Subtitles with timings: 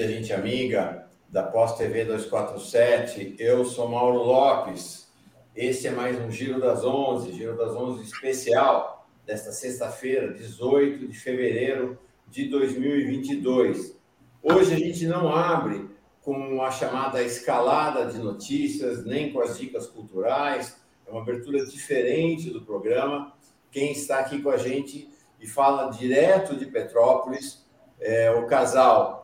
[0.00, 3.36] querida, gente amiga da Pós TV 247.
[3.38, 5.12] Eu sou Mauro Lopes.
[5.54, 11.18] Esse é mais um Giro das Onze, Giro das Onze especial desta sexta-feira, 18 de
[11.18, 11.98] fevereiro
[12.28, 13.94] de 2022.
[14.42, 15.90] Hoje a gente não abre
[16.22, 20.80] com a chamada escalada de notícias, nem com as dicas culturais.
[21.06, 23.34] É uma abertura diferente do programa.
[23.70, 27.66] Quem está aqui com a gente e fala direto de Petrópolis
[28.00, 29.19] é o casal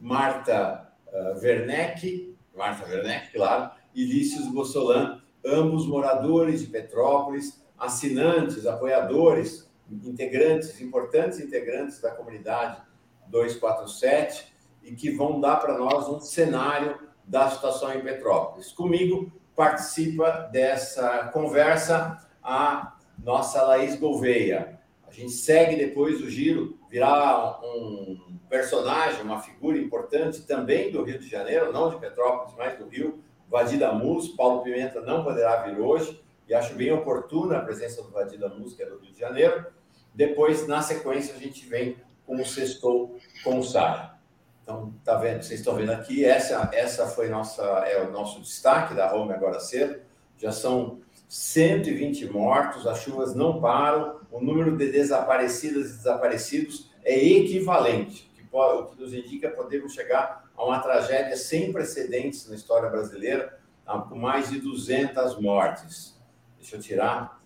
[0.00, 9.70] Marta uh, Werneck, Marta Werneck, claro, e Lícius Bossolan, ambos moradores de Petrópolis, assinantes, apoiadores,
[9.90, 12.82] integrantes, importantes integrantes da comunidade
[13.28, 18.72] 247 e que vão dar para nós um cenário da situação em Petrópolis.
[18.72, 24.78] Comigo participa dessa conversa a nossa Laís Gouveia.
[25.06, 31.18] A gente segue depois o giro, virá um personagem, uma figura importante também do Rio
[31.18, 34.28] de Janeiro, não de Petrópolis, mas do Rio, Vadida Mus.
[34.28, 38.74] Paulo Pimenta não poderá vir hoje, e acho bem oportuna a presença do Vadida Mus,
[38.74, 39.66] que é do Rio de Janeiro.
[40.14, 44.16] Depois, na sequência, a gente vem com o Sextou com o Sara.
[44.62, 45.42] Então, tá vendo?
[45.42, 49.60] Vocês estão vendo aqui, essa, essa foi nossa, é o nosso destaque da Home agora
[49.60, 50.00] cedo.
[50.38, 57.16] Já são 120 mortos, as chuvas não param, o número de desaparecidas e desaparecidos é
[57.16, 63.58] equivalente, o que, nos indica podemos chegar a uma tragédia sem precedentes na história brasileira,
[63.84, 63.98] tá?
[63.98, 66.18] com mais de 200 mortes.
[66.58, 67.40] Deixa eu tirar.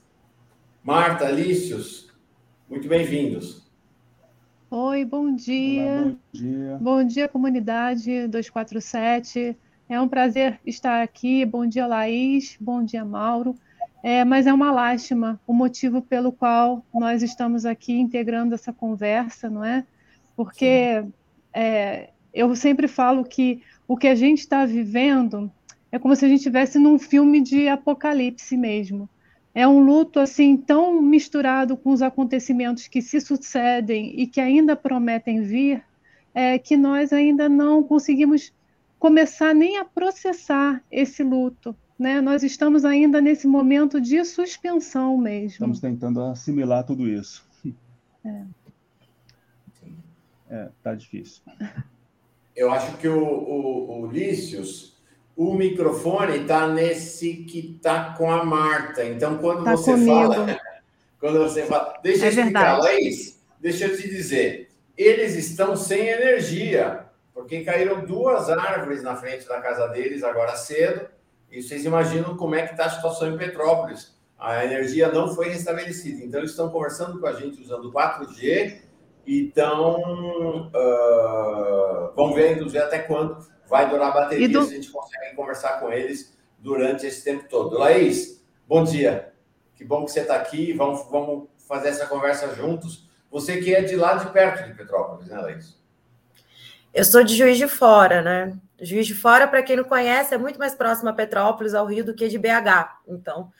[0.83, 2.11] Marta, Alícios,
[2.69, 3.69] muito bem-vindos.
[4.71, 5.83] Oi, bom dia.
[5.83, 6.79] Olá, bom dia.
[6.81, 9.57] Bom dia, comunidade 247.
[9.89, 11.45] É um prazer estar aqui.
[11.45, 12.57] Bom dia, Laís.
[12.61, 13.57] Bom dia, Mauro.
[14.03, 19.51] É, mas é uma lástima o motivo pelo qual nós estamos aqui integrando essa conversa,
[19.51, 19.85] não é?
[20.41, 21.05] Porque
[21.53, 25.53] é, eu sempre falo que o que a gente está vivendo
[25.93, 29.07] é como se a gente estivesse num filme de apocalipse mesmo.
[29.55, 34.75] É um luto assim tão misturado com os acontecimentos que se sucedem e que ainda
[34.75, 35.85] prometem vir,
[36.33, 38.51] é, que nós ainda não conseguimos
[38.99, 41.77] começar nem a processar esse luto.
[41.99, 42.23] Né?
[42.23, 45.49] Nós estamos ainda nesse momento de suspensão mesmo.
[45.49, 47.45] Estamos tentando assimilar tudo isso.
[48.25, 48.43] É.
[50.51, 51.43] É, tá difícil.
[52.57, 55.01] Eu acho que o, o, o Lícius,
[55.37, 59.05] o microfone está nesse que está com a Marta.
[59.05, 60.35] Então, quando tá você comigo.
[60.35, 60.61] fala.
[61.21, 62.01] Quando você fala.
[62.03, 64.71] Deixa é eu explicar, Laís, deixa eu te dizer.
[64.97, 71.09] Eles estão sem energia, porque caíram duas árvores na frente da casa deles agora cedo
[71.51, 74.15] e vocês imaginam como é que está a situação em Petrópolis.
[74.39, 76.25] A energia não foi restabelecida.
[76.25, 78.90] Então, eles estão conversando com a gente usando 4G
[79.27, 80.69] e estão...
[80.69, 83.39] Uh, vamos ver, inclusive, até quando
[83.69, 84.63] vai durar a bateria, do...
[84.65, 87.79] se a gente consegue conversar com eles durante esse tempo todo.
[87.79, 89.33] Laís, bom dia.
[89.75, 90.73] Que bom que você está aqui.
[90.73, 93.09] Vamos, vamos fazer essa conversa juntos.
[93.31, 95.81] Você que é de lá de perto de Petrópolis, né, Laís?
[96.93, 98.59] Eu sou de Juiz de Fora, né?
[98.81, 102.05] Juiz de Fora, para quem não conhece, é muito mais próximo a Petrópolis, ao Rio,
[102.05, 102.99] do que de BH.
[103.07, 103.53] Então,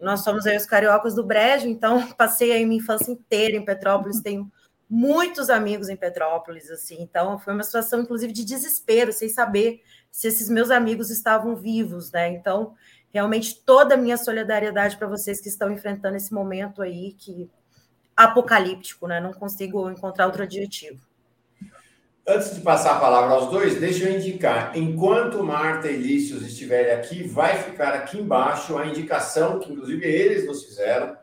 [0.00, 4.20] nós somos aí os cariocas do Brejo, então passei aí minha infância inteira em Petrópolis,
[4.20, 4.50] tenho
[4.88, 6.96] muitos amigos em Petrópolis, assim.
[7.00, 12.10] Então, foi uma situação, inclusive, de desespero, sem saber se esses meus amigos estavam vivos,
[12.10, 12.28] né?
[12.28, 12.74] Então,
[13.12, 17.50] realmente, toda a minha solidariedade para vocês que estão enfrentando esse momento aí que
[18.16, 19.20] apocalíptico, né?
[19.20, 21.00] Não consigo encontrar outro adjetivo.
[22.26, 24.76] Antes de passar a palavra aos dois, deixa eu indicar.
[24.76, 30.46] Enquanto Marta e Lícios estiverem aqui, vai ficar aqui embaixo a indicação, que inclusive eles
[30.46, 31.16] nos fizeram,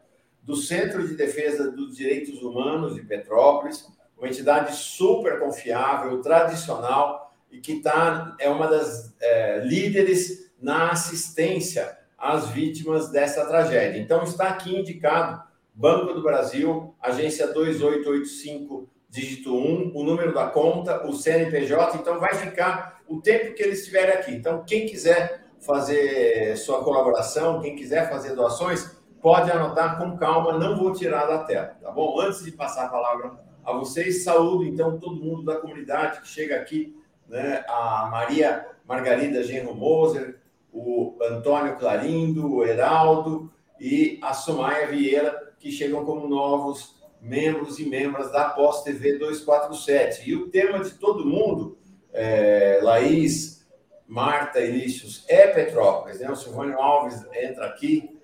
[0.46, 3.88] do Centro de Defesa dos Direitos Humanos de Petrópolis,
[4.18, 11.98] uma entidade super confiável, tradicional e que tá, é uma das é, líderes na assistência
[12.18, 14.00] às vítimas dessa tragédia.
[14.00, 15.44] Então, está aqui indicado
[15.74, 22.34] Banco do Brasil, agência 2885 dígito 1, o número da conta, o CNPJ, então vai
[22.36, 24.32] ficar o tempo que eles estiverem aqui.
[24.32, 28.95] Então, quem quiser fazer sua colaboração, quem quiser fazer doações,
[29.26, 32.22] pode anotar com calma, não vou tirar da tela, tá bom?
[32.22, 33.32] Antes de passar a palavra
[33.64, 36.96] a vocês, saúdo então todo mundo da comunidade que chega aqui,
[37.28, 37.66] né?
[37.68, 40.40] A Maria Margarida Genro Moser,
[40.72, 47.90] o Antônio Clarindo, o Heraldo e a Sumaia Vieira, que chegam como novos membros e
[47.90, 50.30] membros da Pós TV 247.
[50.30, 51.80] E o tema de todo mundo,
[52.14, 53.66] é, Laís,
[54.08, 56.20] Marta Lícios, é Petrópolis.
[56.20, 56.30] Né?
[56.30, 58.15] O Silvânio Alves entra aqui,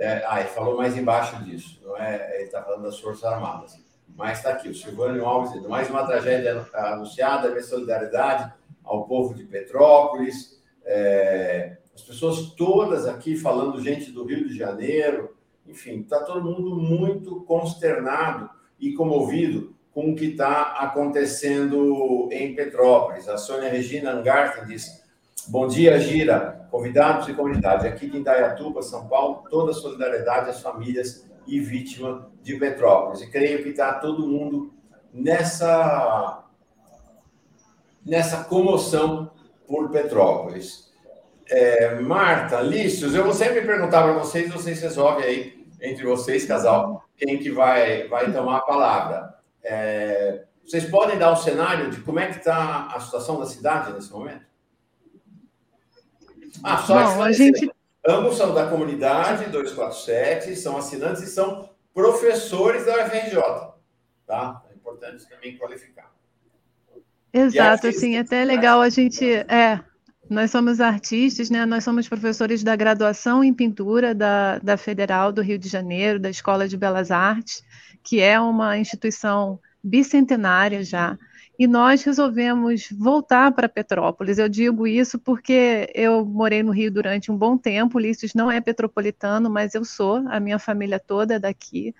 [0.00, 2.36] é, ah, ele falou mais embaixo disso, não é?
[2.36, 3.78] Ele está falando das Forças Armadas.
[4.16, 8.52] mas está aqui, o Silvânio Alves mais uma tragédia anunciada, minha solidariedade
[8.82, 15.36] ao povo de Petrópolis, é, as pessoas todas aqui falando, gente do Rio de Janeiro,
[15.66, 18.48] enfim, está todo mundo muito consternado
[18.78, 23.28] e comovido com o que está acontecendo em Petrópolis.
[23.28, 25.04] A Sônia Regina Angarten diz:
[25.48, 27.86] Bom dia, Gira, convidados e comunidade.
[27.86, 33.22] Aqui de Indaiatuba, São Paulo, toda a solidariedade às famílias e vítimas de Petrópolis.
[33.22, 34.72] E creio que está todo mundo
[35.12, 36.44] nessa,
[38.04, 39.32] nessa comoção
[39.66, 40.92] por Petrópolis.
[41.48, 47.04] É, Marta, Lícios, eu vou sempre perguntar para vocês, vocês resolvem aí entre vocês, casal,
[47.16, 49.34] quem que vai, vai tomar a palavra.
[49.64, 53.92] É, vocês podem dar um cenário de como é que está a situação da cidade
[53.92, 54.49] nesse momento?
[56.62, 57.70] Ah, só a gente...
[58.06, 63.42] Ambos são da comunidade 247, são assinantes e são professores da UFRJ.
[64.26, 64.62] Tá?
[64.70, 66.10] É importante também qualificar.
[67.32, 69.24] Exato, assim, até é legal a gente.
[69.30, 69.80] É,
[70.28, 71.64] nós somos artistas, né?
[71.66, 76.30] Nós somos professores da graduação em pintura da, da Federal do Rio de Janeiro, da
[76.30, 77.62] Escola de Belas Artes,
[78.02, 81.18] que é uma instituição bicentenária já
[81.60, 84.38] e nós resolvemos voltar para Petrópolis.
[84.38, 87.98] Eu digo isso porque eu morei no Rio durante um bom tempo.
[87.98, 91.94] Ulisses não é petropolitano, mas eu sou, a minha família toda é daqui.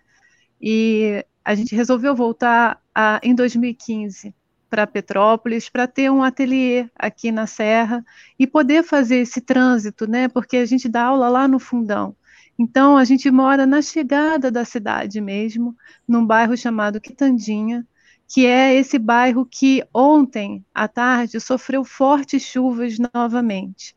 [0.59, 4.35] E a gente resolveu voltar a, em 2015
[4.71, 8.03] para Petrópolis para ter um ateliê aqui na Serra
[8.39, 10.27] e poder fazer esse trânsito, né?
[10.27, 12.17] Porque a gente dá aula lá no fundão.
[12.59, 15.77] Então a gente mora na chegada da cidade mesmo,
[16.09, 17.87] num bairro chamado Quitandinha,
[18.33, 23.97] que é esse bairro que ontem à tarde sofreu fortes chuvas novamente.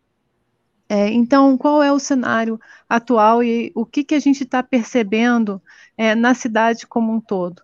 [0.90, 2.60] É, então, qual é o cenário
[2.90, 5.62] atual e o que, que a gente está percebendo
[5.96, 7.62] é, na cidade como um todo?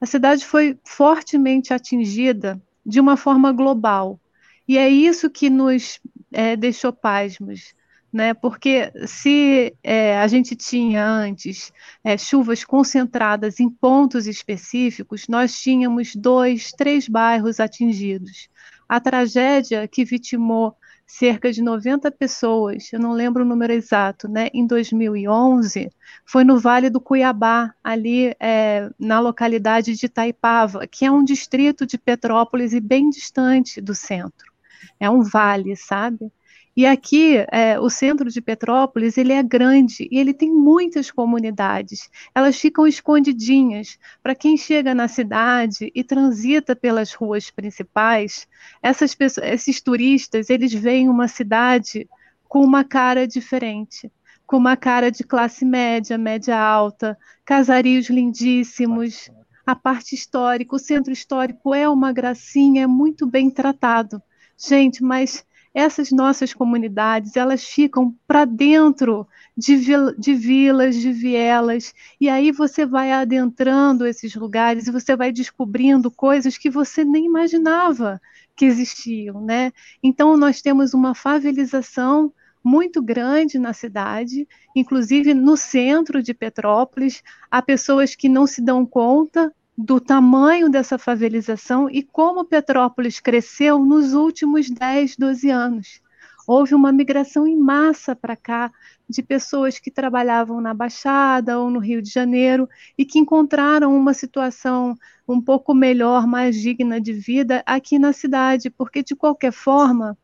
[0.00, 4.20] A cidade foi fortemente atingida de uma forma global,
[4.66, 7.74] e é isso que nos é, deixou pasmos
[8.12, 8.34] né?
[8.34, 11.72] Porque se é, a gente tinha antes
[12.04, 18.48] é, chuvas concentradas em pontos específicos, nós tínhamos dois, três bairros atingidos.
[18.88, 20.76] A tragédia que vitimou
[21.06, 24.48] cerca de 90 pessoas, eu não lembro o número exato, né?
[24.52, 25.90] Em 2011,
[26.24, 31.86] foi no Vale do Cuiabá, ali é, na localidade de Itaipava, que é um distrito
[31.86, 34.52] de Petrópolis e bem distante do centro.
[34.98, 36.32] É um vale, sabe?
[36.74, 42.08] E aqui, é, o centro de Petrópolis, ele é grande e ele tem muitas comunidades.
[42.34, 43.98] Elas ficam escondidinhas.
[44.22, 48.48] Para quem chega na cidade e transita pelas ruas principais,
[48.82, 52.08] essas pessoas, esses turistas, eles veem uma cidade
[52.48, 54.10] com uma cara diferente,
[54.46, 59.30] com uma cara de classe média, média alta, casarios lindíssimos.
[59.66, 64.22] A parte histórica, o centro histórico é uma gracinha, é muito bem tratado.
[64.56, 69.26] Gente, mas essas nossas comunidades elas ficam para dentro
[69.56, 75.16] de, vil de vilas, de vielas, e aí você vai adentrando esses lugares e você
[75.16, 78.20] vai descobrindo coisas que você nem imaginava
[78.54, 79.72] que existiam, né?
[80.02, 87.60] Então nós temos uma favelização muito grande na cidade, inclusive no centro de Petrópolis, há
[87.60, 94.12] pessoas que não se dão conta do tamanho dessa favelização e como Petrópolis cresceu nos
[94.12, 96.00] últimos 10, 12 anos.
[96.46, 98.70] Houve uma migração em massa para cá
[99.08, 104.12] de pessoas que trabalhavam na Baixada ou no Rio de Janeiro e que encontraram uma
[104.12, 110.18] situação um pouco melhor, mais digna de vida aqui na cidade, porque de qualquer forma,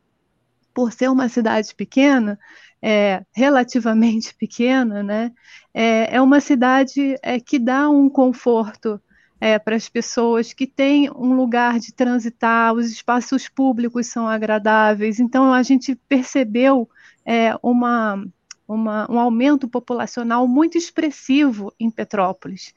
[0.74, 2.38] por ser uma cidade pequena,
[2.82, 5.32] é, relativamente pequena, né,
[5.72, 9.00] é, é uma cidade é, que dá um conforto
[9.40, 15.20] é, para as pessoas, que tem um lugar de transitar, os espaços públicos são agradáveis.
[15.20, 16.88] Então, a gente percebeu
[17.24, 18.24] é, uma,
[18.66, 22.74] uma, um aumento populacional muito expressivo em Petrópolis.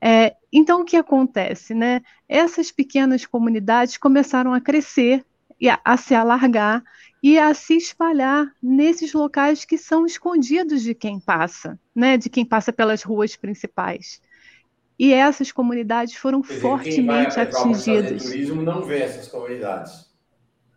[0.00, 1.74] É, então, o que acontece?
[1.74, 2.02] Né?
[2.28, 5.24] Essas pequenas comunidades começaram a crescer
[5.58, 6.82] e a, a se alargar
[7.22, 12.18] e a se espalhar nesses locais que são escondidos de quem passa, né?
[12.18, 14.20] de quem passa pelas ruas principais.
[14.98, 18.22] E essas comunidades foram dizer, fortemente atingidas.
[18.22, 20.12] O turismo não vê essas comunidades.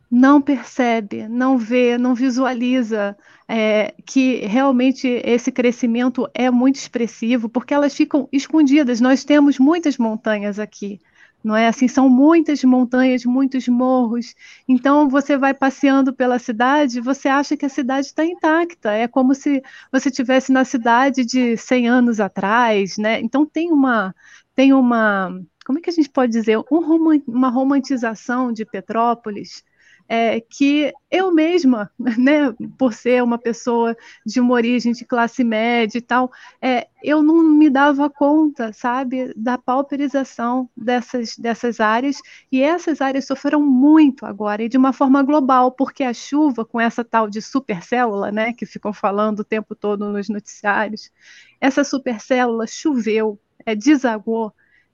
[0.09, 7.74] Não percebe, não vê, não visualiza é, que realmente esse crescimento é muito expressivo, porque
[7.74, 9.01] elas ficam escondidas.
[9.01, 11.01] Nós temos muitas montanhas aqui
[11.48, 11.88] não é assim?
[11.88, 14.36] São muitas montanhas, muitos morros.
[14.68, 18.92] Então você vai passeando pela cidade, você acha que a cidade está intacta.
[18.92, 23.22] É como se você tivesse na cidade de 100 anos atrás, né?
[23.22, 24.13] Então tem uma
[24.56, 25.32] tem uma
[25.66, 29.63] como é que a gente pode dizer, um, uma romantização de Petrópolis
[30.07, 33.95] é, que eu mesma, né, por ser uma pessoa
[34.25, 39.33] de uma origem de classe média e tal, é, eu não me dava conta, sabe,
[39.35, 42.17] da pauperização dessas, dessas áreas,
[42.51, 46.79] e essas áreas sofreram muito agora, e de uma forma global, porque a chuva, com
[46.79, 51.11] essa tal de supercélula, né, que ficam falando o tempo todo nos noticiários,
[51.59, 54.53] essa supercélula choveu, é, desagou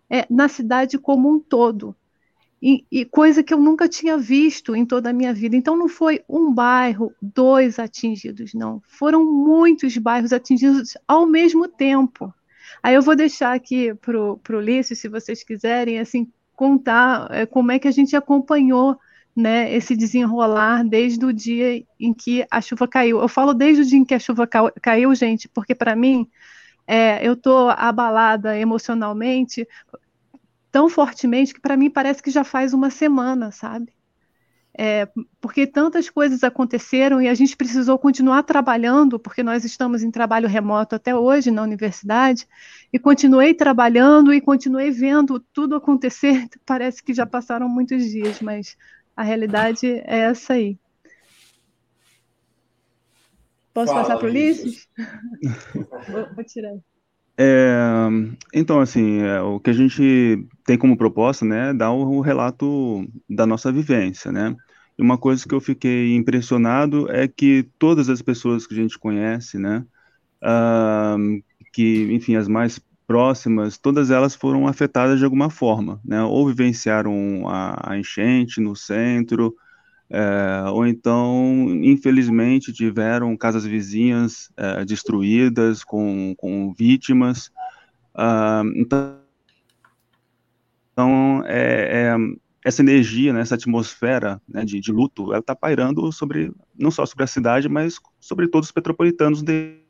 [0.10, 1.96] é, na cidade como um todo,
[2.65, 5.53] e, e, coisa que eu nunca tinha visto em toda a minha vida.
[5.53, 8.82] Então, não foi um bairro, dois atingidos, não.
[8.88, 12.34] Foram muitos bairros atingidos ao mesmo tempo.
[12.82, 17.70] Aí eu vou deixar aqui para o Ulisses, se vocês quiserem, assim, contar é, como
[17.70, 18.98] é que a gente acompanhou
[19.36, 23.20] né, esse desenrolar desde o dia em que a chuva caiu.
[23.20, 24.48] Eu falo desde o dia em que a chuva
[24.82, 26.29] caiu, gente, porque para mim
[26.88, 29.67] é, eu estou abalada emocionalmente
[30.74, 33.94] tão fortemente que para mim parece que já faz uma semana, sabe?
[34.75, 35.08] É,
[35.39, 40.48] porque tantas coisas aconteceram e a gente precisou continuar trabalhando, porque nós estamos em trabalho
[40.48, 42.48] remoto até hoje na universidade,
[42.92, 46.48] e continuei trabalhando e continuei vendo tudo acontecer.
[46.65, 48.75] Parece que já passaram muitos dias, mas
[49.15, 50.75] a realidade é essa aí.
[53.72, 54.88] Posso Fala, passar para o Ulisses?
[56.10, 56.74] vou, vou tirar.
[57.38, 58.08] É,
[58.54, 62.22] então, assim, é, o que a gente tem como proposta, né, é dar o, o,
[62.22, 64.56] relato da nossa vivência, né?
[64.98, 69.00] E uma coisa que eu fiquei impressionado é que todas as pessoas que a gente
[69.00, 69.84] conhece, né,
[70.44, 76.24] uh, que, enfim, as mais próximas, todas elas foram afetadas de alguma forma, né?
[76.24, 79.56] Ou vivenciaram a, a enchente no centro,
[80.10, 87.52] é, ou então, infelizmente, tiveram casas vizinhas é, destruídas, com, com vítimas.
[88.14, 89.20] Ah, então,
[90.92, 92.16] então é,
[92.64, 97.06] essa energia, né, essa atmosfera né, de, de, luto, ela está pairando sobre, não só
[97.06, 99.84] sobre a cidade, mas sobre todos os petropolitanos de,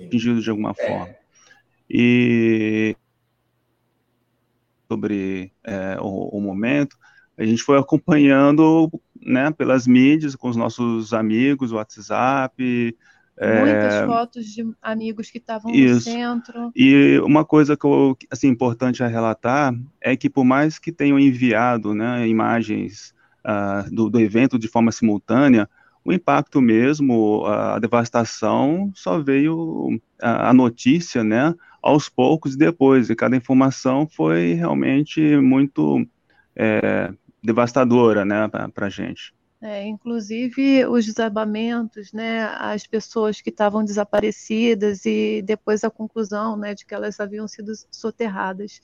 [0.00, 0.86] atingidos de alguma é.
[0.86, 1.14] forma.
[1.88, 2.96] E
[4.92, 6.96] sobre é, o, o, momento.
[7.36, 12.96] A gente foi acompanhando, né, pelas mídias, com os nossos amigos, WhatsApp.
[13.38, 16.70] É, Muitas é, fotos de amigos que estavam no centro.
[16.76, 21.18] E uma coisa que eu, assim, importante a relatar é que por mais que tenham
[21.18, 25.68] enviado, né, imagens uh, do, do evento de forma simultânea,
[26.04, 33.10] o impacto mesmo, a devastação, só veio a, a notícia, né, aos poucos e depois,
[33.10, 36.06] e cada informação foi realmente muito
[36.54, 37.12] é,
[37.42, 39.34] devastadora, né, para a gente.
[39.60, 46.74] É, inclusive os desabamentos, né, as pessoas que estavam desaparecidas e depois a conclusão, né,
[46.74, 48.80] de que elas haviam sido soterradas.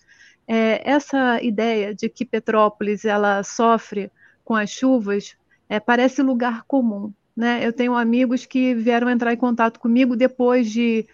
[0.46, 4.10] É, essa ideia de que Petrópolis ela sofre
[4.44, 5.36] com as chuvas
[5.68, 7.64] é, parece lugar comum, né?
[7.64, 11.06] Eu tenho amigos que vieram entrar em contato comigo depois de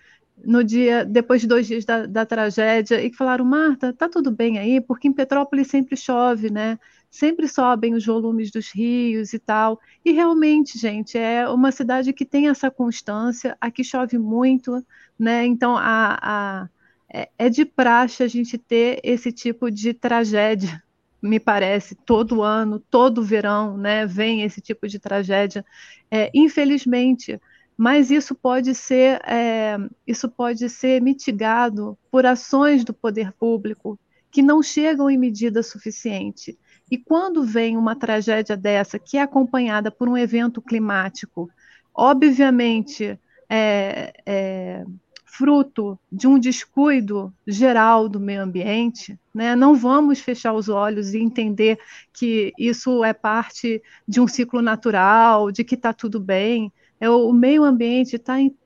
[0.43, 4.31] no dia, depois de dois dias da, da tragédia, e que falaram, Marta, tá tudo
[4.31, 6.79] bem aí, porque em Petrópolis sempre chove, né?
[7.11, 9.81] Sempre sobem os volumes dos rios e tal.
[10.05, 14.85] E realmente, gente, é uma cidade que tem essa constância, aqui chove muito,
[15.19, 15.47] né?
[15.47, 16.69] Então a, a
[17.13, 20.83] é, é de praxe a gente ter esse tipo de tragédia,
[21.23, 24.05] me parece, todo ano, todo verão, né?
[24.05, 25.65] Vem esse tipo de tragédia.
[26.11, 27.41] É, infelizmente,
[27.77, 29.77] mas isso pode ser é,
[30.07, 33.99] isso pode ser mitigado por ações do poder público
[34.31, 36.59] que não chegam em medida suficiente.
[36.91, 41.49] E quando vem uma tragédia dessa, que é acompanhada por um evento climático,
[41.95, 44.85] obviamente é, é,
[45.25, 49.57] fruto de um descuido geral do meio ambiente, né?
[49.57, 51.79] não vamos fechar os olhos e entender
[52.13, 57.33] que isso é parte de um ciclo natural, de que está tudo bem é o,
[57.33, 58.57] meio ambiente está em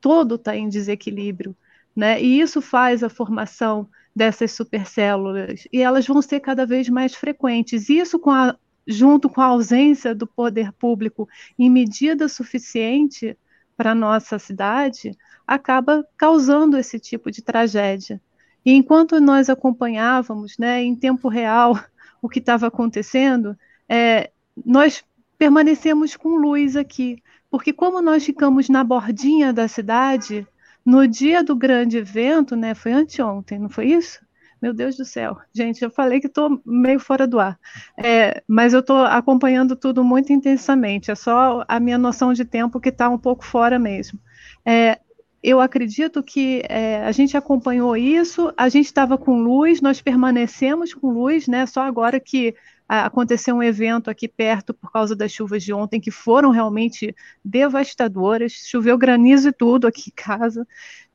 [0.00, 1.56] todo está em desequilíbrio,
[1.96, 2.20] né?
[2.22, 7.88] E isso faz a formação dessas supercélulas e elas vão ser cada vez mais frequentes.
[7.88, 13.36] Isso com a, junto com a ausência do poder público em medida suficiente
[13.76, 18.20] para nossa cidade, acaba causando esse tipo de tragédia.
[18.64, 21.78] E enquanto nós acompanhávamos, né, em tempo real,
[22.22, 23.56] o que estava acontecendo,
[23.88, 24.30] é,
[24.64, 25.04] nós
[25.36, 27.22] permanecemos com luz aqui,
[27.54, 30.44] porque como nós ficamos na bordinha da cidade,
[30.84, 34.18] no dia do grande evento, né, foi anteontem, não foi isso?
[34.60, 35.38] Meu Deus do céu.
[35.54, 37.56] Gente, eu falei que estou meio fora do ar.
[37.96, 41.12] É, mas eu estou acompanhando tudo muito intensamente.
[41.12, 44.18] É só a minha noção de tempo que está um pouco fora mesmo.
[44.66, 44.98] É,
[45.40, 50.92] eu acredito que é, a gente acompanhou isso, a gente estava com luz, nós permanecemos
[50.92, 51.66] com luz, né?
[51.66, 52.56] Só agora que
[52.88, 57.14] aconteceu um evento aqui perto por causa das chuvas de ontem que foram realmente
[57.44, 60.66] devastadoras, choveu granizo e tudo aqui em casa,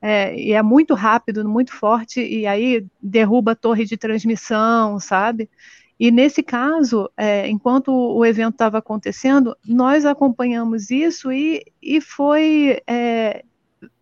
[0.02, 5.48] é, e é muito rápido, muito forte, e aí derruba a torre de transmissão, sabe?
[5.98, 12.80] E nesse caso, é, enquanto o evento estava acontecendo, nós acompanhamos isso e, e foi
[12.86, 13.44] é,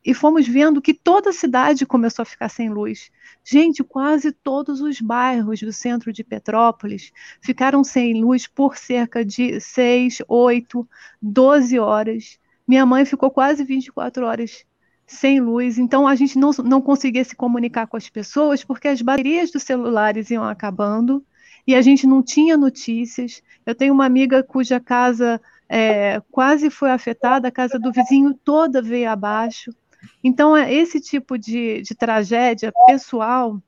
[0.05, 3.11] e fomos vendo que toda a cidade começou a ficar sem luz.
[3.45, 9.61] Gente, quase todos os bairros do centro de Petrópolis ficaram sem luz por cerca de
[9.61, 10.89] 6, 8,
[11.21, 12.39] 12 horas.
[12.67, 14.65] Minha mãe ficou quase 24 horas
[15.07, 19.01] sem luz, então a gente não, não conseguia se comunicar com as pessoas porque as
[19.01, 21.25] baterias dos celulares iam acabando
[21.67, 23.43] e a gente não tinha notícias.
[23.65, 28.81] Eu tenho uma amiga cuja casa é, quase foi afetada, a casa do vizinho toda
[28.81, 29.71] veio abaixo.
[30.23, 33.61] Então, é esse tipo de, de tragédia pessoal,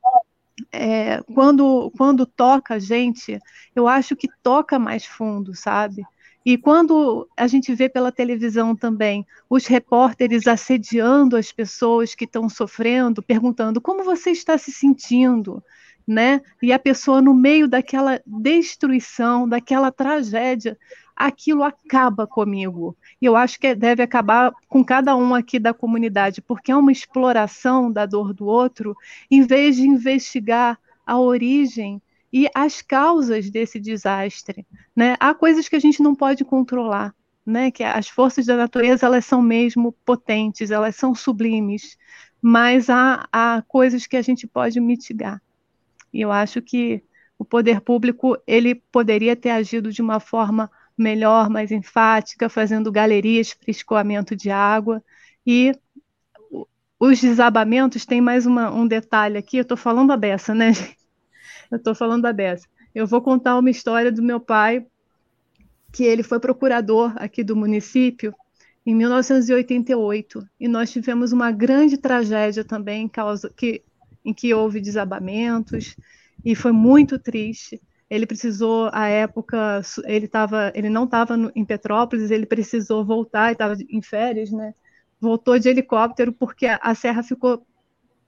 [0.72, 3.38] é, quando, quando toca a gente,
[3.74, 6.04] eu acho que toca mais fundo, sabe?
[6.44, 12.48] E quando a gente vê pela televisão também os repórteres assediando as pessoas que estão
[12.48, 15.62] sofrendo, perguntando como você está se sentindo,
[16.06, 16.40] né?
[16.62, 20.78] E a pessoa no meio daquela destruição, daquela tragédia,
[21.20, 22.96] aquilo acaba comigo.
[23.20, 26.90] E eu acho que deve acabar com cada um aqui da comunidade, porque é uma
[26.90, 28.96] exploração da dor do outro,
[29.30, 32.00] em vez de investigar a origem
[32.32, 34.66] e as causas desse desastre.
[34.96, 35.14] Né?
[35.20, 37.14] Há coisas que a gente não pode controlar.
[37.46, 41.96] Né, que as forças da natureza elas são mesmo potentes, elas são sublimes,
[42.40, 45.42] mas há, há coisas que a gente pode mitigar.
[46.12, 47.02] E eu acho que
[47.38, 53.54] o poder público ele poderia ter agido de uma forma melhor, mais enfática, fazendo galerias
[53.54, 55.02] para escoamento de água.
[55.46, 55.72] E
[56.98, 60.72] os desabamentos tem mais uma, um detalhe aqui, eu estou falando a beça, né?
[61.70, 62.66] Eu estou falando a beça.
[62.92, 64.84] Eu vou contar uma história do meu pai,
[65.92, 68.34] que ele foi procurador aqui do município
[68.84, 73.84] em 1988, e nós tivemos uma grande tragédia também, em, causa, que,
[74.24, 75.94] em que houve desabamentos,
[76.44, 82.32] e foi muito triste ele precisou, à época, ele, tava, ele não estava em Petrópolis,
[82.32, 84.74] ele precisou voltar, estava em férias, né?
[85.20, 87.64] Voltou de helicóptero porque a, a serra ficou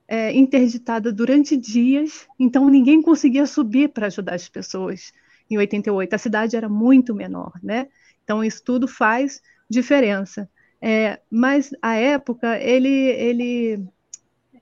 [0.07, 5.13] é, interditada durante dias, então ninguém conseguia subir para ajudar as pessoas
[5.51, 6.15] em 88.
[6.15, 7.89] A cidade era muito menor, né?
[8.23, 10.49] Então isso tudo faz diferença.
[10.81, 13.85] É, mas à época ele, ele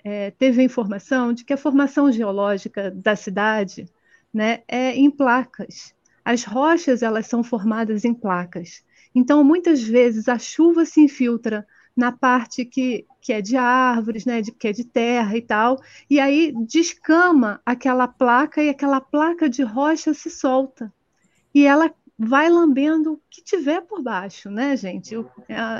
[0.02, 3.86] é, teve a informação de que a formação geológica da cidade
[4.32, 5.94] né, é em placas.
[6.24, 8.84] As rochas elas são formadas em placas.
[9.14, 11.66] Então, muitas vezes a chuva se infiltra
[11.96, 15.80] na parte que, que é de árvores, né, de, que é de terra e tal,
[16.08, 20.92] e aí descama aquela placa e aquela placa de rocha se solta.
[21.52, 25.14] E ela vai lambendo o que tiver por baixo, né, gente?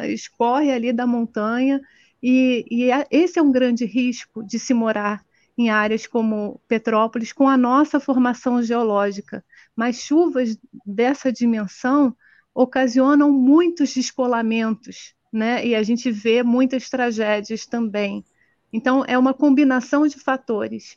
[0.08, 1.80] escorre ali da montanha,
[2.22, 5.24] e, e esse é um grande risco de se morar
[5.60, 9.44] em áreas como Petrópolis, com a nossa formação geológica.
[9.76, 12.16] Mas chuvas dessa dimensão
[12.54, 15.64] ocasionam muitos descolamentos, né?
[15.66, 18.24] E a gente vê muitas tragédias também.
[18.72, 20.96] Então, é uma combinação de fatores.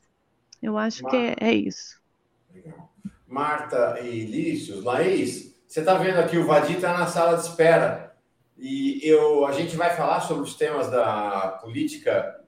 [0.61, 2.01] Eu acho Marta, que é, é, isso.
[3.27, 8.15] Marta e Lícios, Laís, você está vendo aqui, o Vadir está na sala de espera.
[8.57, 12.39] E eu, a gente vai falar sobre os temas da política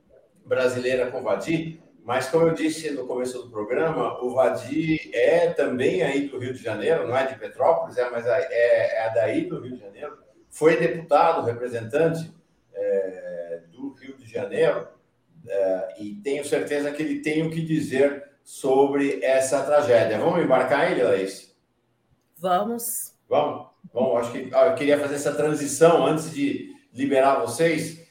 [0.45, 5.49] brasileira com o Vadir, mas, como eu disse no começo do programa, o Vadi é
[5.49, 9.47] também aí do Rio de Janeiro, não é de Petrópolis, é, mas é, é daí
[9.47, 10.15] do Rio de Janeiro.
[10.47, 12.31] Foi deputado, representante
[12.75, 14.87] é, do Rio de Janeiro,
[15.47, 20.19] é, e tenho certeza que ele tem o que dizer sobre essa tragédia.
[20.19, 21.57] Vamos embarcar ele, Laís?
[22.37, 23.15] Vamos.
[23.27, 23.65] Vamos.
[23.91, 28.04] Bom, acho que eu queria fazer essa transição antes de liberar vocês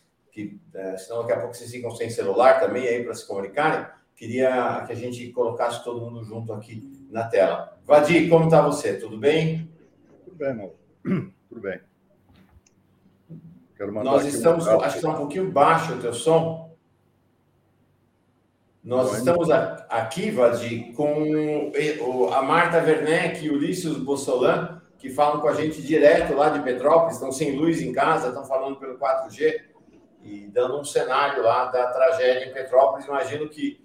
[0.75, 3.87] é, senão daqui a pouco vocês ficam sem celular também aí para se comunicarem.
[4.17, 7.79] Queria que a gente colocasse todo mundo junto aqui na tela.
[7.85, 8.95] Vadir, como está você?
[8.95, 9.71] Tudo bem?
[10.25, 10.75] Tudo bem, Mauro.
[11.49, 11.81] Tudo bem.
[14.03, 16.75] Nós estamos, acho que está um pouquinho baixo o teu som.
[18.83, 21.73] Nós estamos aqui, Vadir, com
[22.33, 27.15] a Marta Werneck e Ulisses Bossolan, que falam com a gente direto lá de Petrópolis,
[27.15, 29.74] estão sem luz em casa, estão falando pelo 4G
[30.25, 33.07] e dando um cenário lá da tragédia em Petrópolis.
[33.07, 33.85] Imagino que,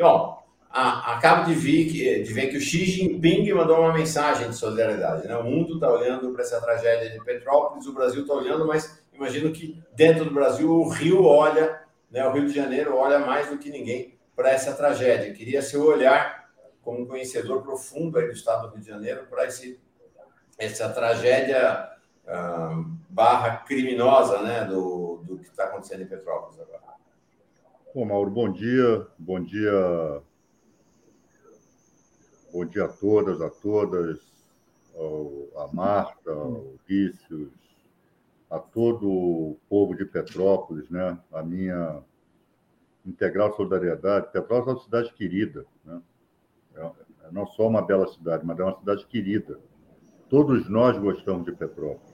[0.00, 0.38] ó,
[0.70, 5.26] a, acabo de ver, de ver que o Xi Jinping mandou uma mensagem de solidariedade.
[5.26, 5.36] Né?
[5.36, 9.52] O mundo está olhando para essa tragédia de Petrópolis, o Brasil está olhando, mas imagino
[9.52, 13.58] que dentro do Brasil o Rio olha né, o Rio de Janeiro olha mais do
[13.58, 15.32] que ninguém para essa tragédia.
[15.32, 16.50] Queria seu olhar
[16.82, 19.46] como conhecedor profundo do estado do Rio de Janeiro para
[20.58, 21.88] essa tragédia
[22.24, 26.94] uh, barra criminosa né, do, do que está acontecendo em Petrópolis agora.
[27.94, 29.06] Bom, Mauro, bom dia.
[29.18, 30.22] Bom dia.
[32.52, 34.20] Bom dia a todas, a todas,
[34.94, 37.52] ao, a Marta, ao Vícios,
[38.50, 41.18] a todo o povo de Petrópolis, né?
[41.32, 42.02] A minha
[43.06, 44.32] integral solidariedade.
[44.32, 46.02] Petrópolis é uma cidade querida, né?
[46.74, 49.58] É, é não só uma bela cidade, mas é uma cidade querida.
[50.28, 52.09] Todos nós gostamos de Petrópolis.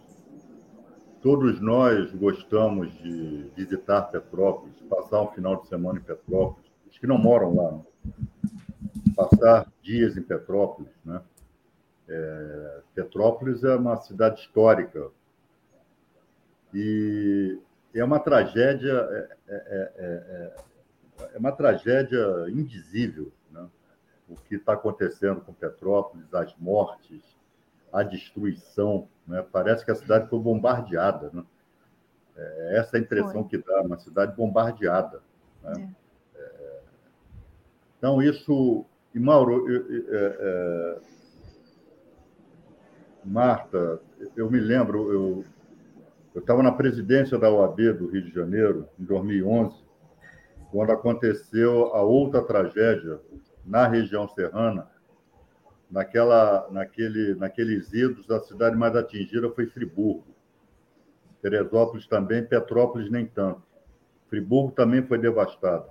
[1.26, 6.70] Todos nós gostamos de visitar Petrópolis, passar um final de semana em Petrópolis.
[6.88, 7.82] Os que não moram lá, né?
[9.16, 11.20] passar dias em Petrópolis, né?
[12.08, 15.10] É, Petrópolis é uma cidade histórica
[16.72, 17.58] e
[17.92, 23.66] é uma tragédia é, é, é, é, é uma tragédia indizível, né?
[24.28, 27.36] O que está acontecendo com Petrópolis, as mortes,
[27.92, 29.44] a destruição, né?
[29.50, 31.44] Parece que a cidade foi bombardeada, né?
[32.36, 33.48] É essa é a impressão foi.
[33.48, 35.22] que dá, uma cidade bombardeada.
[35.62, 35.94] Né?
[36.34, 36.38] É.
[36.40, 36.80] É...
[37.98, 38.84] Então, isso.
[39.14, 41.00] E, Mauro, eu, eu, é,
[43.24, 44.00] Marta,
[44.36, 45.44] eu me lembro, eu
[46.36, 49.74] eu estava na presidência da OAB do Rio de Janeiro, em 2011,
[50.70, 53.18] quando aconteceu a outra tragédia
[53.64, 54.86] na região serrana,
[55.90, 60.24] naquela, naquele, naqueles idos, a cidade mais atingida foi Friburgo.
[61.40, 63.62] Teresópolis também, Petrópolis nem tanto.
[64.28, 65.88] Friburgo também foi devastada.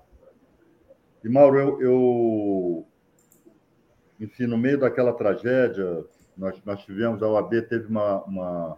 [1.23, 2.88] E, Mauro, eu, eu
[4.19, 6.05] enfim, no meio daquela tragédia,
[6.38, 8.77] nós, nós tivemos, a OAB teve uma, uma,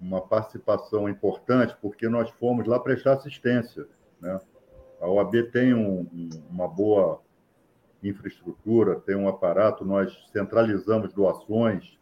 [0.00, 3.86] uma participação importante, porque nós fomos lá prestar assistência.
[4.20, 4.40] Né?
[5.00, 6.06] A OAB tem um,
[6.50, 7.20] uma boa
[8.02, 11.98] infraestrutura, tem um aparato, nós centralizamos doações,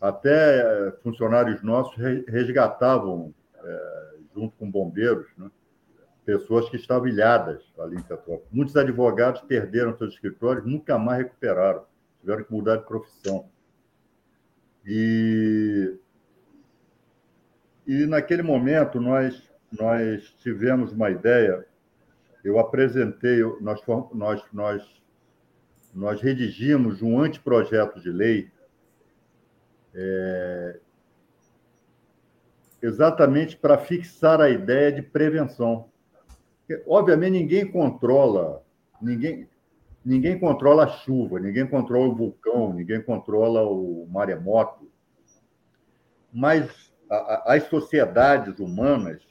[0.00, 1.96] até eh, funcionários nossos
[2.26, 5.48] resgatavam, é, junto com bombeiros, né?
[6.24, 8.48] pessoas que estavam ilhadas ali em Petrópolis.
[8.50, 11.84] Muitos advogados perderam seus escritórios, nunca mais recuperaram,
[12.20, 13.48] tiveram que mudar de profissão.
[14.84, 15.96] E,
[17.86, 21.64] e naquele momento nós, nós tivemos uma ideia,
[22.44, 23.80] eu apresentei, nós,
[24.12, 25.02] nós, nós
[25.94, 28.50] nós redigimos um anteprojeto de lei
[29.94, 30.80] é,
[32.80, 35.90] exatamente para fixar a ideia de prevenção.
[36.60, 38.64] Porque, obviamente, ninguém controla,
[39.00, 39.46] ninguém,
[40.02, 44.90] ninguém controla a chuva, ninguém controla o vulcão, ninguém controla o maremoto,
[46.32, 49.22] mas a, as sociedades humanas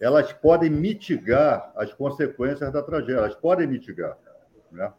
[0.00, 4.16] elas podem mitigar as consequências da tragédia, elas podem mitigar.
[4.70, 4.92] Né?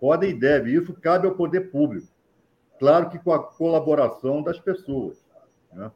[0.00, 0.74] Podem e devem.
[0.74, 2.08] Isso cabe ao poder público.
[2.78, 5.24] Claro que com a colaboração das pessoas.
[5.72, 5.90] Né?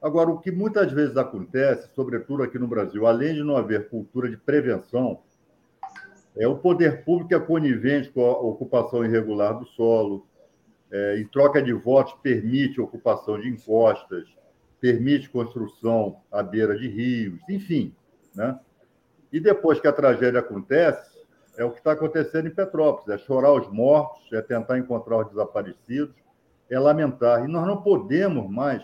[0.00, 4.28] Agora, o que muitas vezes acontece, sobretudo aqui no Brasil, além de não haver cultura
[4.28, 5.20] de prevenção,
[6.36, 10.26] é o poder público é conivente com a ocupação irregular do solo,
[10.90, 14.24] é, em troca de votos, permite ocupação de encostas,
[14.80, 17.94] permite construção à beira de rios, enfim.
[18.34, 18.58] Né?
[19.32, 21.18] E depois que a tragédia acontece,
[21.56, 25.28] é o que está acontecendo em Petrópolis: é chorar os mortos, é tentar encontrar os
[25.28, 26.14] desaparecidos,
[26.70, 27.44] é lamentar.
[27.44, 28.82] E nós não podemos mais.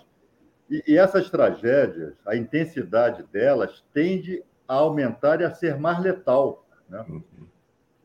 [0.68, 6.66] E, e essas tragédias, a intensidade delas tende a aumentar e a ser mais letal.
[6.88, 7.04] Né?
[7.08, 7.46] Uhum.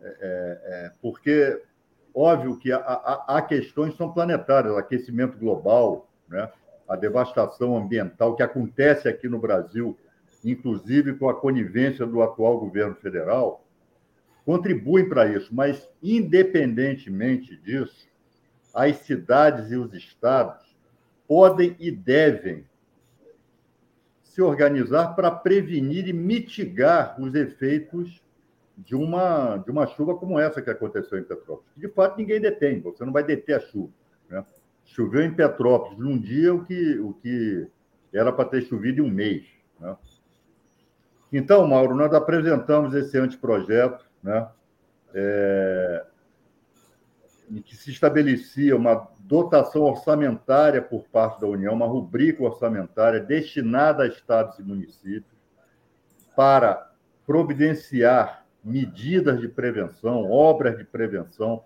[0.02, 1.62] É, é, é, porque,
[2.14, 6.50] óbvio que há, questões que são planetárias, aquecimento global, né?
[6.90, 9.96] A devastação ambiental que acontece aqui no Brasil,
[10.44, 13.64] inclusive com a conivência do atual governo federal,
[14.44, 18.10] contribuem para isso, mas, independentemente disso,
[18.74, 20.76] as cidades e os estados
[21.28, 22.66] podem e devem
[24.24, 28.24] se organizar para prevenir e mitigar os efeitos
[28.76, 31.70] de uma, de uma chuva como essa que aconteceu em Petrópolis.
[31.76, 33.94] De fato, ninguém detém, você não vai deter a chuva.
[34.90, 37.68] Choveu em Petrópolis num dia o que, o que
[38.14, 39.46] era para ter chovido em um mês.
[39.80, 39.96] Né?
[41.32, 44.48] Então, Mauro, nós apresentamos esse anteprojeto né?
[45.14, 46.06] É,
[47.50, 54.04] em que se estabelecia uma dotação orçamentária por parte da União, uma rubrica orçamentária destinada
[54.04, 55.40] a estados e municípios
[56.36, 56.92] para
[57.26, 61.64] providenciar medidas de prevenção, obras de prevenção,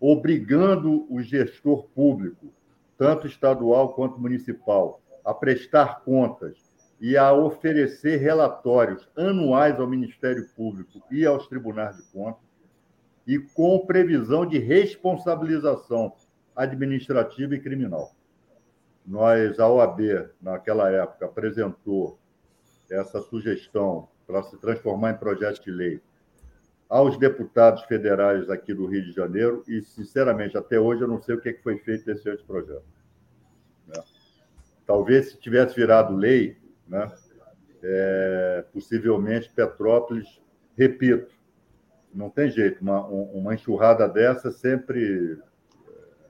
[0.00, 2.52] obrigando o gestor público,
[2.98, 6.56] tanto estadual quanto municipal, a prestar contas
[7.00, 12.42] e a oferecer relatórios anuais ao Ministério Público e aos tribunais de contas,
[13.26, 16.12] e com previsão de responsabilização
[16.54, 18.14] administrativa e criminal.
[19.04, 22.18] Nós, a OAB, naquela época, apresentou
[22.90, 26.00] essa sugestão para se transformar em projeto de lei
[26.88, 31.34] aos deputados federais aqui do Rio de Janeiro e, sinceramente, até hoje eu não sei
[31.34, 32.84] o que foi feito desse anteprojeto.
[33.86, 34.02] Né?
[34.86, 37.10] Talvez se tivesse virado lei, né,
[37.82, 40.40] é, possivelmente Petrópolis,
[40.76, 41.34] repito,
[42.14, 45.38] não tem jeito, uma, uma enxurrada dessa sempre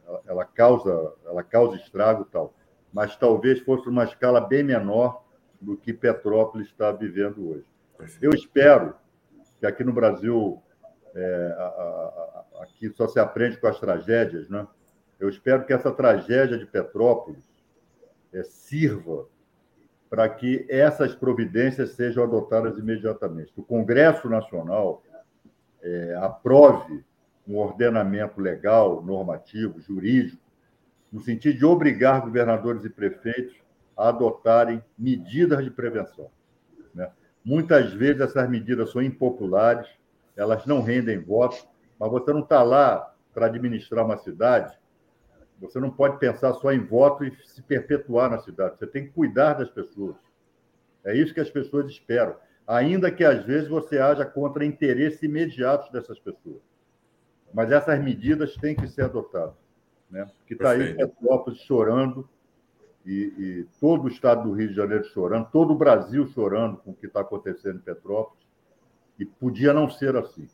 [0.08, 2.54] é, ela causa, ela causa estrago tal,
[2.92, 5.22] mas talvez fosse uma escala bem menor
[5.60, 7.64] do que Petrópolis está vivendo hoje.
[8.20, 8.94] Eu espero
[9.58, 10.62] que aqui no Brasil
[11.14, 14.66] é, a, a, a, aqui só se aprende com as tragédias, né?
[15.18, 17.42] Eu espero que essa tragédia de Petrópolis
[18.32, 19.26] é, sirva
[20.10, 23.52] para que essas providências sejam adotadas imediatamente.
[23.56, 25.02] O Congresso Nacional
[25.82, 27.04] é, aprove
[27.46, 30.42] um ordenamento legal, normativo, jurídico,
[31.10, 33.56] no sentido de obrigar governadores e prefeitos
[33.96, 36.30] a adotarem medidas de prevenção.
[37.46, 39.86] Muitas vezes essas medidas são impopulares,
[40.36, 41.64] elas não rendem votos,
[41.96, 44.76] mas você não está lá para administrar uma cidade,
[45.60, 48.76] você não pode pensar só em voto e se perpetuar na cidade.
[48.76, 50.16] Você tem que cuidar das pessoas.
[51.04, 52.34] É isso que as pessoas esperam,
[52.66, 56.60] ainda que às vezes você haja contra interesses imediatos dessas pessoas.
[57.54, 59.54] Mas essas medidas têm que ser adotadas.
[60.10, 60.28] Né?
[60.38, 62.28] Porque está aí Petrópolis chorando
[63.06, 66.90] e, e, todo o estado do Rio de Janeiro chorando, todo o Brasil chorando com
[66.90, 68.44] o que está acontecendo em Petrópolis,
[69.18, 70.48] e podia não ser assim.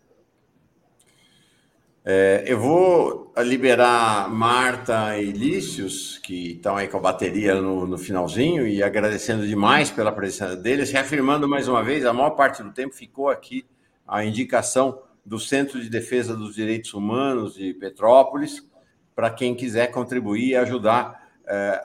[2.04, 7.96] É, eu vou liberar Marta e Lícios, que estão aí com a bateria no, no,
[7.96, 12.72] finalzinho, e agradecendo demais pela presença deles, reafirmando mais uma vez, a maior parte do
[12.72, 13.64] tempo ficou aqui
[14.06, 18.68] a indicação do Centro de Defesa dos Direitos Humanos de Petrópolis,
[19.14, 21.21] para quem quiser contribuir e ajudar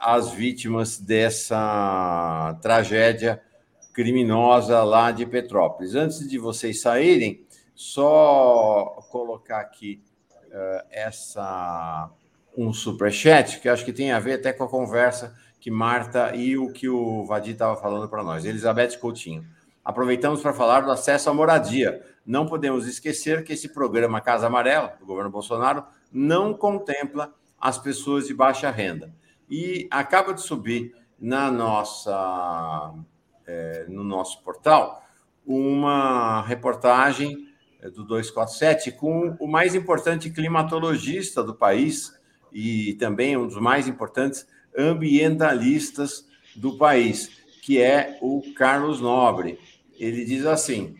[0.00, 3.42] as vítimas dessa tragédia
[3.98, 5.96] criminosa lá de Petrópolis.
[5.96, 7.44] Antes de vocês saírem,
[7.74, 10.00] só colocar aqui
[10.46, 12.08] uh, essa
[12.56, 16.56] um superchat que acho que tem a ver até com a conversa que Marta e
[16.56, 18.44] o que o Vadir estava falando para nós.
[18.44, 19.44] Elizabeth Coutinho.
[19.84, 22.00] Aproveitamos para falar do acesso à moradia.
[22.24, 28.28] Não podemos esquecer que esse programa Casa Amarela, do governo Bolsonaro, não contempla as pessoas
[28.28, 29.12] de baixa renda
[29.50, 32.94] e acaba de subir na nossa,
[33.46, 35.02] é, no nosso portal
[35.44, 37.48] uma reportagem
[37.80, 42.14] é, do 247 com o mais importante climatologista do país
[42.52, 47.28] e também um dos mais importantes ambientalistas do país,
[47.62, 49.58] que é o Carlos Nobre.
[49.98, 50.96] Ele diz assim,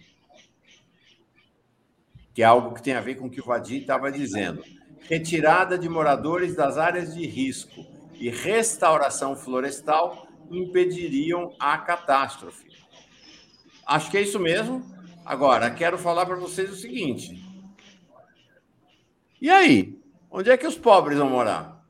[2.35, 4.65] que é algo que tem a ver com o que o Vadir estava dizendo.
[5.09, 12.69] Retirada de moradores das áreas de risco e restauração florestal impediriam a catástrofe.
[13.87, 14.85] Acho que é isso mesmo.
[15.25, 17.43] Agora, quero falar para vocês o seguinte:
[19.41, 19.97] e aí?
[20.31, 21.83] Onde é que os pobres vão morar?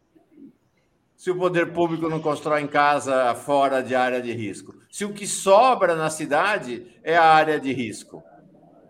[1.16, 4.74] Se o poder público não constrói em casa fora de área de risco.
[4.90, 8.22] Se o que sobra na cidade é a área de risco.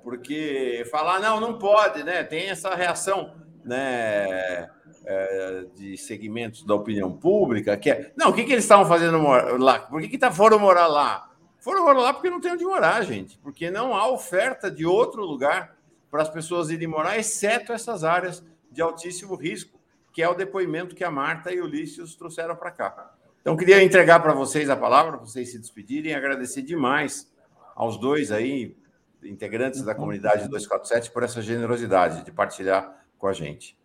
[0.03, 2.23] Porque falar, não, não pode, né?
[2.25, 4.69] Tem essa reação, né?
[5.11, 8.13] É, de segmentos da opinião pública, que é.
[8.15, 9.19] Não, o que, que eles estavam fazendo
[9.57, 9.81] lá?
[9.81, 11.31] Por que, que tá, foram morar lá?
[11.61, 13.39] Foram morar lá porque não tem onde morar, gente.
[13.39, 15.79] Porque não há oferta de outro lugar
[16.11, 19.81] para as pessoas irem morar, exceto essas áreas de altíssimo risco,
[20.13, 23.15] que é o depoimento que a Marta e o Ulisses trouxeram para cá.
[23.41, 27.33] Então, queria entregar para vocês a palavra, para vocês se despedirem, agradecer demais
[27.75, 28.77] aos dois aí,
[29.23, 33.78] integrantes da comunidade 247, por essa generosidade de partilhar com a gente.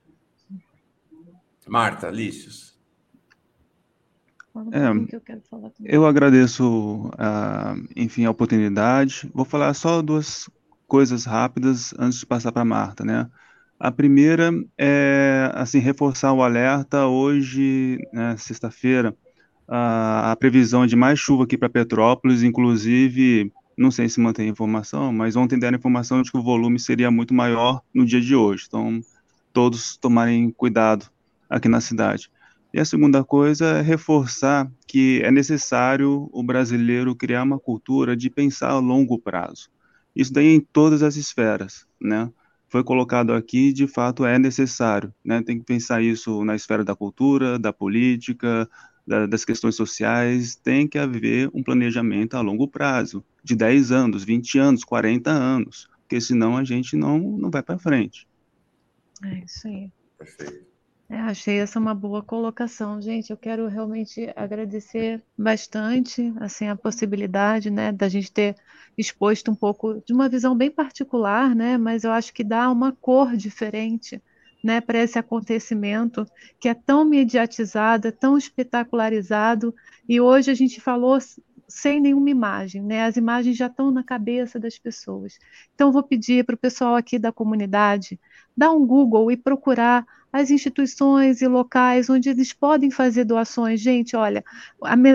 [1.67, 2.73] Marta, Lícios.
[4.71, 9.30] É, eu agradeço, a, enfim, a oportunidade.
[9.34, 10.47] Vou falar só duas
[10.88, 13.28] coisas rápidas antes de passar para Marta, né?
[13.80, 17.08] A primeira é, assim, reforçar o alerta.
[17.08, 19.15] Hoje, né, sexta-feira,
[19.67, 24.52] a, a, previsão de mais chuva aqui para Petrópolis, inclusive, não sei se mantém a
[24.52, 28.21] informação, mas ontem deram a informação de que o volume seria muito maior no dia
[28.21, 28.65] de hoje.
[28.67, 29.02] Então,
[29.52, 31.12] todos tomarem cuidado
[31.54, 32.32] aqui na cidade.
[32.74, 38.30] E a segunda coisa é reforçar que é necessário o brasileiro criar uma cultura de
[38.30, 39.70] pensar a longo prazo.
[40.16, 42.32] Isso daí em todas as esferas, né?
[42.68, 45.44] Foi colocado aqui, de fato é necessário, né?
[45.44, 48.68] Tem que pensar isso na esfera da cultura, da política,
[49.06, 54.24] da, das questões sociais, tem que haver um planejamento a longo prazo, de 10 anos,
[54.24, 58.28] 20 anos, 40 anos, porque senão a gente não, não vai para frente.
[59.24, 59.92] É isso aí.
[60.18, 60.73] Perfeito.
[61.13, 63.30] É, achei essa uma boa colocação, gente.
[63.30, 68.56] Eu quero realmente agradecer bastante, assim, a possibilidade, né, da gente ter
[68.97, 72.91] exposto um pouco de uma visão bem particular, né, mas eu acho que dá uma
[72.93, 74.19] cor diferente,
[74.63, 76.26] né, para esse acontecimento
[76.60, 79.76] que é tão mediatizado, é tão espetacularizado,
[80.10, 81.19] e hoje a gente falou
[81.74, 83.04] sem nenhuma imagem, né?
[83.04, 85.40] As imagens já estão na cabeça das pessoas.
[85.74, 88.20] Então, vou pedir para o pessoal aqui da comunidade
[88.56, 93.82] dar um Google e procurar as instituições e locais onde eles podem fazer doações.
[93.82, 94.44] Gente, olha,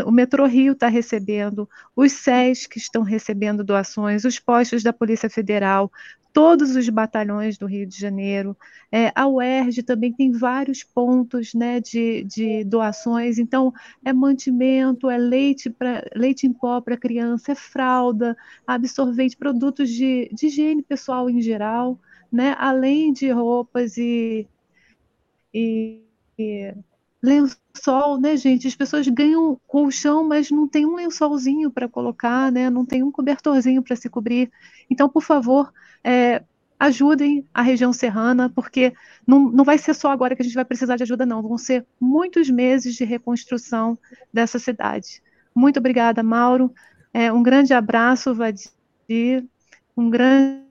[0.05, 5.31] o Metrô Rio está recebendo, os SES que estão recebendo doações, os postos da Polícia
[5.31, 5.92] Federal,
[6.32, 8.56] todos os batalhões do Rio de Janeiro.
[8.90, 13.72] É, a UERJ também tem vários pontos né, de, de doações, então
[14.04, 18.36] é mantimento, é leite, pra, leite em pó para criança, é fralda,
[18.66, 21.98] absorvente, produtos de, de higiene pessoal em geral,
[22.30, 24.46] né, além de roupas e
[25.52, 26.02] e,
[26.38, 26.74] e
[27.22, 28.68] lençol, né, gente?
[28.68, 32.70] As pessoas ganham colchão, mas não tem um lençolzinho para colocar, né?
[32.70, 34.50] Não tem um cobertorzinho para se cobrir.
[34.90, 35.72] Então, por favor,
[36.04, 36.42] é,
[36.78, 38.92] ajudem a região serrana, porque
[39.26, 41.42] não, não vai ser só agora que a gente vai precisar de ajuda, não.
[41.42, 43.98] Vão ser muitos meses de reconstrução
[44.33, 45.22] dessa cidade.
[45.54, 46.72] Muito obrigada, Mauro.
[47.12, 49.44] É, um grande abraço, Vadir.
[49.96, 50.68] Um grande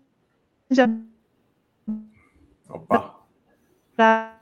[2.70, 4.37] Opa.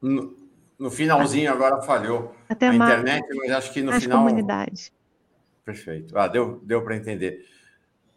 [0.00, 0.36] No,
[0.78, 4.18] no finalzinho agora falhou Até a internet, mas acho que no final.
[4.18, 4.92] comunidade.
[5.64, 6.16] Perfeito.
[6.16, 7.46] Ah, deu, deu para entender.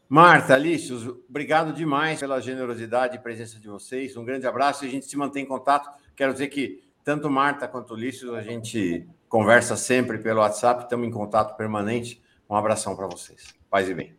[0.07, 4.15] Marta, Alícios, obrigado demais pela generosidade e presença de vocês.
[4.15, 5.89] Um grande abraço e a gente se mantém em contato.
[6.15, 11.11] Quero dizer que tanto Marta quanto Lício, a gente conversa sempre pelo WhatsApp, estamos em
[11.11, 12.21] contato permanente.
[12.49, 13.55] Um abração para vocês.
[13.69, 14.15] Paz e bem.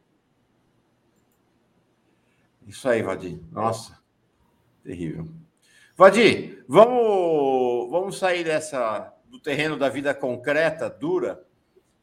[2.67, 3.39] Isso aí, Vadir.
[3.53, 4.02] Nossa,
[4.83, 5.29] terrível.
[5.97, 11.43] Vadir, vamos, vamos sair dessa do terreno da vida concreta, dura,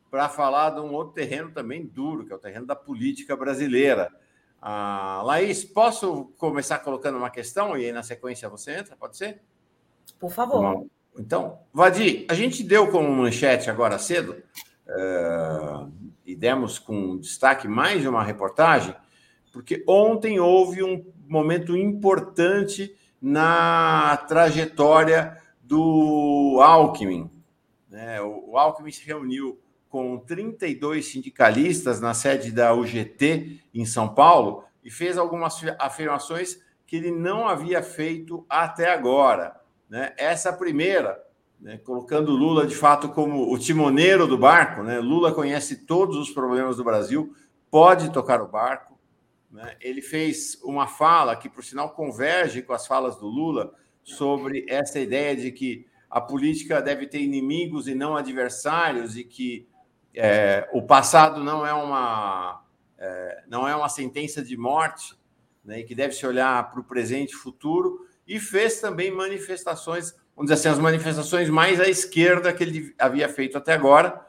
[0.10, 4.12] para falar de um outro terreno também duro, que é o terreno da política brasileira.
[4.60, 8.96] Ah, Laís, posso começar colocando uma questão e aí na sequência você entra?
[8.96, 9.42] Pode ser?
[10.20, 10.88] Por favor.
[11.18, 14.42] Então, Vadir, a gente deu como manchete agora cedo,
[14.88, 15.92] uh,
[16.26, 18.96] e demos com destaque mais de uma reportagem,
[19.52, 27.30] porque ontem houve um momento importante na trajetória do Alckmin.
[27.90, 28.22] Né?
[28.22, 34.90] O Alckmin se reuniu com 32 sindicalistas na sede da UGT em São Paulo e
[34.92, 39.60] fez algumas afirmações que ele não havia feito até agora.
[39.90, 40.14] Né?
[40.18, 41.20] Essa primeira,
[41.60, 44.82] né, colocando Lula de fato como o timoneiro do barco?
[44.82, 47.34] Lula conhece todos os problemas do Brasil,
[47.70, 48.99] pode tocar o barco,
[49.52, 49.76] né?
[49.82, 55.00] Ele fez uma fala que, por sinal, converge com as falas do Lula sobre essa
[55.00, 59.68] ideia de que a política deve ter inimigos e não adversários e que
[60.14, 62.64] é, o passado não é uma
[62.98, 65.16] é, não é uma sentença de morte,
[65.64, 65.80] né?
[65.80, 70.52] E que deve se olhar para o presente e futuro e fez também manifestações, vamos
[70.52, 74.29] dizer assim, as manifestações mais à esquerda que ele havia feito até agora,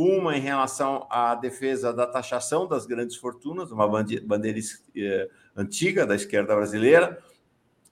[0.00, 4.60] uma em relação à defesa da taxação das grandes fortunas, uma bandeira
[4.94, 7.20] eh, antiga da esquerda brasileira,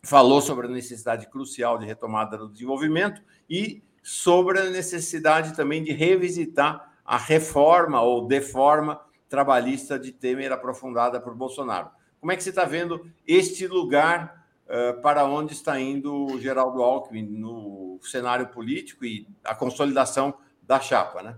[0.05, 5.91] falou sobre a necessidade crucial de retomada do desenvolvimento e sobre a necessidade também de
[5.91, 11.91] revisitar a reforma ou deforma trabalhista de Temer aprofundada por Bolsonaro.
[12.21, 16.85] Como é que você está vendo este lugar uh, para onde está indo o Geraldo
[16.85, 21.37] Alckmin no cenário político e a consolidação da chapa, né?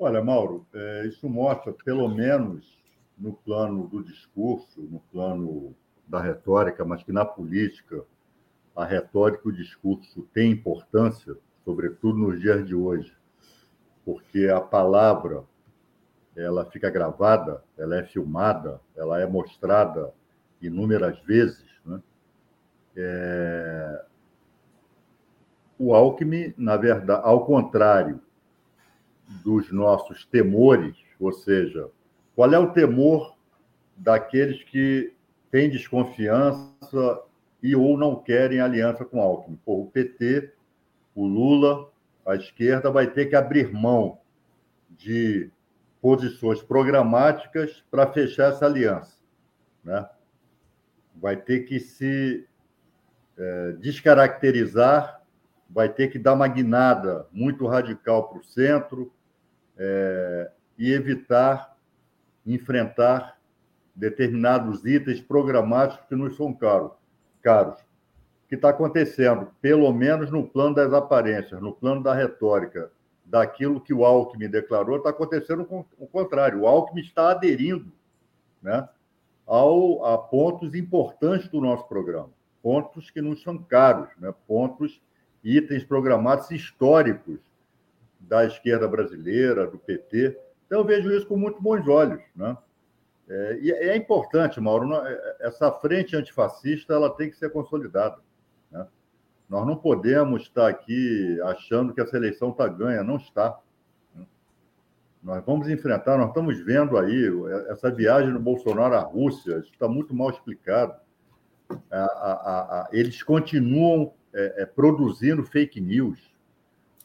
[0.00, 2.78] Olha, Mauro, é, isso mostra, pelo menos
[3.18, 5.74] no plano do discurso, no plano
[6.06, 8.04] da retórica, mas que na política
[8.76, 13.12] a retórica e o discurso têm importância, sobretudo nos dias de hoje,
[14.04, 15.42] porque a palavra
[16.36, 20.14] ela fica gravada, ela é filmada, ela é mostrada
[20.62, 21.66] inúmeras vezes.
[21.84, 22.00] Né?
[22.96, 24.04] É...
[25.76, 28.20] O Alckmin, na verdade, ao contrário
[29.28, 31.88] dos nossos temores, ou seja,
[32.34, 33.36] qual é o temor
[33.96, 35.12] daqueles que
[35.50, 37.22] têm desconfiança
[37.62, 39.58] e ou não querem aliança com Alckmin?
[39.64, 40.52] Pô, o PT,
[41.14, 41.90] o Lula,
[42.24, 44.18] a esquerda vai ter que abrir mão
[44.90, 45.50] de
[46.00, 49.16] posições programáticas para fechar essa aliança,
[49.82, 50.08] né?
[51.20, 52.46] vai ter que se
[53.36, 55.20] é, descaracterizar,
[55.68, 59.12] vai ter que dar uma guinada muito radical para o centro
[59.78, 61.76] é, e evitar
[62.44, 63.38] enfrentar
[63.94, 66.92] determinados itens programáticos que nos são caros.
[67.42, 67.78] caros.
[67.80, 72.90] O que está acontecendo, pelo menos no plano das aparências, no plano da retórica,
[73.24, 75.66] daquilo que o Alckmin declarou, está acontecendo
[75.98, 76.60] o contrário.
[76.60, 77.92] O Alckmin está aderindo
[78.62, 78.88] né,
[79.46, 82.30] ao, a pontos importantes do nosso programa,
[82.62, 85.00] pontos que nos são caros, né, pontos,
[85.44, 87.38] itens programados históricos
[88.28, 90.38] da esquerda brasileira, do PT.
[90.66, 92.20] Então, eu vejo isso com muito bons olhos.
[92.36, 92.56] Né?
[93.28, 98.18] É, e é importante, Mauro, é, essa frente antifascista ela tem que ser consolidada.
[98.70, 98.86] Né?
[99.48, 103.58] Nós não podemos estar aqui achando que essa eleição está ganha, não está.
[104.14, 104.26] Né?
[105.22, 107.30] Nós vamos enfrentar, nós estamos vendo aí
[107.70, 110.94] essa viagem do Bolsonaro à Rússia, isso está muito mal explicado.
[111.90, 116.27] A, a, a, eles continuam é, é, produzindo fake news.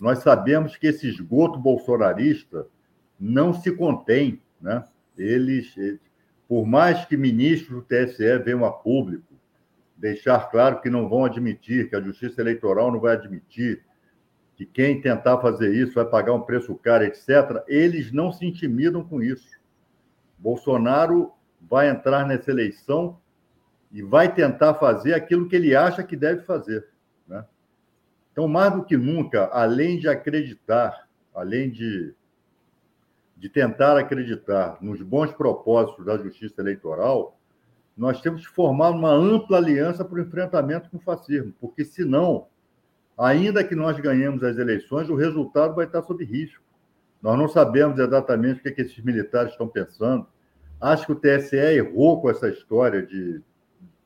[0.03, 2.67] Nós sabemos que esse esgoto bolsonarista
[3.17, 4.83] não se contém, né?
[5.17, 6.01] Eles, eles
[6.45, 9.33] por mais que ministros do TSE venham a público
[9.95, 13.85] deixar claro que não vão admitir, que a Justiça Eleitoral não vai admitir,
[14.57, 19.05] que quem tentar fazer isso vai pagar um preço caro, etc., eles não se intimidam
[19.05, 19.57] com isso.
[20.37, 21.31] Bolsonaro
[21.61, 23.17] vai entrar nessa eleição
[23.89, 26.92] e vai tentar fazer aquilo que ele acha que deve fazer.
[28.33, 32.13] Então, mais do que nunca, além de acreditar, além de
[33.43, 37.37] de tentar acreditar nos bons propósitos da justiça eleitoral,
[37.97, 42.47] nós temos que formar uma ampla aliança para o enfrentamento com o fascismo, porque senão,
[43.17, 46.63] ainda que nós ganhemos as eleições, o resultado vai estar sob risco.
[47.21, 50.25] Nós não sabemos exatamente o que, é que esses militares estão pensando.
[50.79, 53.41] Acho que o TSE errou com essa história de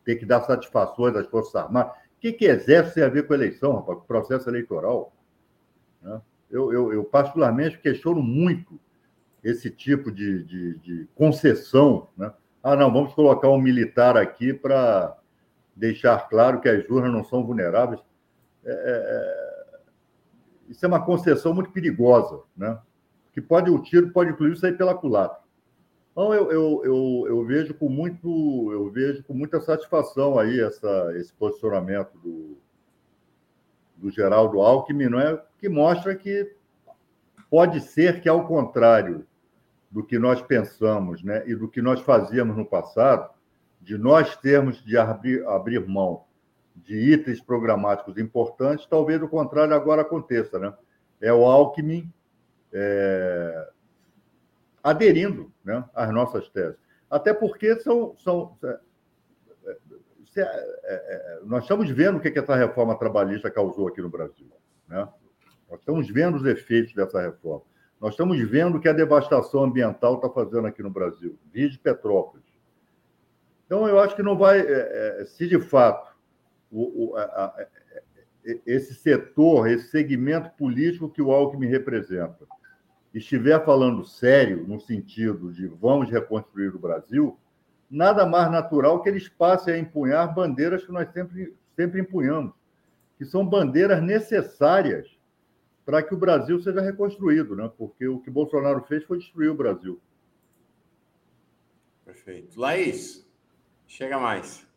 [0.03, 1.93] ter que dar satisfações às Forças Armadas.
[2.17, 5.13] O que, que exército tem a ver com eleição, rapaz, com processo eleitoral?
[6.01, 6.19] Né?
[6.49, 8.79] Eu, eu, eu, particularmente, questiono muito
[9.43, 12.07] esse tipo de, de, de concessão.
[12.17, 12.33] Né?
[12.63, 15.15] Ah, não, vamos colocar um militar aqui para
[15.75, 18.01] deixar claro que as urnas não são vulneráveis.
[18.65, 19.79] É, é, é,
[20.69, 22.79] isso é uma concessão muito perigosa, né?
[23.31, 25.37] que pode o tiro pode inclusive sair pela culatra.
[26.17, 31.13] Então eu, eu, eu, eu, vejo com muito eu vejo com muita satisfação aí essa,
[31.15, 32.57] esse posicionamento do,
[33.95, 35.39] do Geraldo Alckmin, não é?
[35.59, 36.57] que mostra que
[37.49, 39.25] Pode ser que, ao contrário
[39.89, 43.29] do que nós pensamos né, e do que nós fazíamos no passado,
[43.81, 46.25] de nós termos de abrir, abrir mão
[46.75, 50.59] de itens programáticos importantes, talvez o contrário agora aconteça.
[50.59, 50.73] Né?
[51.21, 52.11] É o Alckmin
[52.73, 53.69] é,
[54.83, 56.77] aderindo né, às nossas teses.
[57.09, 58.15] Até porque são.
[58.17, 58.57] são
[60.35, 64.09] é, é, é, nós estamos vendo o que, que essa reforma trabalhista causou aqui no
[64.09, 64.47] Brasil.
[64.87, 65.07] Né?
[65.69, 67.65] Nós estamos vendo os efeitos dessa reforma.
[67.99, 71.79] Nós estamos vendo o que a devastação ambiental está fazendo aqui no Brasil, via de
[71.79, 72.45] Petrópolis.
[73.65, 74.59] Então, eu acho que não vai.
[74.59, 76.15] É, é, se de fato
[76.71, 77.67] o, o, a, a,
[78.65, 82.45] esse setor, esse segmento político que o Alckmin representa,
[83.17, 87.37] estiver falando sério, no sentido de vamos reconstruir o Brasil,
[87.89, 92.53] nada mais natural que eles passem a empunhar bandeiras que nós sempre, sempre empunhamos,
[93.17, 95.17] que são bandeiras necessárias
[95.85, 97.71] para que o Brasil seja reconstruído, né?
[97.77, 100.01] porque o que Bolsonaro fez foi destruir o Brasil.
[102.03, 102.59] Perfeito.
[102.59, 103.25] Laís,
[103.87, 104.67] chega mais.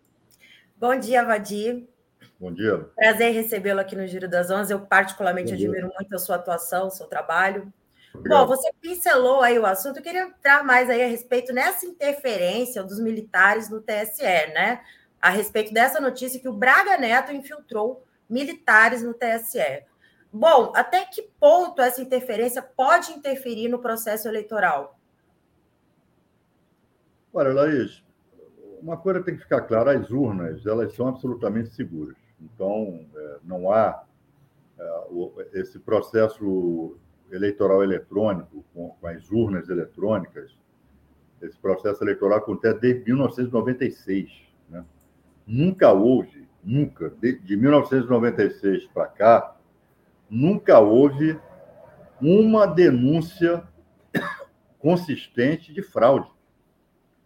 [0.76, 1.88] Bom dia, Vadir.
[2.38, 2.88] Bom dia.
[2.96, 4.72] Prazer recebê-lo aqui no Giro das Onze.
[4.72, 7.72] Eu particularmente admiro muito a sua atuação, o seu trabalho.
[8.14, 9.98] Bom, você pincelou aí o assunto.
[9.98, 14.82] Eu queria entrar mais aí a respeito nessa interferência dos militares no TSE, né?
[15.20, 19.84] A respeito dessa notícia que o Braga Neto infiltrou militares no TSE.
[20.32, 24.98] Bom, até que ponto essa interferência pode interferir no processo eleitoral?
[27.32, 28.02] Olha, Laís,
[28.80, 32.16] uma coisa tem que ficar clara: as urnas elas são absolutamente seguras.
[32.40, 34.04] Então, é, não há
[34.78, 36.96] é, esse processo
[37.30, 40.56] eleitoral eletrônico, com, as urnas eletrônicas.
[41.40, 44.30] Esse processo eleitoral acontece desde 1996.
[44.68, 44.84] Né?
[45.46, 49.56] Nunca houve, nunca, de, de 1996 para cá,
[50.28, 51.38] nunca houve
[52.20, 53.64] uma denúncia
[54.78, 56.30] consistente de fraude,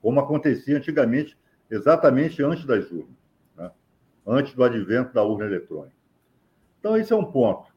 [0.01, 1.37] como acontecia antigamente,
[1.71, 3.17] exatamente antes das urnas,
[3.57, 3.71] né?
[4.27, 5.97] antes do advento da urna eletrônica.
[6.79, 7.73] Então, esse é um ponto.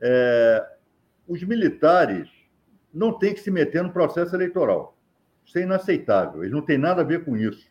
[0.00, 0.72] É,
[1.26, 2.28] os militares
[2.92, 4.96] não têm que se meter no processo eleitoral.
[5.44, 7.70] Isso é inaceitável, eles não têm nada a ver com isso.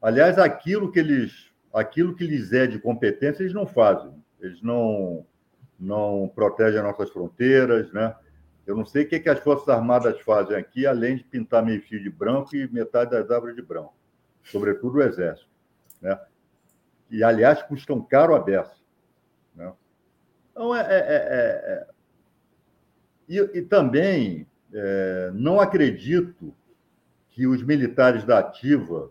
[0.00, 4.12] Aliás, aquilo que eles, aquilo que lhes é de competência, eles não fazem.
[4.40, 5.24] Eles não,
[5.78, 8.14] não protegem as nossas fronteiras, né?
[8.66, 11.82] Eu não sei o que, que as Forças Armadas fazem aqui, além de pintar meio
[11.82, 13.94] fio de branco e metade das árvores de branco,
[14.44, 15.50] sobretudo o Exército.
[16.00, 16.18] Né?
[17.10, 18.76] E, aliás, custam caro a beça.
[19.54, 19.72] Né?
[20.50, 21.86] Então, é, é, é, é...
[23.28, 26.54] E, e, também é, não acredito
[27.30, 29.10] que os militares da Ativa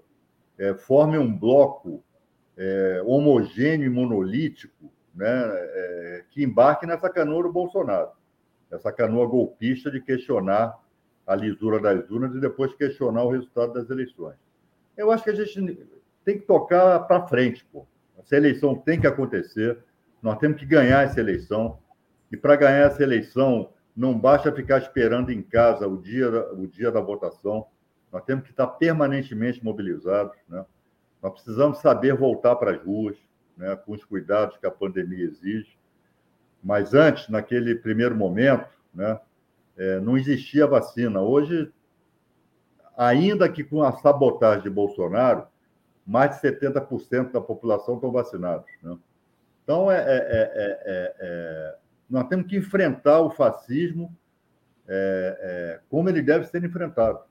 [0.57, 2.03] é, formem um bloco
[2.57, 8.12] é, homogêneo e monolítico né, é, que embarque nessa canoa do Bolsonaro,
[8.72, 10.78] essa canoa golpista de questionar
[11.26, 14.36] a lisura das urnas e depois questionar o resultado das eleições.
[14.97, 15.88] Eu acho que a gente
[16.24, 17.86] tem que tocar para frente, pô.
[18.20, 19.80] Essa eleição tem que acontecer,
[20.22, 21.80] nós temos que ganhar essa eleição,
[22.32, 26.91] e para ganhar essa eleição, não basta ficar esperando em casa o dia, o dia
[26.91, 27.67] da votação,
[28.11, 30.37] nós temos que estar permanentemente mobilizados.
[30.47, 30.65] Né?
[31.21, 33.17] Nós precisamos saber voltar para as ruas,
[33.55, 35.77] né, com os cuidados que a pandemia exige.
[36.63, 39.19] Mas antes, naquele primeiro momento, né,
[39.77, 41.21] é, não existia vacina.
[41.21, 41.71] Hoje,
[42.97, 45.47] ainda que com a sabotagem de Bolsonaro,
[46.05, 48.69] mais de 70% da população estão vacinados.
[48.81, 48.97] Né?
[49.63, 51.75] Então, é, é, é,
[52.12, 54.16] nós temos que enfrentar o fascismo
[55.89, 57.22] como ele deve ser enfrentado.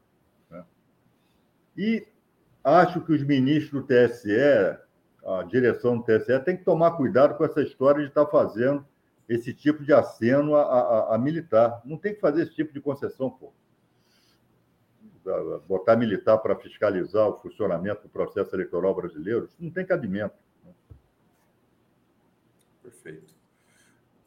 [1.77, 2.07] E
[2.65, 4.79] acho que os ministros do TSE,
[5.25, 8.87] a direção do TSE, tem que tomar cuidado com essa história de estar fazendo
[9.29, 11.81] esse tipo de aceno a, a, a militar.
[11.85, 13.53] Não tem que fazer esse tipo de concessão, pô.
[15.69, 20.35] Botar militar para fiscalizar o funcionamento do processo eleitoral brasileiro, isso não tem cabimento.
[22.83, 23.40] Perfeito.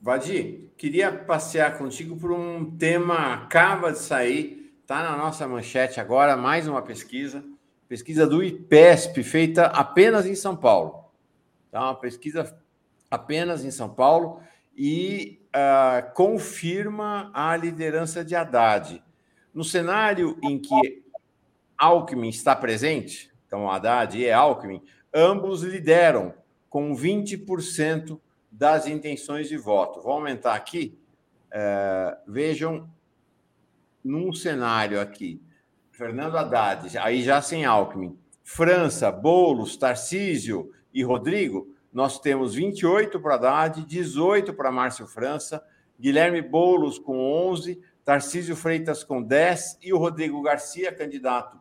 [0.03, 6.35] Vadir, queria passear contigo por um tema acaba de sair Está na nossa manchete agora
[6.35, 7.41] mais uma pesquisa,
[7.87, 11.05] pesquisa do IPESP, feita apenas em São Paulo.
[11.71, 11.83] Tá?
[11.83, 12.53] Uma pesquisa
[13.09, 14.41] apenas em São Paulo
[14.75, 19.01] e uh, confirma a liderança de Haddad.
[19.53, 21.01] No cenário em que
[21.77, 24.83] Alckmin está presente, então Haddad e Alckmin,
[25.13, 26.33] ambos lideram
[26.69, 28.19] com 20%
[28.53, 30.01] das intenções de voto.
[30.01, 30.95] Vou aumentar aqui.
[31.47, 32.89] Uh, vejam
[34.03, 35.41] num cenário aqui,
[35.91, 43.35] Fernando Haddad, aí já sem Alckmin, França, Boulos, Tarcísio e Rodrigo, nós temos 28 para
[43.35, 45.63] Haddad, 18 para Márcio França,
[45.99, 51.57] Guilherme Boulos com 11, Tarcísio Freitas com 10 e o Rodrigo Garcia, candidato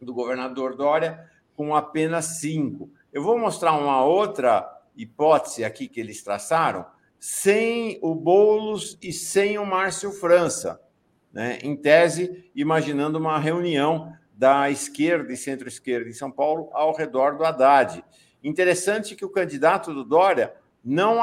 [0.00, 1.24] do governador Dória,
[1.54, 2.90] com apenas 5.
[3.12, 6.86] Eu vou mostrar uma outra hipótese aqui que eles traçaram,
[7.18, 10.80] sem o Boulos e sem o Márcio França
[11.32, 17.36] né, em tese, imaginando uma reunião da esquerda e centro-esquerda em São Paulo ao redor
[17.36, 18.04] do Haddad.
[18.42, 21.20] Interessante que o candidato do Dória não,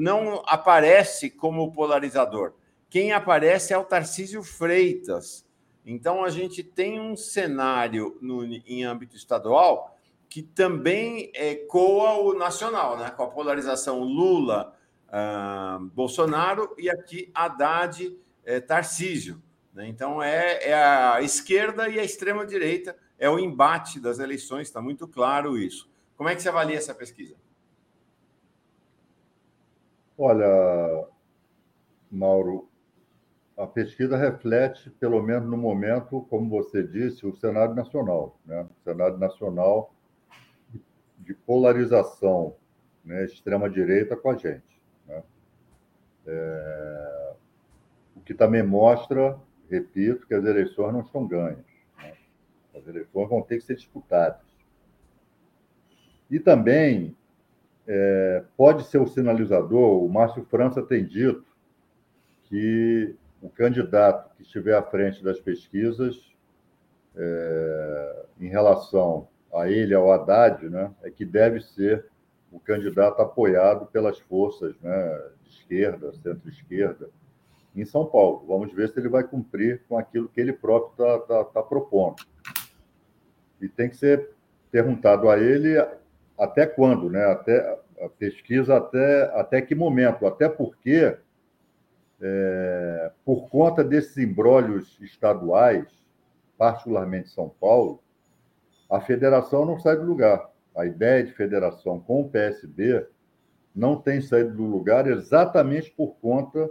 [0.00, 2.54] não aparece como polarizador.
[2.88, 5.46] Quem aparece é o Tarcísio Freitas.
[5.84, 9.93] Então, a gente tem um cenário no, em âmbito estadual
[10.34, 13.08] que também ecoa o nacional, né?
[13.08, 19.40] com a polarização Lula-Bolsonaro uh, e aqui Haddad é, Tarcísio.
[19.72, 19.86] Né?
[19.86, 25.06] Então, é, é a esquerda e a extrema-direita, é o embate das eleições, está muito
[25.06, 25.88] claro isso.
[26.16, 27.36] Como é que você avalia essa pesquisa?
[30.18, 31.06] Olha,
[32.10, 32.68] Mauro,
[33.56, 38.66] a pesquisa reflete, pelo menos no momento, como você disse, o cenário nacional, né?
[38.68, 39.93] o cenário nacional
[41.24, 42.56] de polarização
[43.04, 43.24] né?
[43.24, 44.80] extrema-direita com a gente.
[45.06, 45.22] Né?
[46.26, 47.04] É
[48.24, 49.38] que também mostra,
[49.70, 51.64] repito, que as eleições não estão ganhas.
[51.98, 52.12] Né?
[52.74, 54.40] As eleições vão ter que ser disputadas.
[56.30, 57.14] E também
[57.86, 61.44] é, pode ser o sinalizador, o Márcio França tem dito
[62.44, 66.34] que o candidato que estiver à frente das pesquisas,
[67.14, 72.06] é, em relação a ele, ao Haddad, né, é que deve ser
[72.50, 77.10] o candidato apoiado pelas forças né, de esquerda, centro-esquerda,
[77.74, 78.44] em São Paulo.
[78.46, 82.16] Vamos ver se ele vai cumprir com aquilo que ele próprio está tá, tá propondo.
[83.60, 84.30] E tem que ser
[84.70, 85.74] perguntado a ele
[86.38, 87.24] até quando, né?
[87.24, 91.16] Até a pesquisa até, até que momento, até porque
[92.20, 95.86] é, por conta desses embrólios estaduais,
[96.56, 98.03] particularmente São Paulo,
[98.94, 100.48] a federação não sai do lugar.
[100.76, 103.04] A ideia de federação com o PSB
[103.74, 106.70] não tem saído do lugar exatamente por conta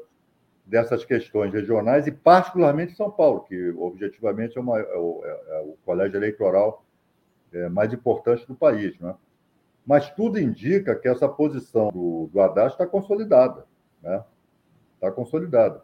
[0.66, 5.62] dessas questões regionais e particularmente São Paulo, que objetivamente é, uma, é, o, é, é
[5.64, 6.86] o colégio eleitoral
[7.52, 8.98] é, mais importantes do país.
[9.00, 9.14] Né?
[9.86, 13.66] Mas tudo indica que essa posição do, do Haddad está consolidada.
[14.02, 14.24] Né?
[14.96, 15.84] Está consolidada.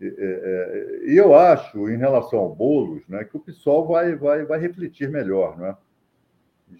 [0.00, 4.44] E, é, e, eu acho, em relação ao Boulos, né, que o PSOL vai, vai,
[4.44, 5.56] vai refletir melhor.
[5.56, 5.76] Né?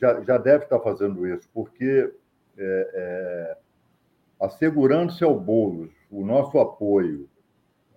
[0.00, 2.12] Já, já deve estar fazendo isso, porque
[2.56, 3.56] é, é,
[4.40, 7.28] assegurando-se ao Boulos o nosso apoio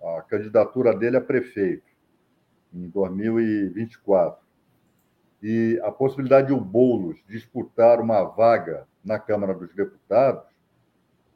[0.02, 1.88] à candidatura dele a prefeito
[2.72, 4.46] em 2024
[5.42, 10.57] e a possibilidade de o Boulos disputar uma vaga na Câmara dos Deputados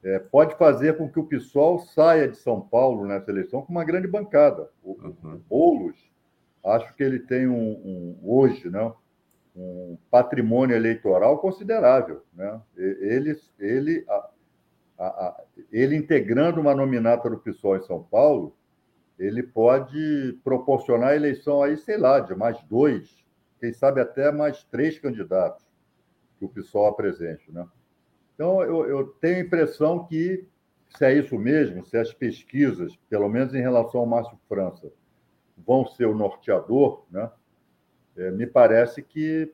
[0.02, 3.84] é, pode fazer com que o PSOL saia de São Paulo nessa eleição com uma
[3.84, 4.68] grande bancada.
[4.82, 5.40] O, uhum.
[5.48, 5.96] Boulos,
[6.64, 8.92] acho que ele tem um, um, hoje né,
[9.54, 12.24] um patrimônio eleitoral considerável.
[12.34, 12.60] Né?
[12.76, 14.30] Ele, ele, a,
[14.98, 18.56] a, a, ele integrando uma nominata do PSOL em São Paulo,
[19.18, 23.24] ele pode proporcionar a eleição aí, sei lá, de mais dois,
[23.60, 25.64] quem sabe até mais três candidatos
[26.38, 27.52] que o PSOL apresente.
[27.52, 27.64] Né?
[28.34, 30.46] Então, eu, eu tenho a impressão que,
[30.96, 34.90] se é isso mesmo, se as pesquisas, pelo menos em relação ao Márcio França,
[35.56, 37.30] vão ser o norteador, né?
[38.16, 39.52] É, me parece que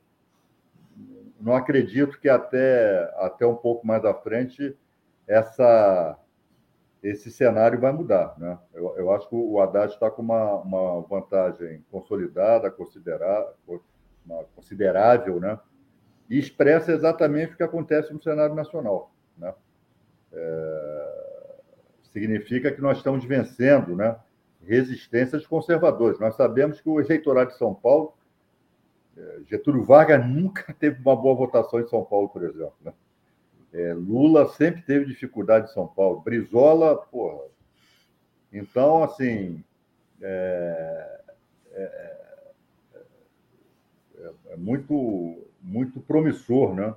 [1.41, 4.77] não acredito que até, até um pouco mais à frente
[5.27, 6.19] essa,
[7.03, 8.35] esse cenário vai mudar.
[8.39, 8.59] Né?
[8.75, 15.59] Eu, eu acho que o Haddad está com uma, uma vantagem consolidada, considerável, né?
[16.29, 19.13] E expressa exatamente o que acontece no cenário nacional.
[19.37, 19.55] Né?
[20.33, 21.59] É,
[22.13, 24.17] significa que nós estamos vencendo né,
[24.63, 26.19] resistências conservadoras.
[26.19, 28.15] Nós sabemos que o eleitorado de São Paulo,
[29.17, 32.75] é, Getúlio Vargas nunca teve uma boa votação em São Paulo, por exemplo.
[32.83, 32.93] Né?
[33.73, 36.21] É, Lula sempre teve dificuldade em São Paulo.
[36.21, 37.47] Brizola, porra.
[38.53, 39.63] Então, assim,
[40.21, 41.21] é,
[41.73, 41.83] é,
[44.17, 46.95] é, é muito muito promissor, né?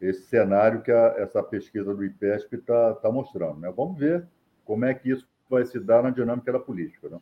[0.00, 3.60] Esse cenário que a, essa pesquisa do IPESP está tá mostrando.
[3.60, 3.72] Né?
[3.76, 4.26] Vamos ver
[4.64, 7.08] como é que isso vai se dar na dinâmica da política.
[7.08, 7.18] Né?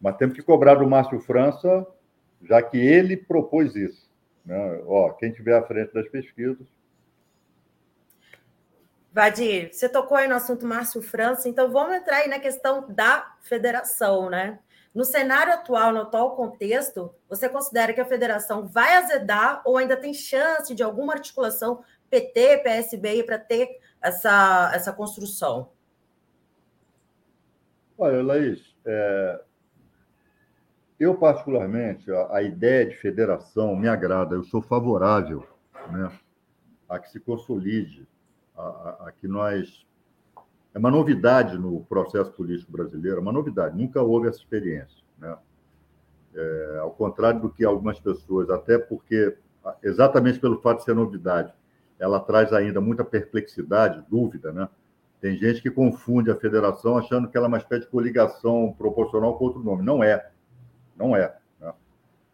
[0.00, 1.86] Mas temos que cobrar do Márcio França,
[2.42, 4.10] já que ele propôs isso.
[4.44, 4.82] Né?
[4.86, 6.66] Ó, quem estiver à frente das pesquisas.
[9.12, 13.36] Vadir, você tocou aí no assunto Márcio França, então vamos entrar aí na questão da
[13.42, 14.58] federação, né?
[14.94, 19.96] No cenário atual, no atual contexto, você considera que a federação vai azedar ou ainda
[19.96, 25.72] tem chance de alguma articulação PT, PSB para ter essa, essa construção?
[27.98, 29.40] Olha, Laís, é...
[31.00, 35.44] eu particularmente, a, a, ideia de federação me agrada, eu sou favorável
[35.90, 36.12] né,
[36.88, 38.06] a que se consolide,
[38.56, 39.84] a, a, a que nós
[40.74, 45.02] é uma novidade no processo político brasileiro, é uma novidade, nunca houve essa experiência.
[45.16, 45.36] Né?
[46.34, 49.36] É, ao contrário do que algumas pessoas, até porque,
[49.82, 51.54] exatamente pelo fato de ser novidade,
[51.98, 54.68] ela traz ainda muita perplexidade, dúvida, né?
[55.20, 59.38] Tem gente que confunde a federação achando que ela é uma espécie de coligação proporcional
[59.38, 59.82] com outro nome.
[59.82, 60.28] Não é.
[60.94, 61.34] Não é.
[61.58, 61.72] Né?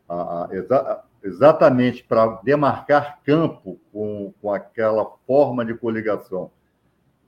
[0.08, 6.50] A, a, exa, exatamente para demarcar campo com, com aquela forma de coligação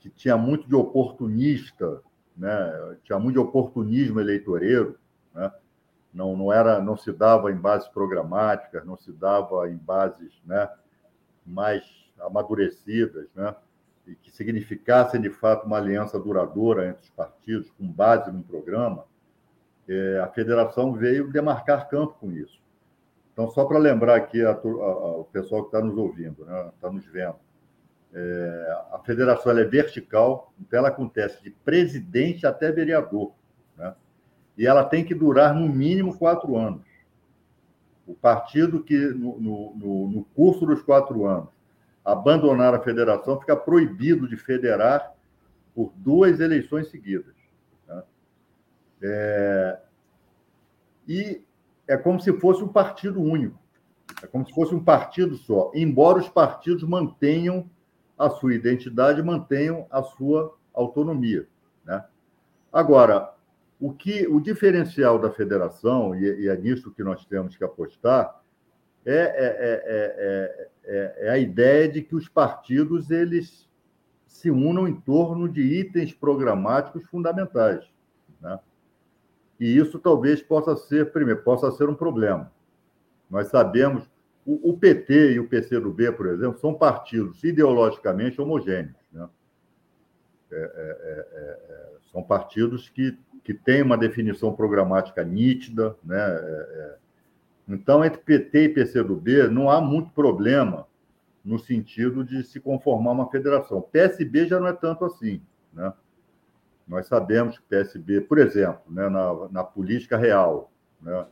[0.02, 2.02] que tinha muito de oportunista,
[2.36, 2.96] né?
[3.04, 4.98] tinha muito de oportunismo eleitoreiro,
[5.32, 5.52] né?
[6.12, 10.68] não, não, era, não se dava em bases programáticas, não se dava em bases né,
[11.46, 11.84] mais
[12.20, 13.54] amadurecidas, né?
[14.04, 19.04] e que significassem, de fato, uma aliança duradoura entre os partidos, com base num programa,
[19.88, 22.60] é, a federação veio demarcar campo com isso.
[23.32, 26.90] Então, só para lembrar aqui a, a, o pessoal que está nos ouvindo, né, está
[26.90, 27.36] nos vendo,
[28.14, 33.32] é, a federação é vertical, então ela acontece de presidente até vereador.
[33.76, 33.94] Né?
[34.58, 36.82] E ela tem que durar no mínimo quatro anos.
[38.06, 41.48] O partido que, no, no, no curso dos quatro anos,
[42.04, 45.14] abandonar a federação fica proibido de federar
[45.74, 47.34] por duas eleições seguidas.
[47.88, 48.02] Né?
[49.02, 49.78] É,
[51.08, 51.42] e
[51.88, 53.58] é como se fosse um partido único.
[54.22, 57.70] É como se fosse um partido só, embora os partidos mantenham
[58.26, 61.46] a sua identidade e mantenham a sua autonomia.
[61.84, 62.04] Né?
[62.72, 63.34] Agora,
[63.80, 68.40] o que o diferencial da federação, e, e é nisso que nós temos que apostar,
[69.04, 73.68] é, é, é, é, a ideia de que os partidos eles
[74.24, 77.84] se unam em torno de itens programáticos fundamentais.
[78.40, 78.58] Né?
[79.58, 82.52] E isso talvez possa ser, primeiro, possa ser um problema.
[83.28, 84.08] Nós sabemos
[84.44, 88.96] o, o, PT e o PCdoB, por exemplo, são partidos ideologicamente homogêneos.
[89.12, 89.28] Né?
[90.50, 96.18] É, é, é, é são partidos que, que têm uma definição programática nítida, né?
[96.18, 96.96] É,
[97.68, 100.86] Então, entre PT e PCdoB, não há muito problema
[101.44, 103.80] no sentido de se conformar uma federação.
[103.80, 105.40] PSB já não é tanto assim.
[105.72, 105.92] Né?
[106.86, 110.70] Nós sabemos que PSB, por exemplo, né, na, na política real,
[111.00, 111.26] né,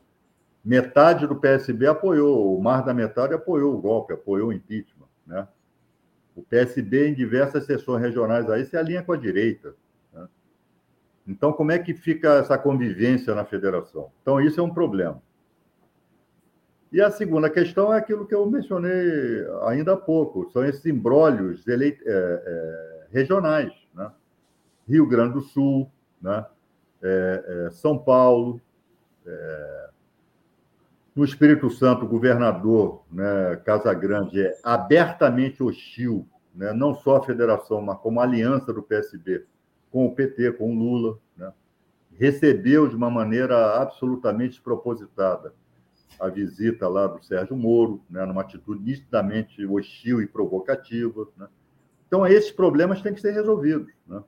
[0.65, 5.09] metade do PSB apoiou, o mais da metade apoiou o golpe, apoiou o impeachment.
[5.27, 5.47] Né?
[6.37, 9.75] O PSB, em diversas sessões regionais, aí se alinha com a direita.
[10.13, 10.29] Né?
[11.27, 14.11] Então, como é que fica essa convivência na federação?
[14.23, 15.23] Então, isso é um problema.
[16.93, 21.67] E a segunda questão é aquilo que eu mencionei ainda há pouco, são esses embrólios
[21.69, 21.97] ele...
[22.05, 23.73] é, é, regionais.
[23.95, 24.11] Né?
[24.89, 25.91] Rio Grande do Sul,
[26.21, 26.45] né?
[27.03, 28.61] É, é, São Paulo,
[29.27, 29.90] é,
[31.15, 37.81] no Espírito Santo, o governador né, Casagrande é abertamente hostil, né, não só à federação,
[37.83, 39.45] mas como a aliança do PSB
[39.91, 41.19] com o PT, com o Lula.
[41.37, 41.53] Né?
[42.17, 45.53] Recebeu de uma maneira absolutamente despropositada
[46.19, 51.27] a visita lá do Sérgio Moro, né, numa atitude nitidamente hostil e provocativa.
[51.37, 51.49] Né?
[52.07, 53.93] Então, esses problemas têm que ser resolvidos.
[54.07, 54.23] Né?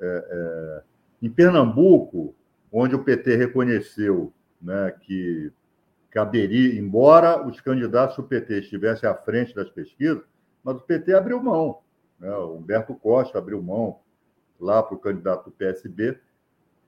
[0.00, 0.82] É, é,
[1.20, 2.34] em Pernambuco,
[2.70, 5.52] onde o PT reconheceu né, que
[6.12, 10.22] caberia, embora os candidatos do PT estivessem à frente das pesquisas,
[10.62, 11.78] mas o PT abriu mão.
[12.20, 12.30] Né?
[12.30, 13.98] O Humberto Costa abriu mão
[14.60, 16.18] lá para o candidato do PSB.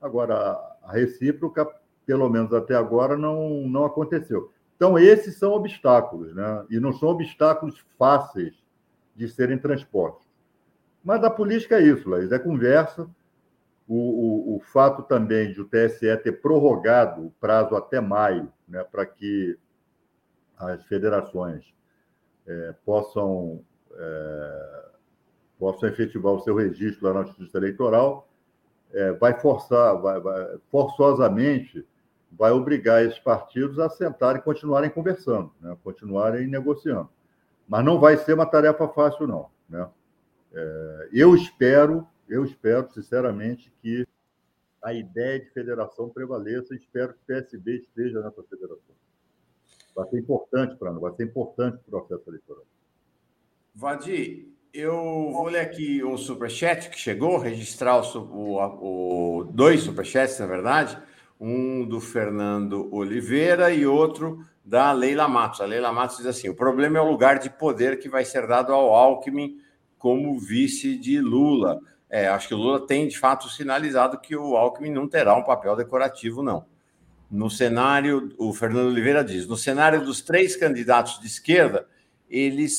[0.01, 1.67] Agora, a recíproca,
[2.05, 4.53] pelo menos até agora, não, não aconteceu.
[4.77, 6.67] Então, esses são obstáculos, né?
[6.69, 8.55] e não são obstáculos fáceis
[9.17, 10.27] de serem transpostos.
[11.03, 13.09] Mas a política é isso, Laís, é conversa,
[13.87, 18.83] o, o, o, fato também de o TSE ter prorrogado o prazo até maio, né,
[18.83, 19.59] para que
[20.57, 21.65] as federações
[22.47, 23.61] é, possam,
[23.93, 24.85] é,
[25.59, 28.29] possam efetivar o seu registro lá na Justiça Eleitoral,
[28.93, 31.87] é, vai forçar, vai, vai, forçosamente,
[32.33, 37.09] vai obrigar esses partidos a sentarem e continuarem conversando, né, continuarem negociando.
[37.69, 39.51] Mas não vai ser uma tarefa fácil, não.
[39.69, 39.87] Né?
[40.55, 44.07] É, eu espero eu espero, sinceramente, que
[44.83, 48.95] a ideia de federação prevaleça e espero que o PSB esteja nessa federação.
[49.95, 52.65] Vai ser importante para nós, vai ser importante para o processo eleitoral.
[53.75, 60.39] Vadir, eu vou ler aqui o superchat que chegou, registrar o, o, o, dois superchats,
[60.39, 60.99] na verdade,
[61.41, 65.61] um do Fernando Oliveira e outro da Leila Matos.
[65.61, 68.47] A Leila Matos diz assim: o problema é o lugar de poder que vai ser
[68.47, 69.59] dado ao Alckmin
[69.97, 71.81] como vice de Lula.
[72.09, 75.43] É, acho que o Lula tem, de fato, sinalizado que o Alckmin não terá um
[75.43, 76.65] papel decorativo, não.
[77.31, 81.89] No cenário, o Fernando Oliveira diz, no cenário dos três candidatos de esquerda,
[82.29, 82.79] eles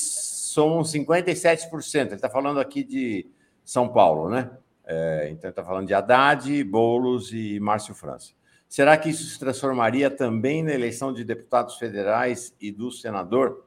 [0.54, 1.96] são 57%.
[1.96, 3.28] Ele está falando aqui de
[3.64, 4.52] São Paulo, né?
[4.86, 8.34] É, então, está falando de Haddad, Boulos e Márcio França.
[8.68, 13.66] Será que isso se transformaria também na eleição de deputados federais e do senador?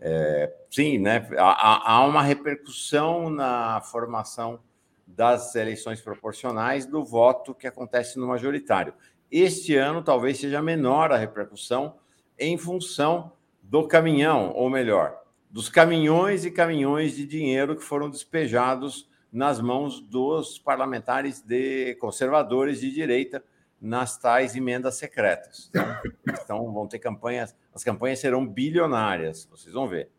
[0.00, 1.28] É, sim, né?
[1.36, 4.58] Há, há, uma repercussão na formação
[5.06, 8.94] das eleições proporcionais do voto que acontece no majoritário.
[9.30, 11.96] Este ano talvez seja menor a repercussão
[12.38, 13.32] em função
[13.62, 15.20] do caminhão, ou melhor,
[15.50, 22.80] dos caminhões e caminhões de dinheiro que foram despejados nas mãos dos parlamentares de conservadores
[22.80, 23.44] de direita
[23.80, 25.70] nas tais emendas secretas.
[25.70, 25.96] Então,
[26.42, 30.10] então vão ter campanhas, as campanhas serão bilionárias, vocês vão ver.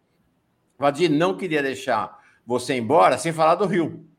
[0.77, 4.11] Vadir, não queria deixar você embora sem falar do Rio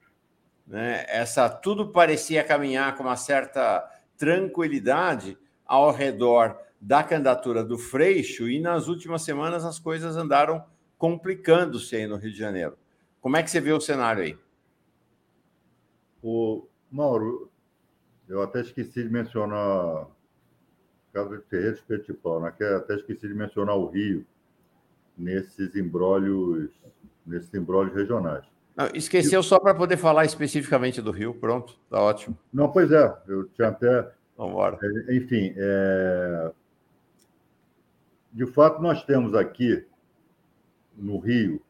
[0.72, 3.86] né, essa tudo parecia caminhar com uma certa
[4.16, 5.36] tranquilidade
[5.66, 10.64] ao redor da candidatura do Freixo e nas últimas semanas as coisas andaram
[10.96, 12.78] complicando-se aí no Rio de Janeiro.
[13.20, 14.38] Como é que você vê o cenário aí?
[16.22, 17.51] O Mauro,
[18.32, 20.06] eu até esqueci de mencionar
[21.12, 22.50] caso de Ferreira de Petipau, né?
[22.56, 24.24] que até esqueci de mencionar o Rio
[25.18, 26.70] nesses embrólios,
[27.26, 28.42] nesses embrólios regionais.
[28.74, 32.38] Não, esqueceu só para poder falar especificamente do Rio, pronto, tá ótimo.
[32.50, 34.10] Não, pois é, eu tinha até.
[34.34, 34.78] Vamos embora.
[34.82, 36.50] É, enfim, é...
[38.32, 39.84] de fato, nós temos aqui
[40.96, 41.60] no Rio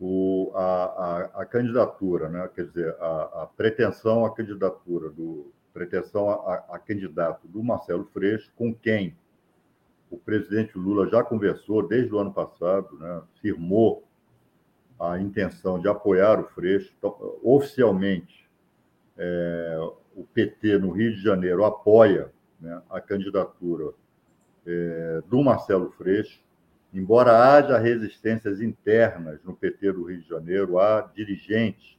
[0.00, 2.50] o, a, a, a, candidatura, né?
[2.52, 8.50] quer dizer, a, a, pretensão à candidatura, do, pretensão a, a candidato do Marcelo Freixo,
[8.56, 9.16] com quem
[10.10, 13.22] o presidente Lula já conversou desde o ano passado, né?
[13.40, 14.04] firmou
[14.98, 16.92] a intenção de apoiar o Freixo.
[16.98, 18.48] Então, oficialmente,
[19.16, 19.78] é,
[20.14, 23.92] o PT no Rio de Janeiro apoia né, a candidatura
[24.66, 26.40] é, do Marcelo Freixo,
[26.92, 31.96] embora haja resistências internas no PT do Rio de Janeiro, há dirigentes,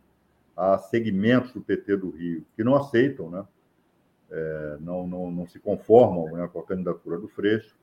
[0.56, 3.46] há segmentos do PT do Rio que não aceitam, né?
[4.32, 7.76] É, não, não, não se conformam né, com a candidatura do Freixo.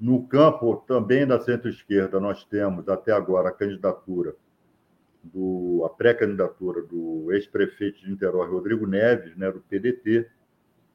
[0.00, 4.34] No campo também da centro-esquerda, nós temos até agora a candidatura,
[5.22, 10.28] do, a pré-candidatura do ex-prefeito de Niterói, Rodrigo Neves, né, do PDT,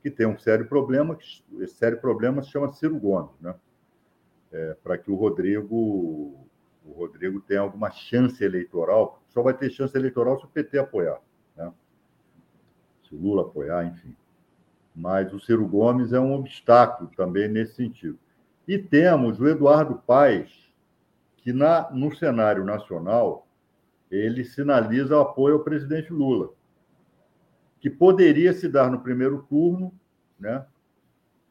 [0.01, 1.17] que tem um sério problema,
[1.59, 3.55] esse sério problema se chama Ciro Gomes, né?
[4.51, 6.47] É, para que o Rodrigo,
[6.86, 11.19] o Rodrigo tenha alguma chance eleitoral, só vai ter chance eleitoral se o PT apoiar,
[11.57, 11.73] né?
[13.03, 14.15] se o Lula apoiar, enfim.
[14.95, 18.17] Mas o Ciro Gomes é um obstáculo também nesse sentido.
[18.67, 20.71] E temos o Eduardo Paes,
[21.37, 23.45] que na, no cenário nacional
[24.09, 26.51] ele sinaliza apoio ao presidente Lula,
[27.79, 29.93] que poderia se dar no primeiro turno,
[30.39, 30.65] né?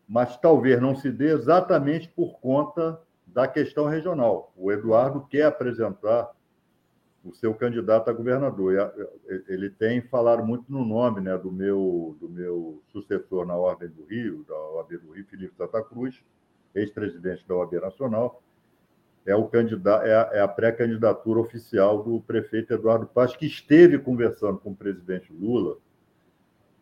[0.08, 4.52] mas talvez não se dê exatamente por conta da questão regional.
[4.56, 6.30] O Eduardo quer apresentar
[7.24, 8.92] o seu candidato a governador.
[9.48, 14.04] Ele tem falado muito no nome né, do, meu, do meu sucessor na Ordem do
[14.04, 16.22] Rio, da OAB do Rio, Felipe Santa Cruz,
[16.74, 18.42] ex-presidente da OAB Nacional,
[19.26, 23.98] é, o candidato, é a, é a pré-candidatura oficial do prefeito Eduardo Paz, que esteve
[23.98, 25.78] conversando com o presidente Lula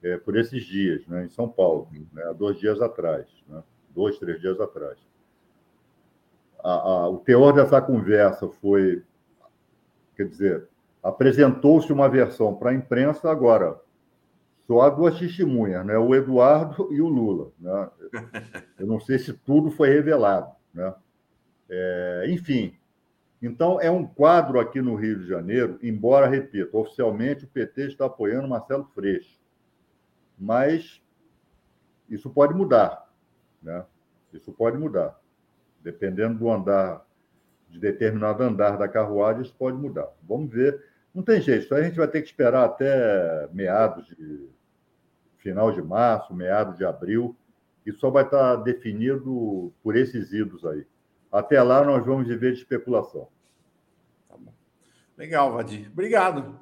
[0.03, 3.62] é, por esses dias, né, em São Paulo, né, dois dias atrás, né,
[3.95, 4.99] dois, três dias atrás.
[6.64, 9.03] A, a, o teor dessa conversa foi,
[10.16, 10.68] quer dizer,
[11.02, 13.80] apresentou-se uma versão para a imprensa agora.
[14.66, 15.98] Só há duas testemunhas, né?
[15.98, 17.50] o Eduardo e o Lula.
[17.58, 17.90] Né?
[18.78, 20.52] Eu não sei se tudo foi revelado.
[20.72, 20.94] Né?
[21.68, 22.74] É, enfim,
[23.42, 28.06] então é um quadro aqui no Rio de Janeiro, embora, repito, oficialmente o PT está
[28.06, 29.40] apoiando Marcelo Freixo,
[30.38, 31.02] mas
[32.08, 33.10] isso pode mudar.
[33.60, 33.84] Né?
[34.32, 35.20] Isso pode mudar.
[35.82, 37.04] Dependendo do andar,
[37.72, 40.08] de determinado andar da carruagem, isso pode mudar.
[40.28, 40.84] Vamos ver.
[41.14, 44.48] Não tem jeito, a gente vai ter que esperar até meados de
[45.38, 47.36] final de março, meados de abril.
[47.84, 50.86] Isso só vai estar definido por esses idos aí.
[51.30, 53.28] Até lá nós vamos viver de especulação.
[54.28, 54.52] Tá bom.
[55.16, 55.90] Legal, Vadir.
[55.90, 56.58] Obrigado.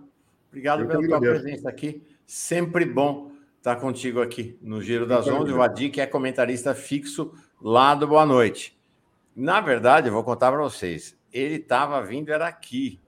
[0.49, 2.03] Obrigado Eu pela tua presença aqui.
[2.27, 5.53] Sempre bom estar contigo aqui no Giro das Ondas.
[5.53, 8.80] O Vadir, que é comentarista fixo lá do Boa Noite.
[9.35, 11.17] Na verdade, eu vou contar para vocês.
[11.33, 13.01] Ele estava vindo, era aqui,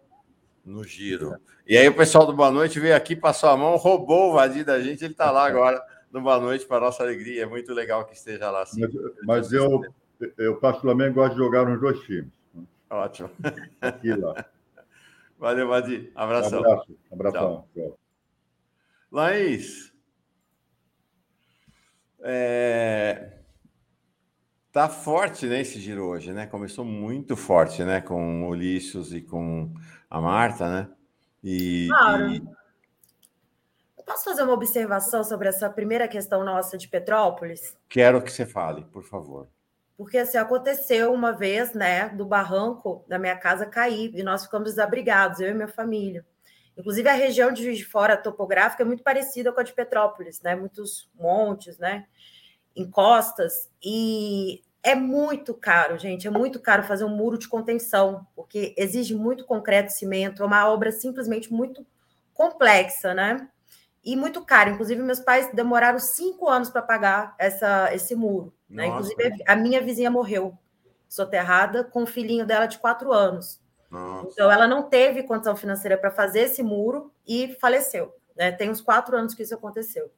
[0.64, 1.36] no Giro.
[1.66, 4.64] E aí o pessoal do Boa Noite veio aqui, passou a mão, roubou o Vadir
[4.64, 5.04] da gente.
[5.04, 7.42] Ele está lá agora no Boa Noite, para nossa alegria.
[7.42, 8.62] É muito legal que esteja lá.
[8.62, 8.80] Assim.
[8.80, 8.92] Mas,
[9.24, 9.80] mas eu,
[10.38, 12.30] eu, particularmente, gosto de jogar nos dois times.
[12.90, 13.30] Ótimo.
[13.80, 14.44] Aqui lá.
[15.38, 16.12] Valeu, Vadir.
[16.14, 16.60] Abração.
[16.60, 16.98] Um abraço.
[17.10, 17.68] Abração.
[17.74, 17.98] Tchau.
[19.10, 19.92] Laís.
[22.20, 23.41] É...
[24.72, 26.46] Tá forte, né, esse giro hoje, né?
[26.46, 28.00] Começou muito forte, né?
[28.00, 29.70] Com o Ulisses e com
[30.08, 30.88] a Marta, né?
[31.44, 32.30] E, claro.
[32.30, 32.42] E...
[34.06, 37.76] Posso fazer uma observação sobre essa primeira questão nossa de Petrópolis?
[37.86, 39.46] Quero que você fale, por favor.
[39.94, 44.70] Porque assim, aconteceu uma vez, né, do barranco da minha casa cair e nós ficamos
[44.70, 46.24] desabrigados, eu e minha família.
[46.76, 50.40] Inclusive, a região de Juiz de Fora topográfica é muito parecida com a de Petrópolis,
[50.40, 50.56] né?
[50.56, 52.06] Muitos montes, né?
[52.76, 58.74] Encostas e é muito caro, gente, é muito caro fazer um muro de contenção, porque
[58.76, 61.86] exige muito concreto e cimento, é uma obra simplesmente muito
[62.34, 63.48] complexa, né?
[64.04, 64.70] E muito caro.
[64.70, 68.52] Inclusive, meus pais demoraram cinco anos para pagar essa, esse muro.
[68.68, 68.86] Né?
[68.86, 70.58] Inclusive, a minha vizinha morreu
[71.08, 73.60] soterrada com o filhinho dela de quatro anos.
[73.88, 74.28] Nossa.
[74.32, 78.12] Então, ela não teve condição financeira para fazer esse muro e faleceu.
[78.34, 78.50] Né?
[78.50, 80.10] Tem uns quatro anos que isso aconteceu.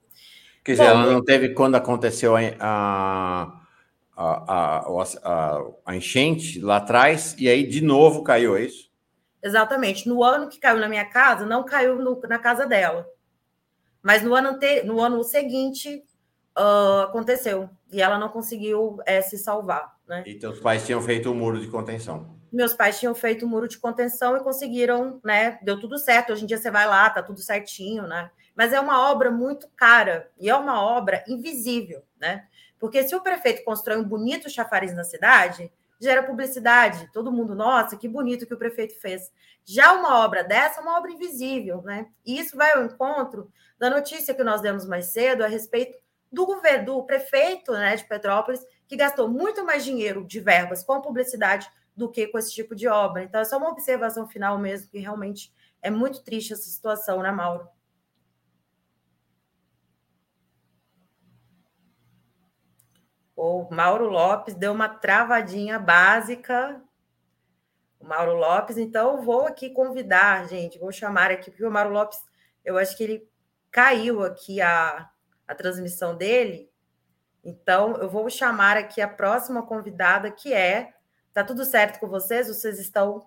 [0.64, 3.60] Quer dizer, ela não teve quando aconteceu a, a,
[4.16, 4.84] a,
[5.22, 8.90] a, a enchente lá atrás, e aí de novo caiu, é isso?
[9.42, 10.08] Exatamente.
[10.08, 13.06] No ano que caiu na minha casa, não caiu no, na casa dela.
[14.02, 16.02] Mas no ano, te, no ano seguinte
[16.56, 17.68] uh, aconteceu.
[17.92, 19.94] E ela não conseguiu é, se salvar.
[20.08, 20.24] Né?
[20.26, 22.38] E teus pais tinham feito o um muro de contenção.
[22.50, 25.58] Meus pais tinham feito o um muro de contenção e conseguiram, né?
[25.62, 26.32] Deu tudo certo.
[26.32, 28.30] Hoje em dia você vai lá, tá tudo certinho, né?
[28.54, 32.46] Mas é uma obra muito cara e é uma obra invisível, né?
[32.78, 37.96] Porque se o prefeito constrói um bonito chafariz na cidade, gera publicidade, todo mundo, nossa,
[37.96, 39.32] que bonito que o prefeito fez.
[39.64, 42.06] Já uma obra dessa é uma obra invisível, né?
[42.24, 45.96] E isso vai ao encontro da notícia que nós demos mais cedo a respeito
[46.30, 51.00] do governo, do prefeito né, de Petrópolis, que gastou muito mais dinheiro de verbas com
[51.00, 53.22] publicidade do que com esse tipo de obra.
[53.22, 57.30] Então, é só uma observação final mesmo, que realmente é muito triste essa situação, né,
[57.30, 57.68] Mauro?
[63.36, 66.80] O Mauro Lopes deu uma travadinha básica.
[67.98, 71.90] O Mauro Lopes, então eu vou aqui convidar, gente, vou chamar aqui, porque o Mauro
[71.90, 72.18] Lopes,
[72.64, 73.28] eu acho que ele
[73.70, 75.10] caiu aqui a,
[75.48, 76.70] a transmissão dele.
[77.42, 80.94] Então, eu vou chamar aqui a próxima convidada, que é.
[81.32, 82.48] Tá tudo certo com vocês?
[82.48, 83.26] Vocês estão.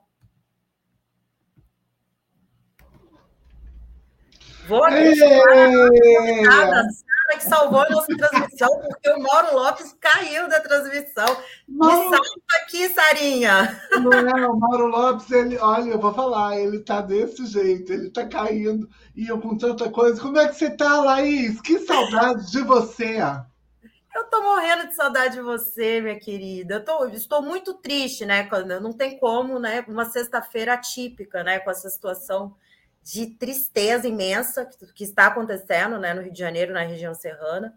[4.67, 6.87] Vou aqui chamar a convidada,
[7.35, 11.25] que salvou a nossa transmissão, porque o Mauro Lopes caiu da transmissão.
[11.67, 12.09] Mauro...
[12.09, 13.81] Me salva aqui, Sarinha.
[14.01, 18.09] Não é, o Mauro Lopes, ele, olha, eu vou falar, ele tá desse jeito, ele
[18.09, 20.21] tá caindo, e eu com tanta coisa.
[20.21, 21.59] Como é que você tá, Laís?
[21.59, 23.17] Que saudade de você!
[24.15, 26.75] Eu tô morrendo de saudade de você, minha querida.
[26.75, 28.49] Eu tô, estou muito triste, né?
[28.81, 29.85] Não tem como, né?
[29.87, 31.59] Uma sexta-feira atípica, né?
[31.59, 32.55] Com essa situação
[33.13, 37.73] de tristeza imensa que, que, está acontecendo né, no Rio de Janeiro, na região serrana.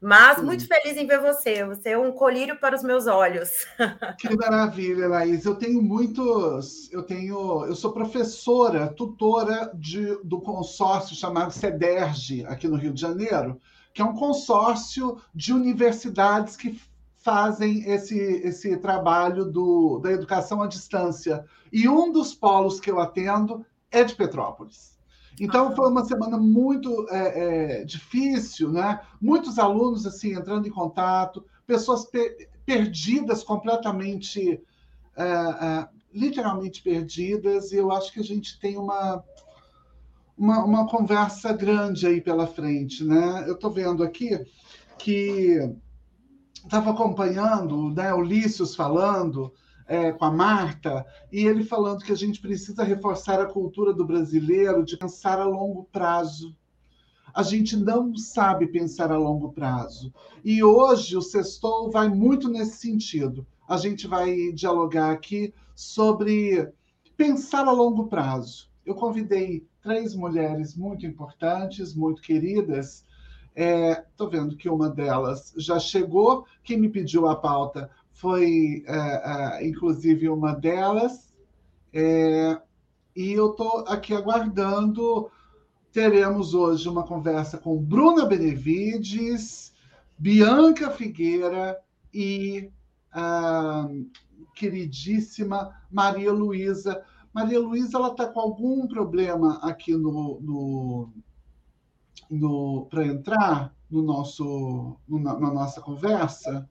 [0.00, 0.44] Mas Sim.
[0.44, 1.64] muito feliz em ver você.
[1.64, 3.50] Você é um colírio para os meus olhos.
[4.18, 5.44] Que maravilha, Laís.
[5.44, 6.90] Eu tenho muitos.
[6.92, 7.66] Eu tenho.
[7.66, 13.60] Eu sou professora, tutora de, do consórcio chamado CEDERJ, aqui no Rio de Janeiro,
[13.92, 16.80] que é um consórcio de universidades que
[17.18, 21.44] fazem esse, esse trabalho do, da educação à distância.
[21.72, 24.98] E um dos polos que eu atendo é de Petrópolis.
[25.38, 29.00] Então foi uma semana muito é, é, difícil, né?
[29.20, 32.06] Muitos alunos assim entrando em contato, pessoas
[32.66, 34.62] perdidas completamente,
[35.16, 37.72] é, é, literalmente perdidas.
[37.72, 39.24] E eu acho que a gente tem uma
[40.36, 43.44] uma, uma conversa grande aí pela frente, né?
[43.46, 44.30] Eu estou vendo aqui
[44.98, 45.58] que
[46.64, 48.12] estava acompanhando, né?
[48.14, 49.52] Ulisses falando
[49.90, 54.04] é, com a Marta, e ele falando que a gente precisa reforçar a cultura do
[54.04, 56.56] brasileiro de pensar a longo prazo.
[57.34, 60.14] A gente não sabe pensar a longo prazo.
[60.44, 63.44] E hoje o Sextou vai muito nesse sentido.
[63.68, 66.72] A gente vai dialogar aqui sobre
[67.16, 68.70] pensar a longo prazo.
[68.86, 73.04] Eu convidei três mulheres muito importantes, muito queridas.
[73.56, 76.46] Estou é, vendo que uma delas já chegou.
[76.62, 81.32] Quem me pediu a pauta foi, uh, uh, inclusive, uma delas.
[81.90, 82.60] É,
[83.16, 85.30] e eu estou aqui aguardando.
[85.90, 89.72] Teremos hoje uma conversa com Bruna Benevides,
[90.18, 91.78] Bianca Figueira
[92.12, 92.70] e
[93.10, 93.88] a
[94.54, 97.02] queridíssima Maria Luísa.
[97.32, 101.10] Maria Luísa está com algum problema aqui no, no,
[102.30, 106.68] no para entrar no nosso no, na nossa conversa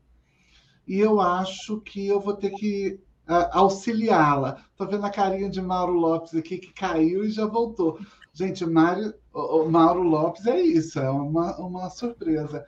[0.89, 4.57] e eu acho que eu vou ter que uh, auxiliá-la.
[4.71, 7.99] Estou vendo a carinha de Mauro Lopes aqui que caiu e já voltou.
[8.33, 12.65] Gente, Mário, o, o Mauro Lopes é isso, é uma, uma surpresa.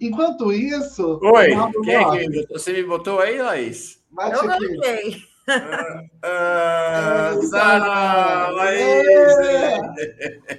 [0.00, 1.20] Enquanto isso.
[1.22, 1.50] Oi,
[1.84, 4.02] quem é que você me botou aí, Laís?
[4.10, 4.66] Bate eu aqui.
[4.66, 5.22] Coloquei.
[6.24, 8.92] Ah, ah, Laís!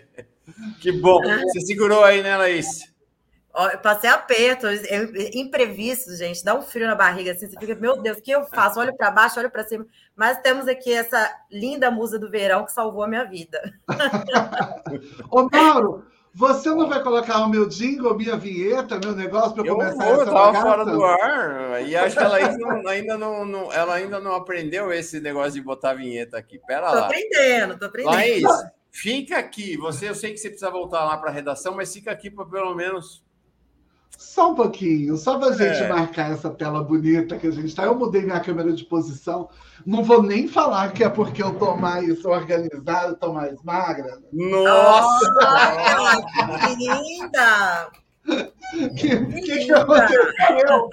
[0.80, 1.20] Que bom.
[1.22, 2.93] Você segurou aí, né, Laís?
[3.56, 4.66] Eu passei aperto,
[5.34, 8.45] imprevisto, gente, dá um frio na barriga, assim, você fica, meu Deus, o que eu
[8.47, 8.80] faço?
[8.80, 9.86] Olho para baixo, olho para cima.
[10.16, 13.62] Mas temos aqui essa linda musa do verão que salvou a minha vida.
[15.30, 20.04] Ô, Mauro, você não vai colocar o meu jingle, minha vinheta, meu negócio para começar
[20.04, 23.72] vou, essa Eu tava fora do ar, e acho que ela ainda, ainda não, não,
[23.72, 26.60] ela ainda não aprendeu esse negócio de botar a vinheta aqui.
[26.66, 27.01] Pera tô lá.
[27.01, 28.16] Tô aprendendo, tô aprendendo.
[28.16, 28.43] Laís,
[28.89, 29.78] fica aqui.
[29.78, 32.45] Você, eu sei que você precisa voltar lá para a redação, mas fica aqui para
[32.45, 33.23] pelo menos
[34.18, 35.88] só um pouquinho, só para a gente é.
[35.88, 37.84] marcar essa tela bonita que a gente está.
[37.84, 39.49] Eu mudei minha câmera de posição.
[39.86, 44.20] Não vou nem falar que é porque eu estou mais organizada, estou mais magra.
[44.32, 45.30] Nossa!
[46.68, 47.91] que linda!
[48.95, 50.89] Que, que, que aconteceu?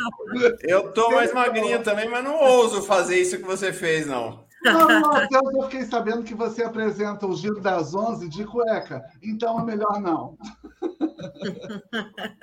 [0.62, 4.40] Eu estou mais magrinho também, mas não ouso fazer isso que você fez, não.
[4.62, 9.58] Não, Matheus, eu fiquei sabendo que você apresenta o Giro das Onze de cueca, então
[9.58, 10.36] é melhor não.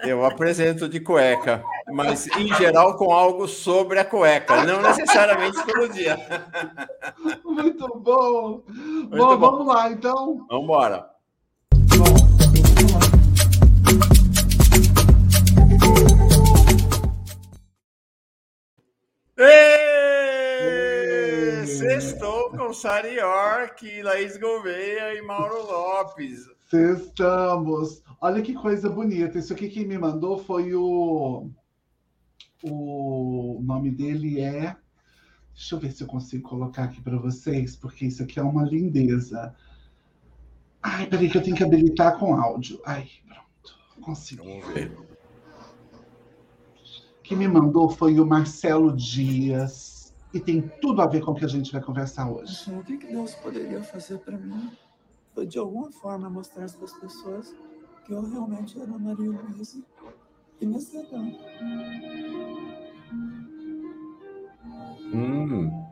[0.03, 5.89] Eu apresento de cueca, mas em geral com algo sobre a cueca, não necessariamente todo
[5.89, 6.17] dia.
[7.43, 8.63] Muito bom.
[8.67, 10.45] Muito bom, bom, vamos lá então.
[10.49, 11.17] Vamos embora.
[21.97, 26.56] Estou com Sari York, Laís Gouveia e Mauro Lopes.
[26.71, 28.03] Estamos.
[28.19, 29.37] Olha que coisa bonita.
[29.37, 31.49] Isso aqui quem me mandou foi o.
[32.63, 34.75] O nome dele é.
[35.53, 38.63] Deixa eu ver se eu consigo colocar aqui para vocês, porque isso aqui é uma
[38.63, 39.55] lindeza.
[40.81, 42.79] Ai, peraí, que eu tenho que habilitar com áudio.
[42.85, 43.79] Ai, pronto.
[44.01, 44.61] Consegui.
[44.61, 44.97] Vamos ver.
[47.23, 50.13] Que me mandou foi o Marcelo Dias.
[50.33, 52.69] E tem tudo a ver com o que a gente vai conversar hoje.
[52.71, 54.71] O que Deus poderia fazer para mim?
[55.45, 57.55] De alguma forma mostrar para as pessoas
[58.05, 59.83] que eu realmente era Maria Luísa
[60.59, 60.77] e me.
[65.13, 65.87] Hum.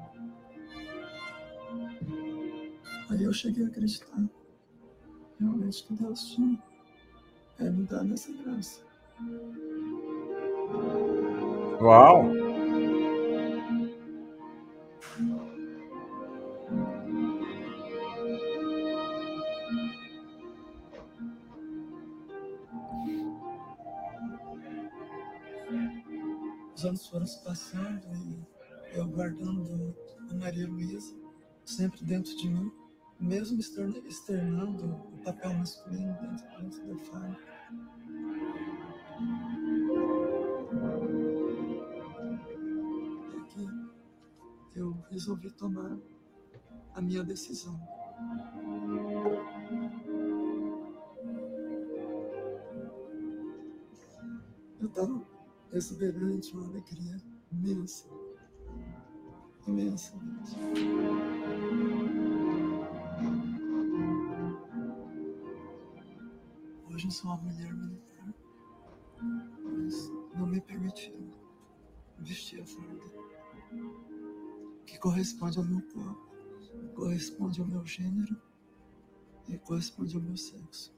[3.10, 4.24] Aí eu cheguei a acreditar
[5.40, 6.62] realmente que Deus tinha
[7.60, 8.82] é, me dado essa graça.
[11.82, 12.45] Uau!
[26.86, 28.46] Os anos foram se passando e
[28.94, 29.98] eu guardando
[30.30, 31.16] a Maria Luísa
[31.66, 32.72] sempre dentro de mim,
[33.20, 37.56] mesmo externando o papel masculino dentro, dentro da fábrica.
[44.76, 45.98] eu resolvi tomar
[46.94, 47.80] a minha decisão.
[54.80, 55.35] Eu estava
[55.78, 57.22] exuberante, uma alegria
[57.52, 58.08] imensa.
[59.68, 60.16] Imensa
[66.90, 68.34] Hoje eu sou uma mulher militar,
[69.22, 71.34] mas não me permitiram
[72.20, 73.26] vestir a farda
[74.86, 76.32] que corresponde ao meu corpo,
[76.96, 78.40] corresponde ao meu gênero
[79.50, 80.96] e corresponde ao meu sexo.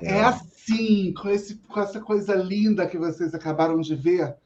[0.00, 4.36] É assim, com, esse, com essa coisa linda que vocês acabaram de ver,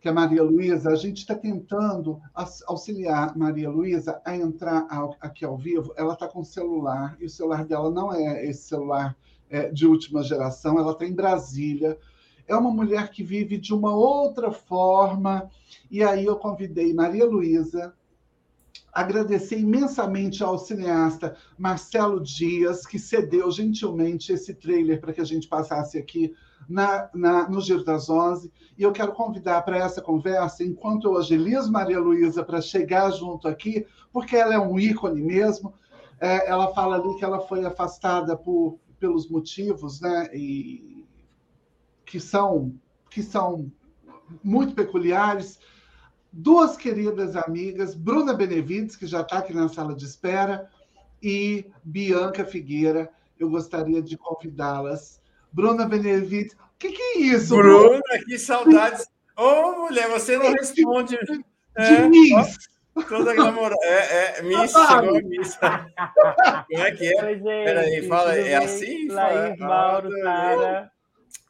[0.00, 2.20] que é a Maria Luísa, a gente está tentando
[2.66, 5.92] auxiliar Maria Luísa a entrar ao, aqui ao vivo.
[5.96, 9.16] Ela está com celular, e o celular dela não é esse celular
[9.50, 11.98] é, de última geração, ela está em Brasília.
[12.46, 15.50] É uma mulher que vive de uma outra forma,
[15.90, 17.92] e aí eu convidei Maria Luísa
[19.00, 25.46] agradecer imensamente ao cineasta Marcelo Dias, que cedeu gentilmente esse trailer para que a gente
[25.46, 26.34] passasse aqui
[26.68, 28.52] na, na, no Giro das Onze.
[28.76, 33.46] E eu quero convidar para essa conversa, enquanto eu agilizo Maria Luísa para chegar junto
[33.46, 35.72] aqui, porque ela é um ícone mesmo.
[36.20, 41.06] É, ela fala ali que ela foi afastada por, pelos motivos né, e,
[42.04, 42.74] que, são,
[43.08, 43.70] que são
[44.42, 45.60] muito peculiares
[46.32, 50.70] duas queridas amigas, Bruna Benevides, que já está aqui na sala de espera,
[51.22, 53.10] e Bianca Figueira.
[53.38, 55.20] Eu gostaria de convidá-las.
[55.52, 57.56] Bruna Benevides, o que, que, é isso?
[57.56, 59.06] Bruna, que saudades.
[59.36, 61.16] Ô, oh, mulher, você não responde.
[61.16, 61.44] De,
[61.76, 62.58] é, Miss.
[63.08, 63.72] Toda glamour...
[63.82, 65.56] É, é, Miss, chegou a Miss.
[65.56, 67.36] Como é que é?
[67.36, 69.08] Peraí, fala, é assim?
[69.08, 70.90] Laís, Mauro, Sara.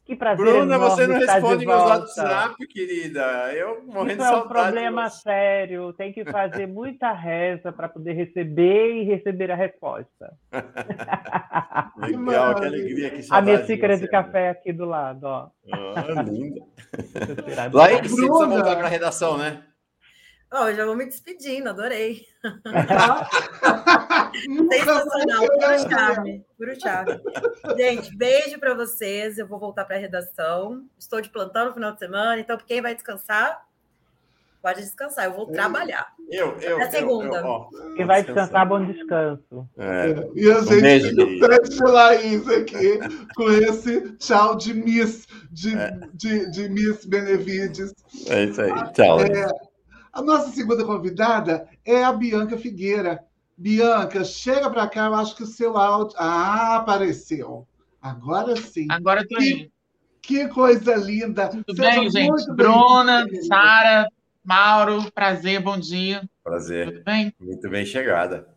[0.08, 0.42] Que prazer.
[0.42, 3.52] Bruna, você não responde meus WhatsApp, querida.
[3.52, 4.40] Eu morrendo Isso de saudade.
[4.40, 5.92] é um problema sério.
[5.92, 10.32] Tem que fazer muita reza para poder receber e receber a resposta.
[11.98, 13.10] Legal, que alegria.
[13.10, 15.50] Que a minha xícara de, de café aqui do lado, ó.
[15.70, 16.64] Ah, linda.
[17.70, 19.62] Lá em você precisa voltar para a redação, né?
[20.50, 22.22] Oh, já vou me despedindo, adorei.
[24.34, 27.20] Sensacional, puro charme, puro charme.
[27.76, 29.38] Gente, beijo para vocês.
[29.38, 30.84] Eu vou voltar para a redação.
[30.98, 33.64] Estou de plantão no final de semana, então quem vai descansar,
[34.62, 35.26] pode descansar.
[35.26, 36.12] Eu vou trabalhar.
[36.30, 36.76] Eu, eu.
[36.76, 37.38] Até segunda.
[37.38, 39.68] Eu, eu, quem vai descansar, bom descanso.
[39.78, 40.28] É.
[40.34, 42.98] E a gente pede Laís aqui
[43.34, 45.98] com esse tchau de Miss, de, é.
[46.12, 47.94] de, de Miss Benevides.
[48.28, 48.72] É isso aí.
[48.92, 49.20] Tchau.
[49.20, 49.68] É,
[50.12, 53.24] a nossa segunda convidada é a Bianca Figueira.
[53.58, 56.14] Bianca, chega para cá, eu acho que o seu áudio.
[56.16, 57.66] Ah, apareceu.
[58.00, 58.86] Agora sim.
[58.88, 59.72] Agora eu tô que,
[60.22, 61.48] que coisa linda.
[61.48, 62.52] Tudo Seja bem, gente?
[62.54, 64.08] Bruna, Sara,
[64.44, 66.22] Mauro, prazer, bom dia.
[66.44, 66.92] Prazer.
[66.92, 67.34] Tudo bem?
[67.40, 68.48] Muito bem chegada.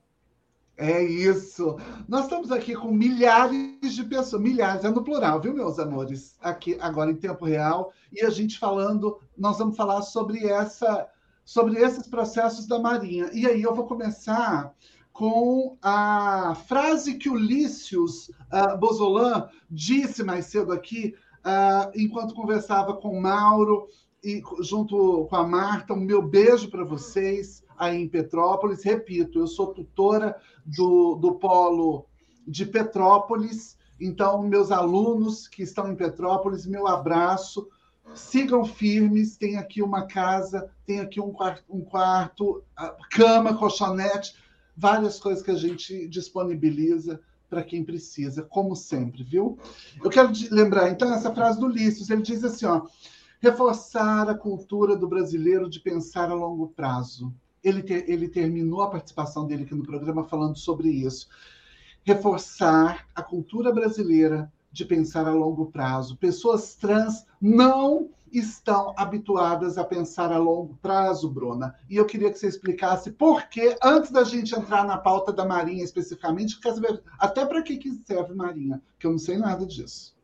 [0.78, 1.78] É isso.
[2.08, 6.38] Nós estamos aqui com milhares de pessoas, milhares, é no plural, viu, meus amores?
[6.40, 7.92] Aqui agora em tempo real.
[8.14, 11.08] E a gente falando, nós vamos falar sobre essa
[11.44, 13.30] sobre esses processos da Marinha.
[13.34, 14.74] E aí eu vou começar
[15.12, 22.96] com a frase que o Lícius uh, Bozolan disse mais cedo aqui, uh, enquanto conversava
[22.96, 23.88] com o Mauro
[24.24, 25.94] e junto com a Marta.
[25.94, 28.84] Um meu beijo para vocês aí em Petrópolis.
[28.84, 30.36] Repito, eu sou tutora
[30.66, 32.06] do, do Polo
[32.48, 37.70] de Petrópolis, então, meus alunos que estão em Petrópolis, meu abraço
[38.14, 39.38] sigam firmes.
[39.38, 42.64] Tem aqui uma casa, tem aqui um quarto, um quarto
[43.12, 44.36] cama, colchonete,
[44.76, 47.20] várias coisas que a gente disponibiliza
[47.50, 49.60] para quem precisa, como sempre, viu?
[50.02, 52.88] Eu quero lembrar, então, essa frase do Lícios, ele diz assim, ó,
[53.42, 57.34] reforçar a cultura do brasileiro de pensar a longo prazo.
[57.62, 61.28] Ele, ele terminou a participação dele aqui no programa falando sobre isso.
[62.04, 66.18] Reforçar a cultura brasileira de pensar a longo prazo.
[66.18, 71.76] Pessoas trans não estão habituadas a pensar a longo prazo, Bruna.
[71.90, 75.46] E eu queria que você explicasse por que, antes da gente entrar na pauta da
[75.46, 76.58] Marinha especificamente,
[77.20, 80.16] até para que, que serve Marinha, que eu não sei nada disso.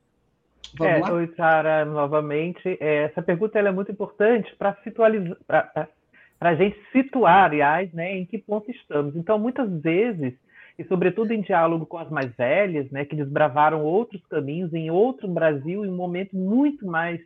[0.78, 1.11] Vamos é, lá?
[1.14, 2.78] Oi, Sara, novamente.
[2.80, 8.26] É, essa pergunta é muito importante para situalizar, para a gente situar, aliás, né, em
[8.26, 9.15] que ponto estamos.
[9.15, 10.34] Então, muitas vezes,
[10.78, 15.28] e sobretudo em diálogo com as mais velhas, né, que desbravaram outros caminhos em outro
[15.28, 17.20] Brasil, em um momento muito mais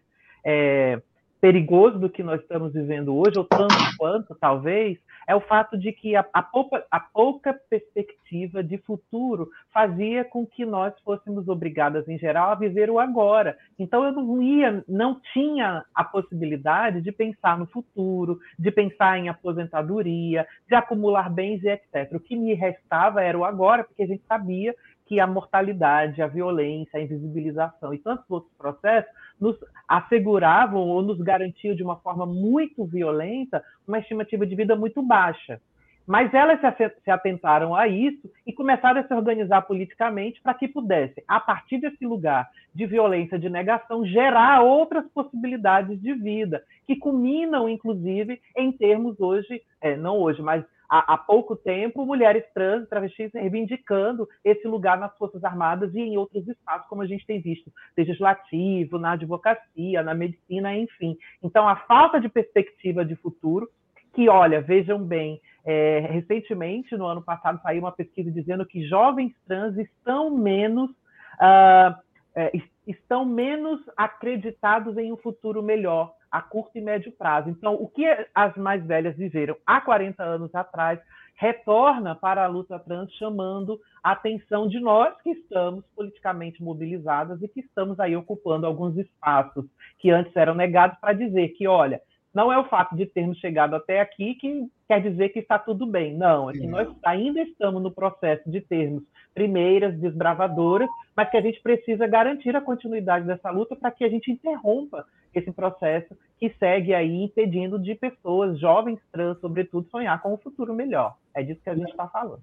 [0.44, 1.02] é,
[1.42, 5.92] perigoso do que nós estamos vivendo hoje, ou tanto quanto, talvez, é o fato de
[5.92, 12.08] que a, a, pouca, a, pouca, perspectiva de futuro fazia com que nós fôssemos obrigadas,
[12.08, 13.58] em geral, a viver o agora.
[13.78, 19.30] Então, eu não ia, não tinha a possibilidade de pensar no futuro, de pensar em
[19.30, 22.14] aposentadoria, de acumular bens e etc.
[22.14, 24.76] O que me restava era o agora, porque a gente sabia
[25.12, 31.20] que a mortalidade, a violência, a invisibilização e tantos outros processos nos asseguravam ou nos
[31.20, 35.60] garantiam de uma forma muito violenta uma estimativa de vida muito baixa.
[36.08, 36.62] Mas elas
[37.04, 41.80] se atentaram a isso e começaram a se organizar politicamente para que pudessem, a partir
[41.80, 48.72] desse lugar de violência, de negação, gerar outras possibilidades de vida, que culminam, inclusive, em
[48.72, 54.68] termos hoje, é, não hoje, mas há, há pouco tempo, mulheres trans, travestis reivindicando esse
[54.68, 59.14] lugar nas Forças Armadas e em outros espaços, como a gente tem visto, legislativo, na
[59.14, 61.18] advocacia, na medicina, enfim.
[61.42, 63.70] Então, a falta de perspectiva de futuro,
[64.14, 69.32] que, olha, vejam bem, é, recentemente, no ano passado, saiu uma pesquisa dizendo que jovens
[69.48, 70.92] trans estão menos.
[71.40, 71.96] Uh,
[72.36, 72.52] é,
[72.88, 77.50] estão menos acreditados em um futuro melhor a curto e médio prazo.
[77.50, 81.00] Então, o que as mais velhas viveram há 40 anos atrás
[81.36, 87.48] retorna para a luta trans, chamando a atenção de nós que estamos politicamente mobilizadas e
[87.48, 89.66] que estamos aí ocupando alguns espaços
[89.98, 92.00] que antes eram negados para dizer que, olha,
[92.34, 95.86] não é o fato de termos chegado até aqui que quer dizer que está tudo
[95.86, 96.16] bem.
[96.16, 99.04] Não, é que nós ainda estamos no processo de termos
[99.34, 104.10] primeiras desbravadoras, mas que a gente precisa garantir a continuidade dessa luta para que a
[104.10, 110.34] gente interrompa esse processo que segue aí impedindo de pessoas, jovens trans, sobretudo, sonhar com
[110.34, 111.16] um futuro melhor.
[111.34, 112.42] É disso que a gente está falando.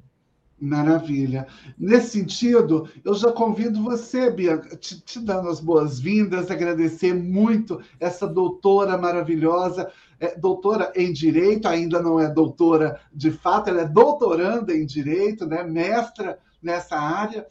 [0.61, 1.47] Maravilha.
[1.79, 8.27] Nesse sentido, eu já convido você, Bianca, te, te dando as boas-vindas, agradecer muito essa
[8.27, 14.77] doutora maravilhosa, é, doutora em Direito, ainda não é doutora de fato, ela é doutoranda
[14.77, 17.47] em Direito, né, mestra nessa área,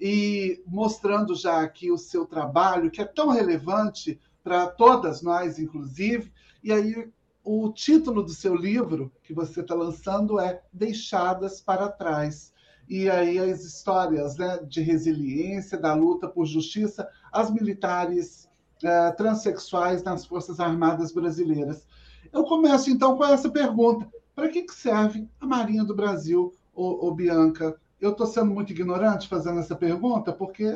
[0.00, 6.32] e mostrando já aqui o seu trabalho, que é tão relevante para todas nós, inclusive.
[6.64, 7.12] E aí,
[7.44, 12.50] o título do seu livro que você está lançando é Deixadas para Trás.
[12.88, 18.48] E aí as histórias né, de resiliência, da luta por justiça, as militares
[18.82, 21.86] uh, transexuais nas Forças Armadas Brasileiras.
[22.32, 27.06] Eu começo então com essa pergunta: para que, que serve a Marinha do Brasil, ô,
[27.06, 27.78] ô Bianca?
[28.00, 30.72] Eu estou sendo muito ignorante fazendo essa pergunta, porque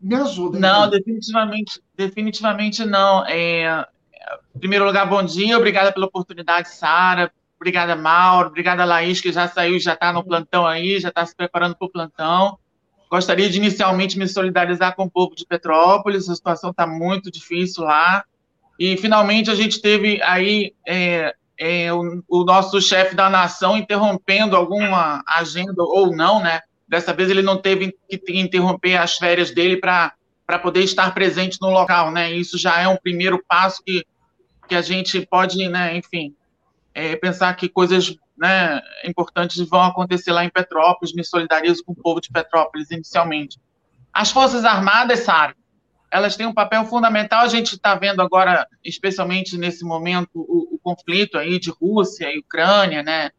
[0.00, 0.58] me ajuda.
[0.58, 0.90] Não, então.
[0.90, 3.24] definitivamente, definitivamente não.
[3.26, 3.86] É,
[4.54, 7.30] em primeiro lugar, bom dia, obrigada pela oportunidade, Sara.
[7.56, 8.48] Obrigada, Mauro.
[8.48, 11.86] Obrigada, Laís, que já saiu, já está no plantão aí, já está se preparando para
[11.86, 12.58] o plantão.
[13.10, 17.84] Gostaria de inicialmente me solidarizar com o povo de Petrópolis, a situação está muito difícil
[17.84, 18.24] lá.
[18.78, 24.56] E finalmente a gente teve aí é, é, o, o, nosso chefe da nação interrompendo
[24.56, 26.60] alguma agenda ou não, né?
[26.90, 30.12] Dessa vez ele não teve que interromper as férias dele para
[30.60, 32.32] poder estar presente no local, né?
[32.32, 34.04] Isso já é um primeiro passo que,
[34.66, 36.34] que a gente pode, né, enfim,
[36.92, 41.14] é, pensar que coisas né, importantes vão acontecer lá em Petrópolis.
[41.14, 43.56] Me solidarizo com o povo de Petrópolis inicialmente.
[44.12, 45.54] As Forças Armadas, Sara,
[46.10, 47.42] elas têm um papel fundamental.
[47.44, 52.40] A gente está vendo agora, especialmente nesse momento, o, o, conflito aí de Rússia e
[52.40, 53.30] Ucrânia, né?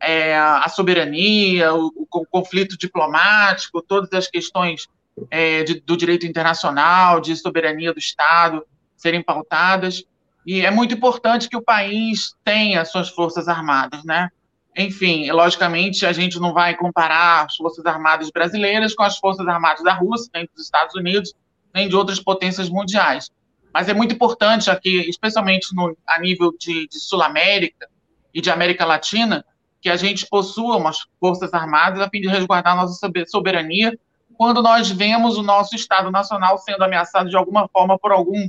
[0.00, 4.88] É, a soberania, o, o, conflito diplomático, todas as questões
[5.30, 8.64] é, de, do direito internacional, de soberania do Estado
[8.96, 10.02] serem pautadas.
[10.46, 14.30] E é muito importante que o país tenha suas forças armadas, né?
[14.76, 19.82] Enfim, logicamente, a gente não vai comparar as forças armadas brasileiras com as forças armadas
[19.82, 21.34] da Rússia, nem dos Estados Unidos,
[21.74, 23.30] nem de outras potências mundiais.
[23.74, 27.88] Mas é muito importante aqui, especialmente no, a nível de, de Sul-América
[28.32, 29.44] e de América Latina,
[29.80, 33.98] que a gente possua umas forças armadas a fim de resguardar nossa soberania
[34.36, 38.48] quando nós vemos o nosso Estado Nacional sendo ameaçado de alguma forma por algum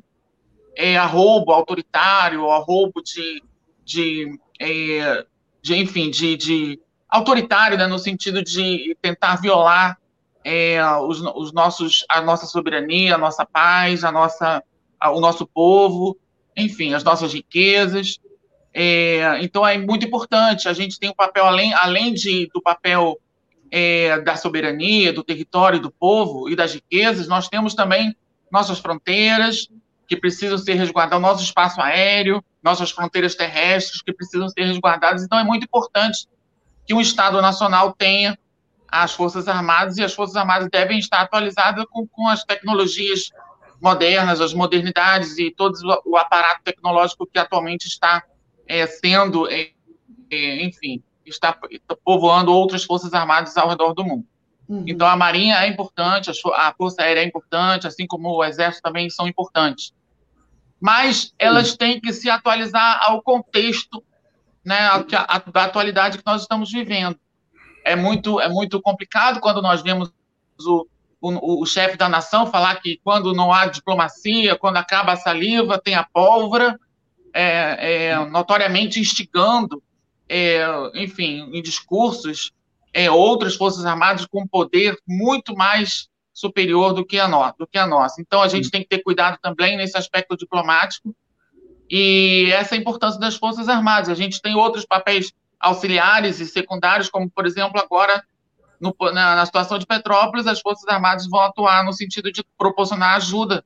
[0.75, 3.43] é, autoritário, arrobo de,
[3.83, 5.25] de, é,
[5.61, 6.79] de enfim, de, de
[7.09, 9.97] autoritário, né, no sentido de tentar violar
[10.43, 14.63] é, os, os, nossos, a nossa soberania, a nossa paz, a nossa,
[14.99, 16.17] a, o nosso povo,
[16.55, 18.17] enfim, as nossas riquezas.
[18.73, 20.67] É, então é muito importante.
[20.67, 23.17] A gente tem um papel além, além de, do papel
[23.69, 27.27] é, da soberania, do território, do povo e das riquezas.
[27.27, 28.15] Nós temos também
[28.51, 29.69] nossas fronteiras
[30.07, 35.23] que precisam ser resguardadas, nosso espaço aéreo, nossas fronteiras terrestres que precisam ser resguardadas.
[35.23, 36.27] Então é muito importante
[36.85, 38.37] que um Estado nacional tenha
[38.89, 43.31] as Forças Armadas e as Forças Armadas devem estar atualizadas com, com as tecnologias
[43.81, 45.75] modernas, as modernidades e todo
[46.05, 48.21] o aparato tecnológico que atualmente está
[48.71, 49.71] é, sendo, é,
[50.31, 51.57] é, enfim, está
[52.05, 54.25] povoando outras forças armadas ao redor do mundo.
[54.67, 54.85] Uhum.
[54.87, 59.09] Então, a Marinha é importante, a Força Aérea é importante, assim como o Exército também
[59.09, 59.93] são importantes.
[60.79, 61.77] Mas elas uhum.
[61.77, 64.01] têm que se atualizar ao contexto
[64.63, 67.19] né, a, a, da atualidade que nós estamos vivendo.
[67.83, 70.13] É muito, é muito complicado quando nós vemos
[70.65, 70.87] o,
[71.19, 75.77] o, o chefe da nação falar que quando não há diplomacia, quando acaba a saliva,
[75.77, 76.79] tem a pólvora,
[77.33, 79.81] é, é, notoriamente instigando,
[80.27, 80.63] é,
[80.95, 82.51] enfim, em discursos,
[82.93, 87.77] é, outras forças armadas com poder muito mais superior do que a, no, do que
[87.77, 88.21] a nossa.
[88.21, 91.15] Então, a gente tem que ter cuidado também nesse aspecto diplomático,
[91.89, 94.07] e essa é a importância das Forças Armadas.
[94.07, 98.23] A gente tem outros papéis auxiliares e secundários, como, por exemplo, agora,
[98.79, 103.17] no, na, na, situação de Petrópolis, as Forças Armadas vão atuar no sentido de proporcionar
[103.17, 103.63] ajuda,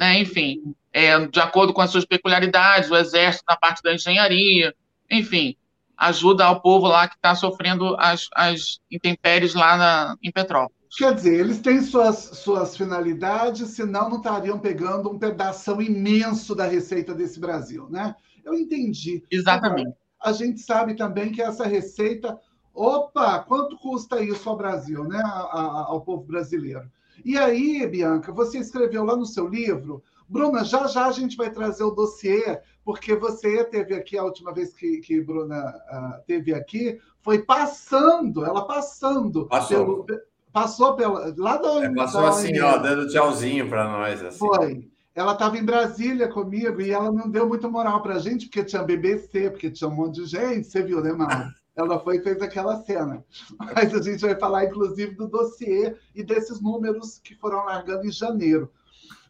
[0.00, 0.18] né?
[0.18, 4.74] enfim, é, de acordo com as suas peculiaridades, o Exército na parte da engenharia,
[5.10, 5.54] enfim,
[5.94, 10.80] ajuda ao povo lá que está sofrendo as, as intempéries lá na, em Petrópolis.
[10.96, 16.66] Quer dizer, eles têm suas, suas finalidades, senão não estariam pegando um pedaço imenso da
[16.66, 18.16] receita desse Brasil, né?
[18.42, 19.22] Eu entendi.
[19.30, 19.92] Exatamente.
[20.20, 22.38] A gente sabe também que essa receita,
[22.74, 25.20] opa, quanto custa isso ao Brasil, né?
[25.22, 26.90] A, a, ao povo brasileiro.
[27.24, 31.50] E aí, Bianca, você escreveu lá no seu livro, Bruna, já já a gente vai
[31.50, 36.54] trazer o dossiê, porque você teve aqui a última vez que, que Bruna uh, teve
[36.54, 40.04] aqui, foi passando, ela passando Passou.
[40.04, 40.20] pelo,
[40.52, 41.84] Passou pela, lá da.
[41.84, 44.22] É, passou da assim, ó, dando tchauzinho para nós.
[44.22, 44.38] Assim.
[44.38, 44.90] Foi.
[45.14, 48.64] Ela estava em Brasília comigo e ela não deu muita moral para a gente, porque
[48.64, 50.66] tinha BBC, porque tinha um monte de gente.
[50.66, 51.50] Você viu, né, Mauro?
[51.80, 53.24] Ela foi e fez aquela cena.
[53.58, 58.12] Mas a gente vai falar, inclusive, do dossiê e desses números que foram largando em
[58.12, 58.70] janeiro.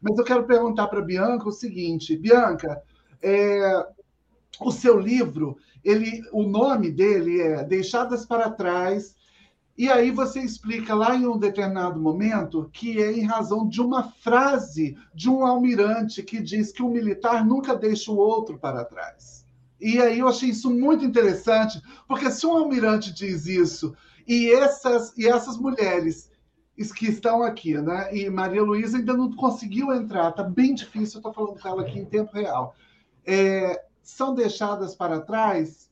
[0.01, 2.82] Mas eu quero perguntar para Bianca o seguinte: Bianca,
[3.22, 3.86] é,
[4.60, 9.14] o seu livro, ele, o nome dele é Deixadas para Trás
[9.81, 14.12] e aí você explica lá em um determinado momento que é em razão de uma
[14.12, 18.85] frase de um almirante que diz que o um militar nunca deixa o outro para
[18.85, 19.40] trás.
[19.81, 23.97] E aí eu achei isso muito interessante, porque se um almirante diz isso
[24.27, 26.31] e essas, e essas mulheres
[26.97, 28.15] que estão aqui, né?
[28.15, 31.82] E Maria Luísa ainda não conseguiu entrar, tá bem difícil, eu estou falando com ela
[31.82, 32.74] aqui em tempo real.
[33.27, 35.90] É, são deixadas para trás.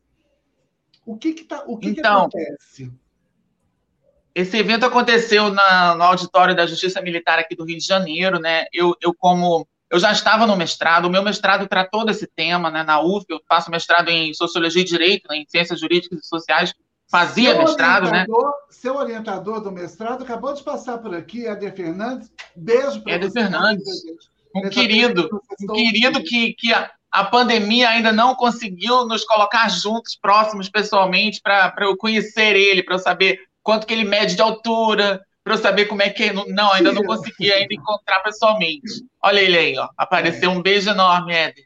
[1.04, 2.92] O que que, tá, o que, então, que acontece?
[4.34, 8.64] Esse evento aconteceu na, no auditório da Justiça Militar aqui do Rio de Janeiro, né?
[8.72, 12.82] Eu, eu como eu já estava no mestrado, o meu mestrado tratou desse tema, né?
[12.82, 16.74] Na UF, eu faço mestrado em Sociologia e Direito, né, em Ciências Jurídicas e Sociais,
[17.10, 18.26] fazia seu mestrado, né?
[18.68, 22.30] Seu orientador do mestrado acabou de passar por aqui, Éder Fernandes.
[22.54, 23.86] Beijo para Éder Fernandes.
[24.54, 25.28] Um querido,
[25.62, 31.40] um querido que, que a, a pandemia ainda não conseguiu nos colocar juntos, próximos pessoalmente,
[31.40, 35.62] para eu conhecer ele, para eu saber quanto que ele mede de altura, para eu
[35.62, 36.32] saber como é que é.
[36.32, 39.02] Não, ainda não consegui ainda encontrar pessoalmente.
[39.22, 39.88] Olha ele aí, ó.
[39.96, 40.52] Apareceu é.
[40.52, 41.64] um beijo enorme, Éder.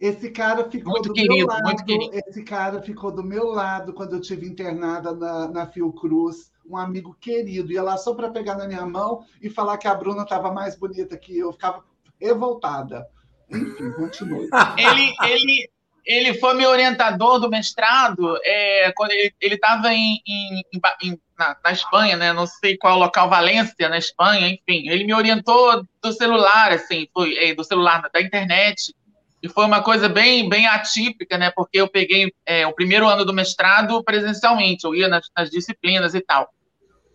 [0.00, 1.64] Esse cara ficou muito do querido, meu lado.
[1.64, 2.12] Muito querido.
[2.28, 6.52] Esse cara ficou do meu lado quando eu tive internada na, na Fiocruz.
[6.64, 7.72] Um amigo querido.
[7.72, 10.76] Ia lá só para pegar na minha mão e falar que a Bruna estava mais
[10.76, 11.52] bonita que eu.
[11.52, 11.82] Ficava
[12.20, 13.04] revoltada.
[13.50, 14.48] Enfim, continue.
[14.78, 15.70] Ele, ele,
[16.06, 20.80] ele foi meu orientador do mestrado é, quando ele estava em, em, em
[21.38, 22.32] na, na, Espanha, né?
[22.32, 24.88] Não sei qual local, Valência, na Espanha, enfim.
[24.88, 28.94] Ele me orientou do celular, assim, foi é, do celular, da internet.
[29.42, 31.50] E foi uma coisa bem, bem atípica, né?
[31.54, 36.14] Porque eu peguei é, o primeiro ano do mestrado presencialmente, eu ia nas, nas disciplinas
[36.14, 36.48] e tal.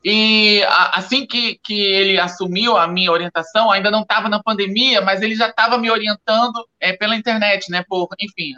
[0.04, 5.02] E a, assim que, que ele assumiu a minha orientação, ainda não estava na pandemia,
[5.02, 7.84] mas ele já estava me orientando é, pela internet, né?
[7.88, 8.54] Por, enfim,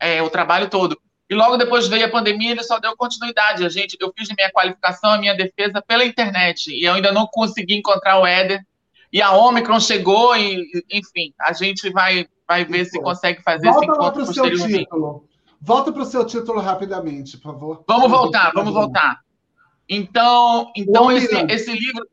[0.00, 0.98] é, o trabalho todo.
[1.28, 3.64] E logo depois veio a pandemia, ele só deu continuidade.
[3.64, 7.26] A gente, eu fiz minha qualificação, a minha defesa pela internet, e eu ainda não
[7.26, 8.64] consegui encontrar o Éder.
[9.12, 13.78] E a Omicron chegou, e, enfim, a gente vai, vai ver se consegue fazer Volta
[13.78, 14.84] esse encontro lá posteriormente.
[14.84, 15.28] Título.
[15.60, 17.84] Volta para o seu título rapidamente, por favor.
[17.88, 19.20] Vamos voltar, vamos voltar.
[19.88, 22.06] Então, então esse, esse livro,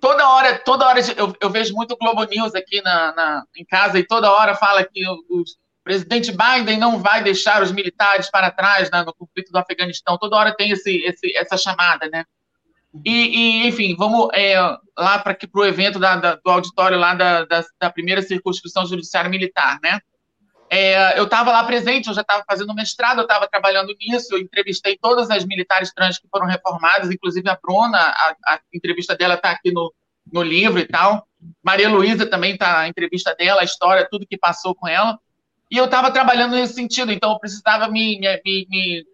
[0.00, 3.98] toda hora, toda hora eu, eu vejo muito Globo News aqui na, na, em casa
[3.98, 5.42] e toda hora fala que o, o
[5.84, 10.18] presidente Biden não vai deixar os militares para trás né, no conflito do Afeganistão.
[10.18, 12.24] Toda hora tem esse, esse, essa chamada, né?
[13.04, 14.60] E, e enfim, vamos é,
[14.98, 19.30] lá para o evento da, da, do auditório lá da, da, da primeira circunscrição judiciária
[19.30, 19.98] militar, né?
[20.74, 24.38] É, eu estava lá presente, eu já estava fazendo mestrado, eu estava trabalhando nisso, eu
[24.38, 29.34] entrevistei todas as militares trans que foram reformadas, inclusive a Bruna, a, a entrevista dela
[29.34, 29.92] está aqui no,
[30.32, 31.26] no livro e tal.
[31.62, 35.18] Maria Luísa também está a entrevista dela, a história, tudo que passou com ela.
[35.72, 39.06] E eu estava trabalhando nesse sentido, então eu precisava me, me, me,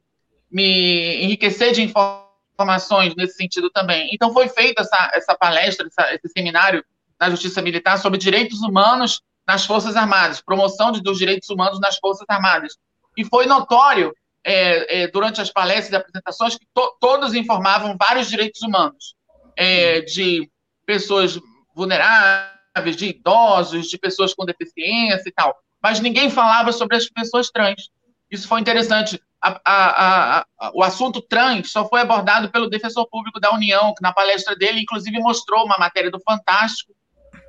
[0.51, 4.11] me enriquecer de informações nesse sentido também.
[4.13, 6.85] Então foi feita essa, essa palestra, essa, esse seminário
[7.19, 11.97] na Justiça Militar sobre direitos humanos nas Forças Armadas, promoção de, dos direitos humanos nas
[11.97, 12.77] Forças Armadas.
[13.17, 14.13] E foi notório,
[14.43, 19.15] é, é, durante as palestras e apresentações, que to, todos informavam vários direitos humanos,
[19.57, 20.51] é, de
[20.85, 21.39] pessoas
[21.73, 25.57] vulneráveis, de idosos, de pessoas com deficiência e tal.
[25.83, 27.91] Mas ninguém falava sobre as pessoas trans.
[28.31, 29.21] Isso foi interessante.
[29.41, 34.03] A, a, a, o assunto trans só foi abordado pelo defensor público da União, que
[34.03, 36.93] na palestra dele, inclusive, mostrou uma matéria do Fantástico,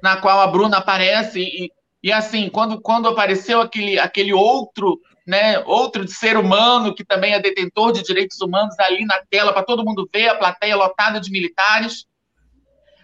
[0.02, 5.60] na qual a Bruna aparece e, e assim, quando, quando apareceu aquele, aquele outro, né,
[5.66, 9.84] outro ser humano que também é detentor de direitos humanos ali na tela para todo
[9.84, 12.06] mundo ver, a plateia lotada de militares,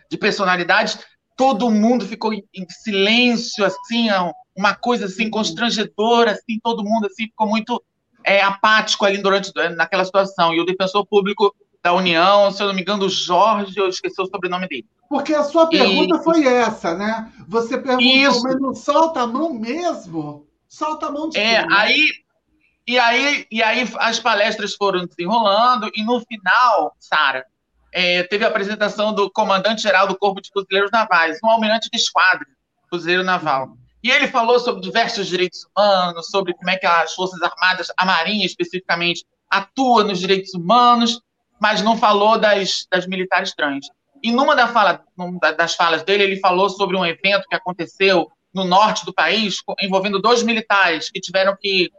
[0.09, 0.99] de personalidades,
[1.35, 4.09] todo mundo ficou em, em silêncio, assim,
[4.55, 7.83] uma coisa assim constrangedora, assim, todo mundo assim ficou muito
[8.23, 10.53] é, apático ali durante naquela situação.
[10.53, 11.53] E o defensor público
[11.83, 14.87] da União, se eu não me engano, Jorge, eu esqueci o sobrenome dele.
[15.07, 16.23] Porque a sua pergunta e...
[16.23, 17.31] foi essa, né?
[17.47, 18.41] Você perguntou, Isso.
[18.43, 20.47] mas não solta a mão mesmo?
[20.67, 22.07] Solta a mão de É, aí
[22.87, 27.45] e aí e aí as palestras foram desenrolando e no final, Sara,
[27.93, 32.45] é, teve a apresentação do comandante-geral do Corpo de Fuzileiros Navais, um almirante de esquadra,
[32.89, 33.77] fuzileiro naval.
[34.05, 38.05] E ele falou sobre diversos direitos humanos, sobre como é que as Forças Armadas, a
[38.05, 41.19] Marinha especificamente, atua nos direitos humanos,
[41.59, 43.87] mas não falou das, das militares trans.
[44.21, 45.03] E numa da fala,
[45.57, 50.21] das falas dele, ele falou sobre um evento que aconteceu no norte do país, envolvendo
[50.21, 51.89] dois militares que tiveram que,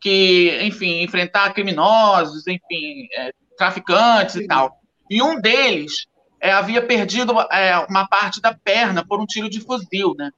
[0.00, 4.44] que enfim, enfrentar criminosos, enfim, é, traficantes Sim.
[4.44, 4.80] e tal.
[5.10, 6.06] E um deles
[6.40, 10.30] é, havia perdido é, uma parte da perna por um tiro de fuzil, né?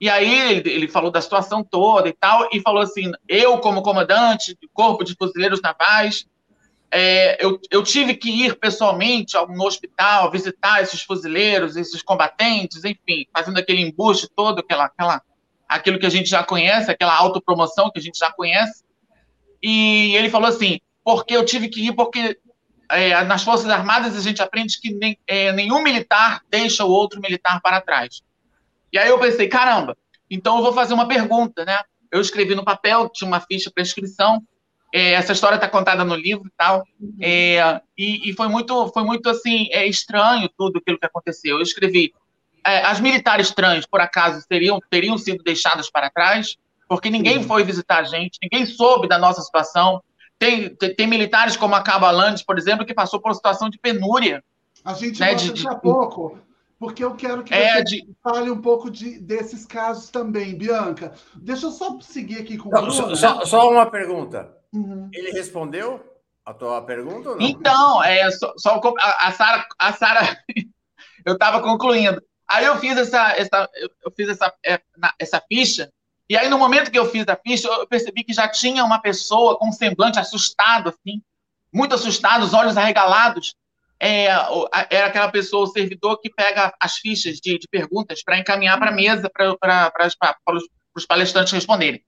[0.00, 3.82] E aí ele, ele, falou da situação toda e tal, e falou assim: eu, como
[3.82, 6.26] comandante do Corpo de Fuzileiros Navais,
[6.90, 13.26] é, eu, eu, tive que ir pessoalmente no hospital, visitar esses fuzileiros, esses combatentes, enfim,
[13.32, 15.22] fazendo aquele embuste todo, aquela, aquela,
[15.68, 18.84] aquilo que a gente já conhece, aquela autopromoção que a gente já conhece.
[19.62, 22.38] E ele falou assim: porque eu tive que ir, porque
[22.90, 27.20] é, nas Forças Armadas a gente aprende que nem, é, nenhum militar deixa o outro
[27.20, 28.22] militar para trás.
[28.92, 29.96] E aí eu pensei: caramba,
[30.30, 31.78] então eu vou fazer uma pergunta, né?
[32.10, 34.42] Eu escrevi no papel, tinha uma ficha para inscrição,
[34.92, 36.86] é, essa história está contada no livro e tal.
[37.20, 41.56] É, e, e, foi muito, foi muito assim, é estranho tudo aquilo que aconteceu.
[41.56, 42.14] Eu escrevi:
[42.64, 46.56] é, as militares trans, por acaso, teriam, teriam sido deixadas para trás,
[46.88, 50.02] porque ninguém foi visitar a gente, ninguém soube da nossa situação.
[50.38, 53.70] Tem, tem, tem militares como a Cabo Landes, por exemplo, que passou por uma situação
[53.70, 54.44] de penúria.
[54.84, 56.38] A gente né, daqui a pouco,
[56.78, 58.16] porque eu quero que é, você de...
[58.22, 61.14] fale um pouco de, desses casos também, Bianca.
[61.34, 64.54] Deixa eu só seguir aqui com o só, só, só uma pergunta.
[64.72, 65.08] Uhum.
[65.12, 66.04] Ele respondeu
[66.44, 67.46] a tua pergunta ou não?
[67.46, 70.42] Então, é, só, só a Sara, a Sara,
[71.24, 72.22] eu estava concluindo.
[72.48, 73.68] Aí eu fiz essa, essa
[74.04, 74.80] eu fiz essa, é,
[75.18, 75.90] essa ficha,
[76.28, 79.00] e aí no momento que eu fiz a ficha, eu percebi que já tinha uma
[79.00, 81.22] pessoa com um semblante assustado, assim,
[81.72, 83.54] muito assustado, os olhos arregalados.
[83.98, 84.26] É,
[84.90, 88.90] era aquela pessoa, o servidor, que pega as fichas de, de perguntas para encaminhar para
[88.90, 89.56] a mesa para
[90.94, 92.02] os palestrantes responderem.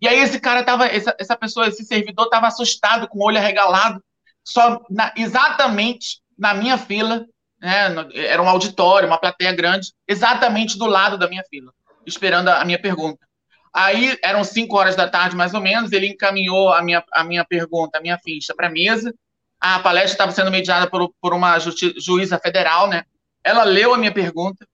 [0.00, 3.38] E aí esse cara tava, essa, essa pessoa, esse servidor tava assustado, com o olho
[3.38, 4.02] arregalado,
[4.44, 7.26] só na, exatamente na minha fila,
[7.60, 11.72] né, era um auditório, uma plateia grande, exatamente do lado da minha fila,
[12.06, 13.26] esperando a, a minha pergunta.
[13.72, 17.44] Aí eram cinco horas da tarde, mais ou menos, ele encaminhou a minha, a minha
[17.44, 19.14] pergunta, a minha ficha para a mesa.
[19.60, 23.04] A palestra estava sendo mediada por, por uma juíza federal, né?
[23.42, 24.66] Ela leu a minha pergunta,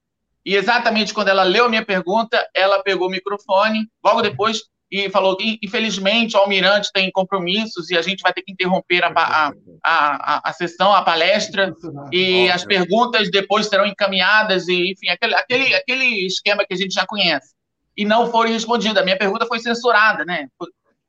[0.44, 5.08] e exatamente quando ela leu a minha pergunta, ela pegou o microfone, logo depois e
[5.08, 9.10] falou que, infelizmente, o almirante tem compromissos e a gente vai ter que interromper a,
[9.16, 9.52] a,
[9.82, 11.72] a, a sessão, a palestra,
[12.12, 16.92] e as perguntas depois serão encaminhadas, e, enfim, aquele, aquele, aquele esquema que a gente
[16.92, 17.54] já conhece.
[17.96, 18.98] E não foram respondidas.
[18.98, 20.48] A minha pergunta foi censurada, né?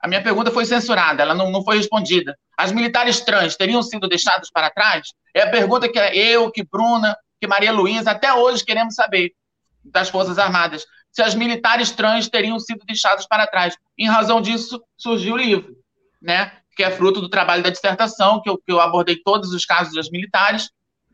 [0.04, 2.38] A minha pergunta foi censurada, ela não, não foi respondida.
[2.58, 5.08] As militares trans teriam sido deixadas para trás?
[5.34, 9.32] É a pergunta que eu, que Bruna, que Maria Luísa, até hoje queremos saber
[9.82, 13.78] das Forças Armadas se as militares trans teriam sido deixadas para trás.
[13.98, 15.78] Em razão disso, surgiu o livro,
[16.22, 16.52] né?
[16.76, 19.94] que é fruto do trabalho da dissertação, que eu, que eu abordei todos os casos
[19.94, 20.70] das militares.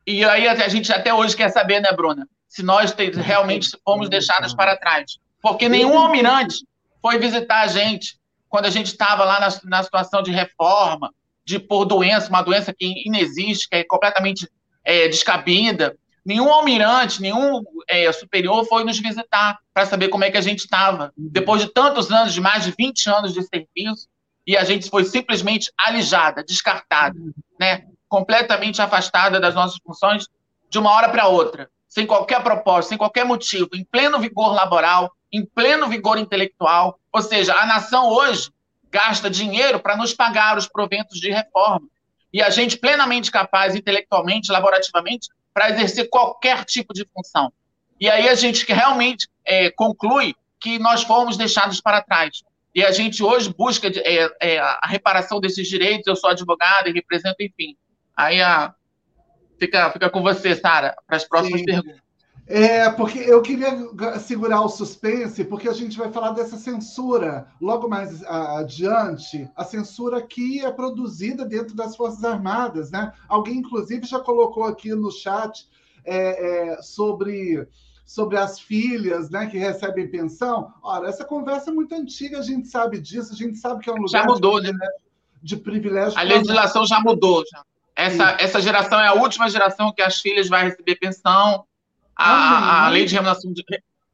[0.07, 4.53] E aí a gente até hoje quer saber, né, Bruna, se nós realmente fomos deixadas
[4.55, 5.19] para trás.
[5.41, 6.65] Porque nenhum almirante
[7.01, 8.18] foi visitar a gente
[8.49, 11.13] quando a gente estava lá na, na situação de reforma,
[11.45, 14.49] de por doença, uma doença que inexiste, que é completamente
[14.83, 15.95] é, descabida,
[16.29, 20.59] Nenhum almirante, nenhum é, superior foi nos visitar para saber como é que a gente
[20.59, 21.11] estava.
[21.17, 24.07] Depois de tantos anos, de mais de 20 anos de serviço,
[24.45, 27.17] e a gente foi simplesmente alijada, descartada,
[27.59, 27.85] né?
[28.07, 30.27] completamente afastada das nossas funções
[30.69, 35.11] de uma hora para outra, sem qualquer propósito, sem qualquer motivo, em pleno vigor laboral,
[35.31, 36.98] em pleno vigor intelectual.
[37.11, 38.49] Ou seja, a nação hoje
[38.91, 41.87] gasta dinheiro para nos pagar os proventos de reforma.
[42.31, 47.51] E a gente plenamente capaz, intelectualmente, laborativamente, para exercer qualquer tipo de função.
[47.99, 52.43] E aí a gente realmente é, conclui que nós fomos deixados para trás.
[52.73, 56.05] E a gente hoje busca é, é, a reparação desses direitos.
[56.07, 57.75] Eu sou advogada e represento, enfim.
[58.15, 58.73] Aí a,
[59.59, 61.65] fica, fica com você, Sara, para as próximas Sim.
[61.65, 62.08] perguntas.
[62.51, 63.69] É, porque eu queria
[64.17, 70.19] segurar o suspense, porque a gente vai falar dessa censura logo mais adiante, a censura
[70.19, 73.13] que é produzida dentro das Forças Armadas, né?
[73.27, 75.69] Alguém, inclusive, já colocou aqui no chat
[76.03, 77.67] é, é, sobre,
[78.03, 80.73] sobre as filhas né, que recebem pensão.
[80.81, 83.93] Ora, essa conversa é muito antiga, a gente sabe disso, a gente sabe que é
[83.93, 84.87] um lugar já mudou, de, né?
[85.43, 86.17] de privilégio.
[86.17, 87.43] A legislação já mudou.
[87.53, 87.63] Já.
[87.95, 91.63] Essa, essa geração é a última geração que as filhas vão receber pensão
[92.25, 93.63] a, a, lei de remuneração de,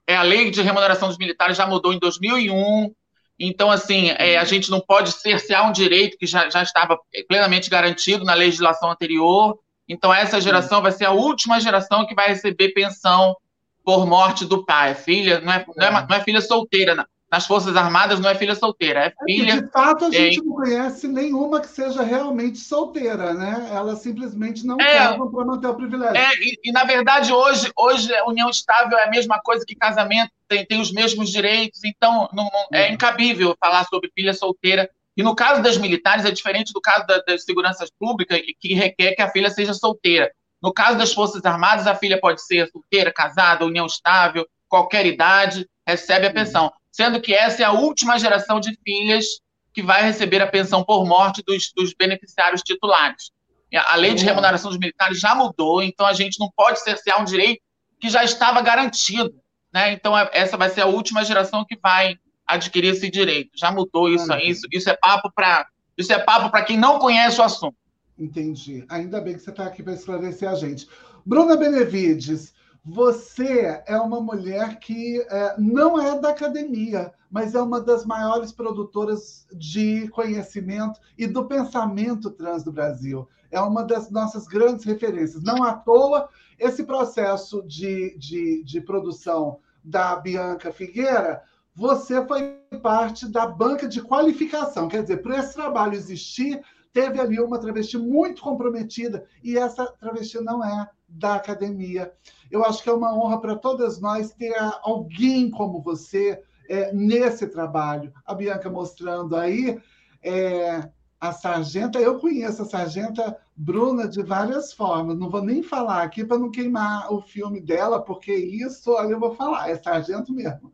[0.06, 2.94] é a lei de remuneração dos militares já mudou em 2001.
[3.40, 7.70] Então, assim, é, a gente não pode cercear um direito que já, já estava plenamente
[7.70, 9.58] garantido na legislação anterior.
[9.90, 13.36] Então, essa geração vai ser a última geração que vai receber pensão
[13.84, 14.96] por morte do pai.
[14.96, 18.56] Filha, não é, não é, não é filha solteira, nas Forças Armadas não é filha
[18.56, 19.62] solteira, é, é filha.
[19.62, 23.72] de fato, a gente não conhece nenhuma que seja realmente solteira, né?
[23.74, 26.16] Elas simplesmente não é, casam para manter o privilégio.
[26.16, 30.32] É, e, e, na verdade, hoje, hoje, união estável é a mesma coisa que casamento,
[30.48, 32.88] tem, tem os mesmos direitos, então não, não é.
[32.88, 34.90] é incabível falar sobre filha solteira.
[35.18, 39.14] E no caso das militares, é diferente do caso da, das seguranças públicas, que requer
[39.14, 40.32] que a filha seja solteira.
[40.64, 45.68] No caso das Forças Armadas, a filha pode ser solteira, casada, união estável, qualquer idade,
[45.86, 49.26] recebe a pensão sendo que essa é a última geração de filhas
[49.74, 53.32] que vai receber a pensão por morte dos, dos beneficiários titulares.
[53.76, 57.26] A lei de remuneração dos militares já mudou, então a gente não pode cercear um
[57.26, 57.62] direito
[58.00, 59.36] que já estava garantido.
[59.74, 59.92] Né?
[59.92, 62.16] Então, é, essa vai ser a última geração que vai
[62.48, 63.52] adquirir esse direito.
[63.56, 65.68] Já mudou isso aí, isso, isso é papo para
[65.98, 67.76] isso é papo para quem não conhece o assunto.
[68.18, 68.86] Entendi.
[68.88, 70.88] Ainda bem que você está aqui para esclarecer a gente.
[71.26, 72.54] Bruna Benevides,
[72.86, 78.52] você é uma mulher que é, não é da academia, mas é uma das maiores
[78.52, 83.28] produtoras de conhecimento e do pensamento trans do Brasil.
[83.50, 85.42] É uma das nossas grandes referências.
[85.42, 86.30] Não à toa,
[86.60, 91.42] esse processo de, de, de produção da Bianca Figueira,
[91.74, 94.88] você foi parte da banca de qualificação.
[94.88, 96.62] Quer dizer, para esse trabalho existir,
[96.96, 102.14] teve ali uma travesti muito comprometida, e essa travesti não é da academia.
[102.50, 107.48] Eu acho que é uma honra para todas nós ter alguém como você é, nesse
[107.48, 108.14] trabalho.
[108.26, 109.78] A Bianca mostrando aí
[110.24, 110.90] é,
[111.20, 115.18] a sargenta, eu conheço a sargenta Bruna de várias formas.
[115.18, 119.20] Não vou nem falar aqui para não queimar o filme dela, porque isso, olha, eu
[119.20, 120.72] vou falar, é sargento mesmo.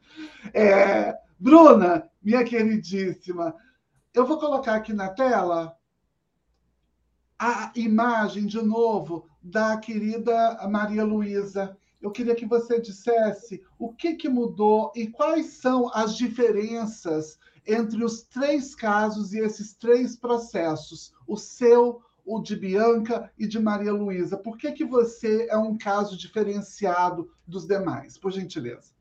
[0.53, 3.56] É, Bruna, minha queridíssima,
[4.14, 5.76] eu vou colocar aqui na tela
[7.41, 11.76] a imagem de novo da querida Maria Luísa.
[11.99, 18.03] Eu queria que você dissesse o que, que mudou e quais são as diferenças entre
[18.03, 23.91] os três casos e esses três processos, o seu, o de Bianca e de Maria
[23.91, 24.38] Luísa.
[24.38, 28.19] Por que, que você é um caso diferenciado dos demais?
[28.19, 28.93] Por gentileza.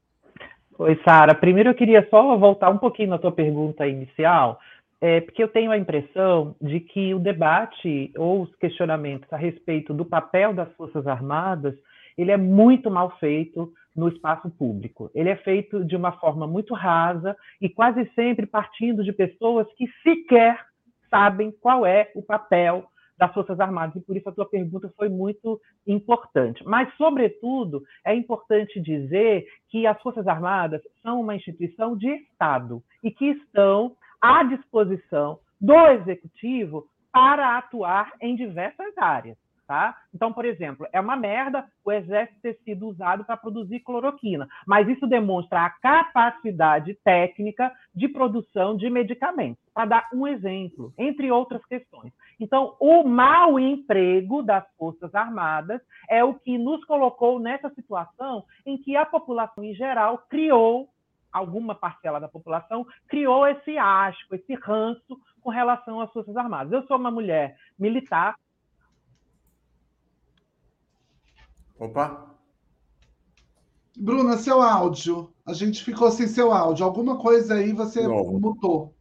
[0.78, 1.34] Oi, Sara.
[1.34, 4.58] Primeiro eu queria só voltar um pouquinho na tua pergunta inicial,
[5.00, 9.94] é, porque eu tenho a impressão de que o debate ou os questionamentos a respeito
[9.94, 11.74] do papel das Forças Armadas,
[12.18, 15.10] ele é muito mal feito no espaço público.
[15.14, 19.86] Ele é feito de uma forma muito rasa e quase sempre partindo de pessoas que
[20.02, 20.66] sequer
[21.08, 22.84] sabem qual é o papel
[23.18, 26.64] das Forças Armadas, e por isso a tua pergunta foi muito importante.
[26.64, 33.10] Mas, sobretudo, é importante dizer que as Forças Armadas são uma instituição de Estado e
[33.10, 39.36] que estão à disposição do Executivo para atuar em diversas áreas.
[39.66, 39.96] Tá?
[40.12, 44.88] Então, por exemplo, é uma merda o exército ter sido usado para produzir cloroquina, mas
[44.88, 51.64] isso demonstra a capacidade técnica de produção de medicamentos, para dar um exemplo, entre outras
[51.66, 52.12] questões.
[52.40, 58.76] Então, o mau emprego das Forças Armadas é o que nos colocou nessa situação em
[58.76, 60.88] que a população em geral criou
[61.32, 66.72] alguma parcela da população criou esse asco, esse ranço com relação às Forças Armadas.
[66.72, 68.36] Eu sou uma mulher militar,
[71.80, 72.26] Opa!
[73.96, 75.32] Bruna, seu áudio.
[75.46, 76.84] A gente ficou sem seu áudio.
[76.84, 78.38] Alguma coisa aí você Novo.
[78.38, 78.94] mutou.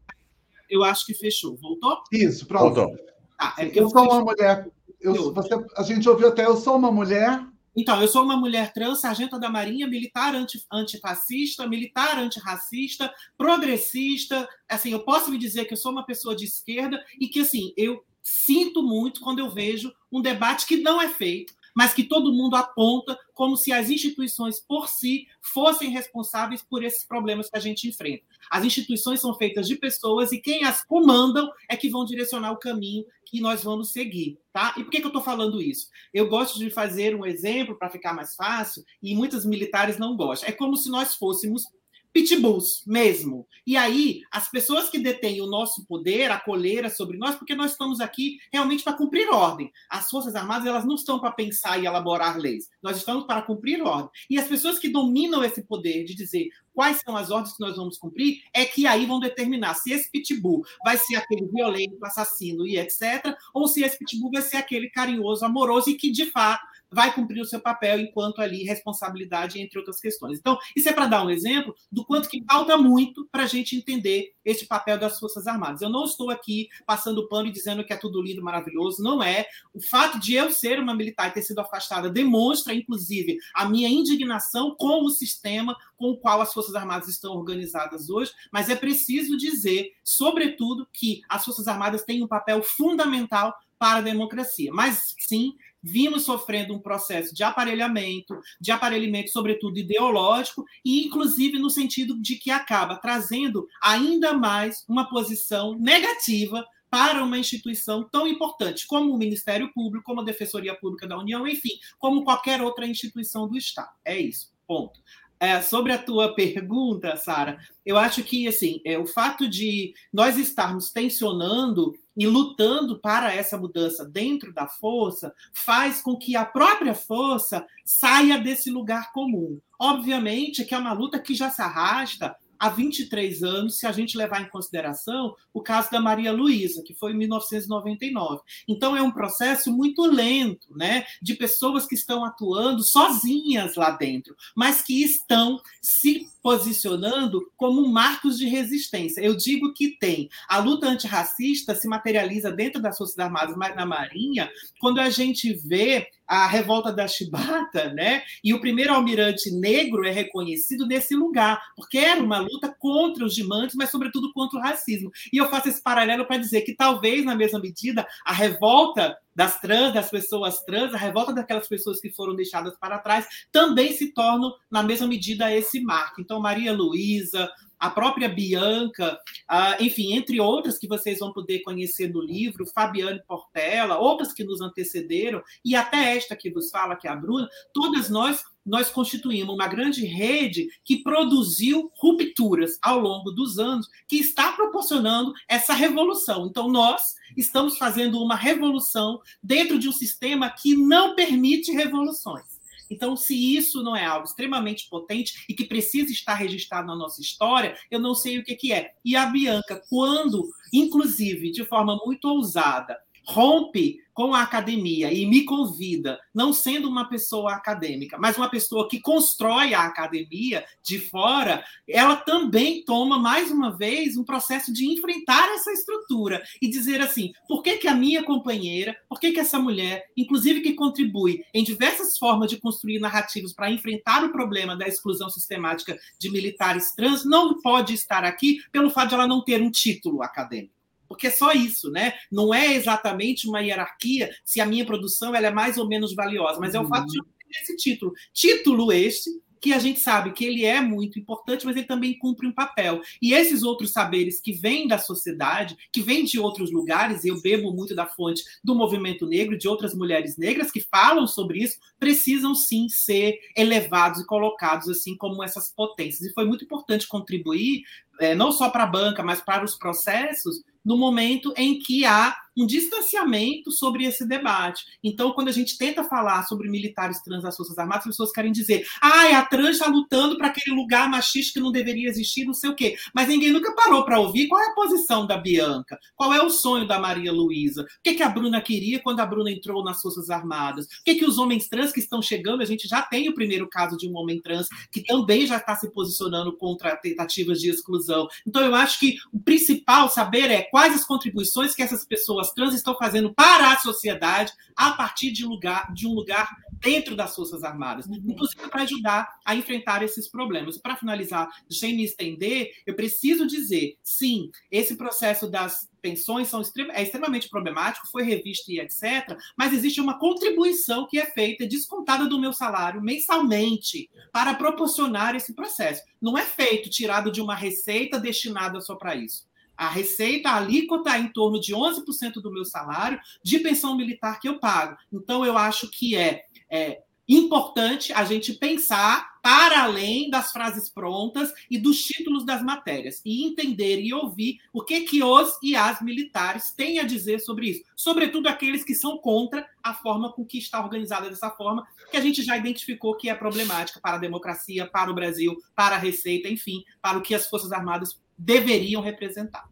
[0.69, 1.57] Eu acho que fechou.
[1.57, 2.01] Voltou?
[2.11, 2.75] Isso, pronto.
[2.75, 2.97] Voltou.
[3.37, 4.69] Ah, é eu, eu sou uma mulher.
[5.01, 7.45] Eu, você, a gente ouviu até eu sou uma mulher.
[7.79, 14.45] Então, eu sou uma mulher trans, sargento da Marinha, militar anti, antifascista, militar antirracista, progressista.
[14.67, 17.71] Assim, eu posso me dizer que eu sou uma pessoa de esquerda e que, assim,
[17.77, 22.33] eu sinto muito quando eu vejo um debate que não é feito mas que todo
[22.33, 27.59] mundo aponta como se as instituições por si fossem responsáveis por esses problemas que a
[27.61, 28.25] gente enfrenta.
[28.51, 32.59] As instituições são feitas de pessoas e quem as comandam é que vão direcionar o
[32.59, 34.73] caminho que nós vamos seguir, tá?
[34.75, 35.87] E por que, que eu estou falando isso?
[36.13, 40.49] Eu gosto de fazer um exemplo para ficar mais fácil e muitos militares não gostam.
[40.49, 41.63] É como se nós fôssemos
[42.13, 43.47] pitbulls mesmo.
[43.65, 47.71] E aí, as pessoas que detêm o nosso poder, a coleira sobre nós, porque nós
[47.71, 49.71] estamos aqui realmente para cumprir ordem.
[49.89, 52.67] As Forças Armadas, elas não estão para pensar e elaborar leis.
[52.81, 54.09] Nós estamos para cumprir ordem.
[54.29, 57.75] E as pessoas que dominam esse poder de dizer quais são as ordens que nós
[57.75, 62.65] vamos cumprir, é que aí vão determinar se esse pitbull vai ser aquele violento, assassino
[62.65, 66.65] e etc., ou se esse pitbull vai ser aquele carinhoso, amoroso e que, de fato,
[66.91, 70.39] vai cumprir o seu papel enquanto ali responsabilidade, entre outras questões.
[70.39, 73.75] Então, isso é para dar um exemplo do quanto que falta muito para a gente
[73.75, 75.81] entender esse papel das Forças Armadas.
[75.81, 79.45] Eu não estou aqui passando pano e dizendo que é tudo lindo, maravilhoso, não é.
[79.73, 83.89] O fato de eu ser uma militar e ter sido afastada demonstra, inclusive, a minha
[83.89, 88.75] indignação com o sistema com o qual as Forças Armadas estão organizadas hoje, mas é
[88.75, 94.71] preciso dizer, sobretudo, que as Forças Armadas têm um papel fundamental para a democracia.
[94.73, 101.69] Mas sim, vimos sofrendo um processo de aparelhamento, de aparelhamento, sobretudo ideológico, e inclusive no
[101.69, 108.87] sentido de que acaba trazendo ainda mais uma posição negativa para uma instituição tão importante
[108.87, 113.47] como o Ministério Público, como a Defensoria Pública da União, enfim, como qualquer outra instituição
[113.47, 113.91] do Estado.
[114.03, 114.51] É isso.
[114.67, 114.99] Ponto.
[115.41, 120.37] É, sobre a tua pergunta, Sara, eu acho que assim, é, o fato de nós
[120.37, 126.93] estarmos tensionando e lutando para essa mudança dentro da força faz com que a própria
[126.93, 129.61] força saia desse lugar comum.
[129.79, 134.17] Obviamente que é uma luta que já se arrasta há 23 anos, se a gente
[134.17, 138.41] levar em consideração o caso da Maria Luísa, que foi em 1999.
[138.67, 144.35] Então, é um processo muito lento, né, de pessoas que estão atuando sozinhas lá dentro,
[144.55, 149.21] mas que estão se posicionando como marcos de resistência.
[149.21, 150.29] Eu digo que tem.
[150.47, 154.49] A luta antirracista se materializa dentro das Forças Armadas, mas na Marinha,
[154.79, 158.21] quando a gente vê a revolta da Chibata, né?
[158.43, 163.33] E o primeiro almirante negro é reconhecido nesse lugar, porque era uma luta contra os
[163.33, 165.11] dimantes, mas sobretudo contra o racismo.
[165.33, 169.59] E eu faço esse paralelo para dizer que talvez na mesma medida a revolta das
[169.59, 174.13] trans, das pessoas trans, a revolta daquelas pessoas que foram deixadas para trás, também se
[174.13, 176.19] tornam, na mesma medida, esse marco.
[176.19, 177.49] Então, Maria Luísa,
[177.79, 179.17] a própria Bianca,
[179.49, 184.43] uh, enfim, entre outras que vocês vão poder conhecer no livro, Fabiane Portela, outras que
[184.43, 188.89] nos antecederam, e até esta que vos fala, que é a Bruna, todas nós nós
[188.89, 195.73] constituímos uma grande rede que produziu rupturas ao longo dos anos, que está proporcionando essa
[195.73, 196.45] revolução.
[196.45, 202.58] Então, nós estamos fazendo uma revolução dentro de um sistema que não permite revoluções.
[202.89, 207.21] Então, se isso não é algo extremamente potente e que precisa estar registrado na nossa
[207.21, 208.93] história, eu não sei o que, que é.
[209.03, 212.97] E a Bianca, quando, inclusive, de forma muito ousada,
[213.29, 218.89] rompe com a academia e me convida, não sendo uma pessoa acadêmica, mas uma pessoa
[218.89, 224.85] que constrói a academia de fora, ela também toma, mais uma vez, um processo de
[224.91, 229.39] enfrentar essa estrutura e dizer assim: por que, que a minha companheira, por que, que
[229.39, 234.75] essa mulher, inclusive que contribui em diversas formas de construir narrativas para enfrentar o problema
[234.75, 239.43] da exclusão sistemática de militares trans, não pode estar aqui pelo fato de ela não
[239.43, 240.78] ter um título acadêmico?
[241.09, 242.13] Porque é só isso, né?
[242.31, 246.59] Não é exatamente uma hierarquia se a minha produção ela é mais ou menos valiosa,
[246.59, 248.13] mas é o fato de eu ter esse título.
[248.31, 249.31] Título este
[249.61, 253.01] que a gente sabe que ele é muito importante, mas ele também cumpre um papel.
[253.21, 257.71] E esses outros saberes que vêm da sociedade, que vêm de outros lugares, eu bebo
[257.73, 262.55] muito da fonte do movimento negro, de outras mulheres negras que falam sobre isso, precisam
[262.55, 266.29] sim ser elevados e colocados assim como essas potências.
[266.29, 267.83] E foi muito importante contribuir,
[268.19, 272.35] é, não só para a banca, mas para os processos, no momento em que há
[272.59, 274.83] um distanciamento sobre esse debate.
[275.03, 278.51] Então, quando a gente tenta falar sobre militares trans das Forças Armadas, as pessoas querem
[278.51, 282.53] dizer, ah, a trans está lutando para aquele lugar machista que não deveria existir, não
[282.53, 282.97] sei o quê.
[283.13, 286.49] Mas ninguém nunca parou para ouvir qual é a posição da Bianca, qual é o
[286.49, 290.01] sonho da Maria Luísa, o que, que a Bruna queria quando a Bruna entrou nas
[290.01, 293.29] Forças Armadas, o que, que os homens trans que estão chegando, a gente já tem
[293.29, 297.59] o primeiro caso de um homem trans que também já está se posicionando contra tentativas
[297.59, 298.27] de exclusão.
[298.45, 302.73] Então, eu acho que o principal saber é quais as contribuições que essas pessoas trans
[302.73, 306.49] estão fazendo para a sociedade a partir de, lugar, de um lugar
[306.79, 308.21] dentro das Forças Armadas, uhum.
[308.25, 310.77] inclusive para ajudar a enfrentar esses problemas.
[310.77, 316.61] Para finalizar, sem me estender, eu preciso dizer, sim, esse processo das pensões são
[316.93, 319.37] é extremamente problemático, foi revisto e etc.
[319.57, 325.53] Mas existe uma contribuição que é feita, descontada do meu salário mensalmente, para proporcionar esse
[325.53, 326.01] processo.
[326.21, 329.48] Não é feito tirado de uma receita destinada só para isso.
[329.79, 334.39] A receita, a alíquota é em torno de 11% do meu salário de pensão militar
[334.39, 334.97] que eu pago.
[335.11, 341.53] Então, eu acho que é, é importante a gente pensar para além das frases prontas
[341.69, 346.01] e dos títulos das matérias e entender e ouvir o que que os e as
[346.01, 350.57] militares têm a dizer sobre isso, sobretudo aqueles que são contra a forma com que
[350.57, 354.87] está organizada dessa forma, que a gente já identificou que é problemática para a democracia,
[354.87, 359.68] para o Brasil, para a Receita, enfim, para o que as Forças Armadas deveriam representar.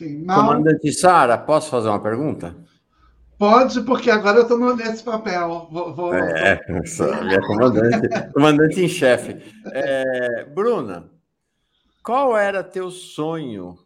[0.00, 2.56] Sim, Comandante Sara, posso fazer uma pergunta?
[3.38, 5.68] Pode, porque agora eu estou nesse papel.
[5.70, 6.14] Vou, vou...
[6.14, 6.58] É,
[7.22, 9.36] minha comandante, comandante em chefe.
[9.66, 11.10] É, Bruna,
[12.02, 13.76] qual era teu sonho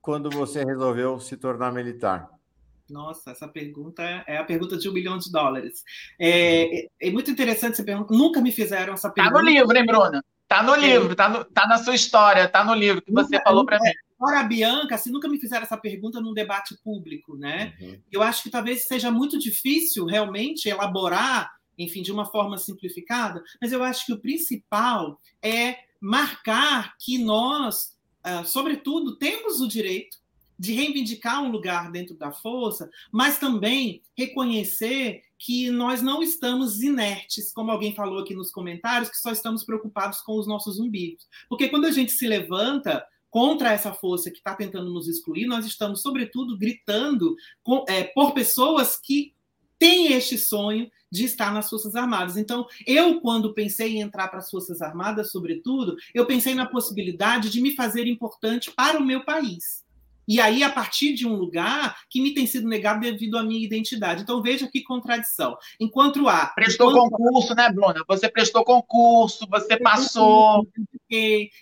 [0.00, 2.28] quando você resolveu se tornar militar?
[2.88, 5.82] Nossa, essa pergunta é a pergunta de um milhão de dólares.
[6.16, 8.14] É, é muito interessante essa pergunta.
[8.14, 9.34] Nunca me fizeram essa pergunta.
[9.34, 10.24] Tá no livro, hein, Bruna?
[10.46, 13.44] Tá no livro, tá, no, tá na sua história, tá no livro que você nunca,
[13.44, 13.90] falou para mim.
[14.20, 17.74] Ora, a Bianca, se nunca me fizeram essa pergunta num debate público, né?
[17.80, 17.98] Uhum.
[18.12, 23.72] Eu acho que talvez seja muito difícil realmente elaborar, enfim, de uma forma simplificada, mas
[23.72, 30.18] eu acho que o principal é marcar que nós, ah, sobretudo, temos o direito
[30.58, 37.50] de reivindicar um lugar dentro da força, mas também reconhecer que nós não estamos inertes,
[37.50, 41.26] como alguém falou aqui nos comentários, que só estamos preocupados com os nossos umbigos.
[41.48, 45.64] Porque quando a gente se levanta contra essa força que está tentando nos excluir, nós
[45.64, 49.32] estamos, sobretudo, gritando com, é, por pessoas que
[49.78, 52.36] têm este sonho de estar nas Forças Armadas.
[52.36, 57.48] Então, eu, quando pensei em entrar para as Forças Armadas, sobretudo, eu pensei na possibilidade
[57.48, 59.84] de me fazer importante para o meu país.
[60.28, 63.64] E aí, a partir de um lugar que me tem sido negado devido à minha
[63.64, 64.22] identidade.
[64.22, 65.56] Então, veja que contradição.
[65.80, 66.46] Enquanto há.
[66.46, 67.10] Prestou enquanto...
[67.10, 68.04] concurso, né, Bruna?
[68.06, 70.68] Você prestou concurso, você passou.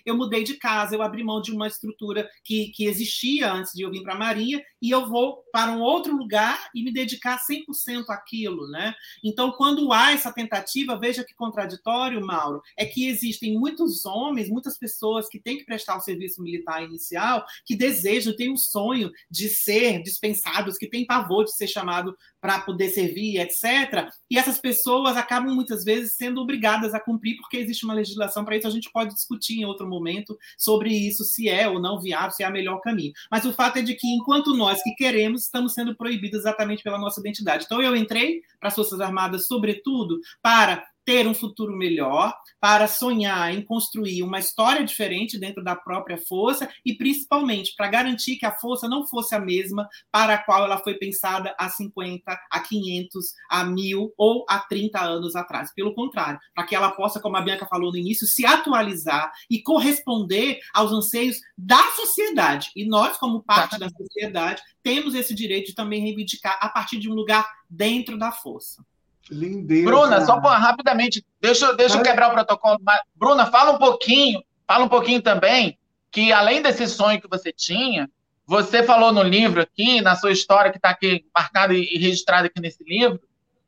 [0.05, 3.83] Eu mudei de casa, eu abri mão de uma estrutura que, que existia antes de
[3.83, 7.39] eu vir para a Marinha, e eu vou para um outro lugar e me dedicar
[7.39, 8.93] 100% àquilo, né?
[9.23, 14.77] Então, quando há essa tentativa, veja que contraditório, Mauro, é que existem muitos homens, muitas
[14.77, 19.49] pessoas que têm que prestar o serviço militar inicial, que desejam, têm um sonho de
[19.49, 24.09] ser dispensados, que têm pavor de ser chamado para poder servir, etc.
[24.29, 28.55] E essas pessoas acabam muitas vezes sendo obrigadas a cumprir, porque existe uma legislação para
[28.55, 28.67] isso.
[28.67, 32.43] A gente pode discutir em outro momento sobre isso, se é ou não viável, se
[32.43, 33.13] é o melhor caminho.
[33.31, 36.97] Mas o fato é de que, enquanto nós que queremos, estamos sendo proibidos exatamente pela
[36.97, 37.65] nossa identidade.
[37.65, 43.51] Então, eu entrei para as Forças Armadas, sobretudo, para ter um futuro melhor, para sonhar
[43.51, 48.51] em construir uma história diferente dentro da própria força e principalmente para garantir que a
[48.51, 52.21] força não fosse a mesma para a qual ela foi pensada há 50,
[52.51, 55.73] há 500, há 1000 ou há 30 anos atrás.
[55.73, 59.63] Pelo contrário, para que ela possa, como a Bianca falou no início, se atualizar e
[59.63, 62.69] corresponder aos anseios da sociedade.
[62.75, 67.09] E nós, como parte da sociedade, temos esse direito de também reivindicar a partir de
[67.09, 68.85] um lugar dentro da força.
[69.29, 69.85] Lindeza.
[69.85, 72.79] Bruna, só pra, rapidamente, deixa, deixa eu quebrar o protocolo.
[73.15, 75.77] Bruna, fala um pouquinho, fala um pouquinho também
[76.11, 78.09] que além desse sonho que você tinha,
[78.45, 82.59] você falou no livro aqui, na sua história que está aqui marcada e registrada aqui
[82.59, 83.19] nesse livro,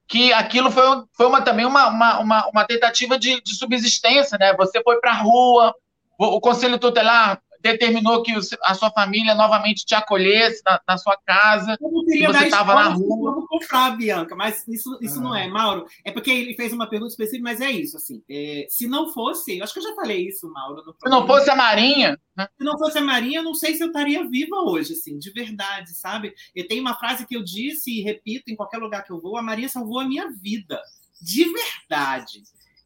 [0.07, 0.83] que aquilo foi,
[1.13, 4.53] foi uma, também uma, uma, uma, uma tentativa de, de subsistência, né?
[4.55, 5.73] Você foi para a rua,
[6.17, 8.33] o, o Conselho Tutelar determinou que
[8.63, 13.31] a sua família novamente te acolhesse na, na sua casa, que você estava na rua.
[13.31, 15.21] Vamos comprar, Bianca, mas isso, isso ah.
[15.21, 15.85] não é, Mauro.
[16.03, 18.23] É porque ele fez uma pergunta específica, mas é isso, assim.
[18.29, 20.81] É, se não fosse, acho que eu já falei isso, Mauro.
[20.83, 22.19] se não fosse a Marinha.
[22.35, 22.47] Né?
[22.57, 25.31] Se não fosse a Marinha, eu não sei se eu estaria viva hoje, assim, de
[25.31, 26.33] verdade, sabe?
[26.55, 29.37] Eu tenho uma frase que eu disse e repito em qualquer lugar que eu vou:
[29.37, 30.81] a Marinha salvou a minha vida.
[31.21, 32.41] De verdade.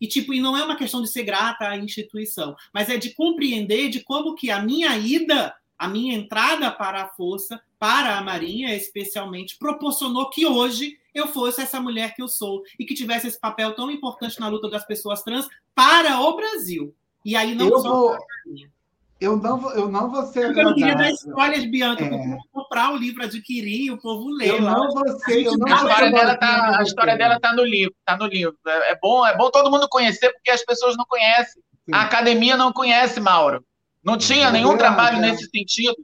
[0.05, 3.09] E, tipo, e não é uma questão de ser grata à instituição, mas é de
[3.15, 8.21] compreender de como que a minha ida, a minha entrada para a força, para a
[8.21, 13.25] Marinha especialmente, proporcionou que hoje eu fosse essa mulher que eu sou e que tivesse
[13.25, 16.93] esse papel tão importante na luta das pessoas trans para o Brasil.
[17.25, 18.09] E aí não eu só vou...
[18.09, 18.74] para a Marinha.
[19.25, 22.09] Eu não vou, eu não vou ser Eu queria dar spoilers, Bianca, é.
[22.09, 24.49] para comprar o livro, adquirir, o povo ler.
[24.49, 27.63] Eu não vou ser, eu não a história dela tá, a história dela tá no
[27.63, 28.55] livro, tá no livro.
[28.67, 31.59] É, é, bom, é bom todo mundo conhecer porque as pessoas não conhecem.
[31.85, 31.95] Sim.
[31.95, 33.65] A academia não conhece, Mauro.
[34.03, 35.21] Não tinha nenhum é, trabalho é.
[35.21, 35.95] nesse sentido.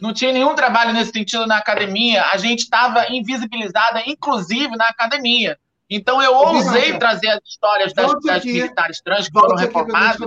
[0.00, 2.24] Não tinha nenhum trabalho nesse sentido na academia.
[2.32, 5.58] A gente estava invisibilizada, inclusive na academia.
[5.90, 10.18] Então eu ousei trazer as histórias das, das militares trans que foram reformadas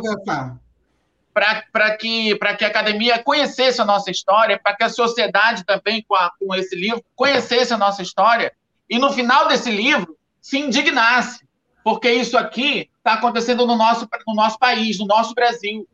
[1.33, 6.15] para que, que a academia conhecesse a nossa história, para que a sociedade também, com,
[6.15, 8.53] a, com esse livro, conhecesse a nossa história,
[8.89, 11.45] e no final desse livro se indignasse,
[11.83, 15.87] porque isso aqui está acontecendo no nosso, no nosso país, no nosso Brasil,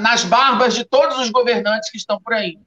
[0.00, 2.58] nas barbas de todos os governantes que estão por aí.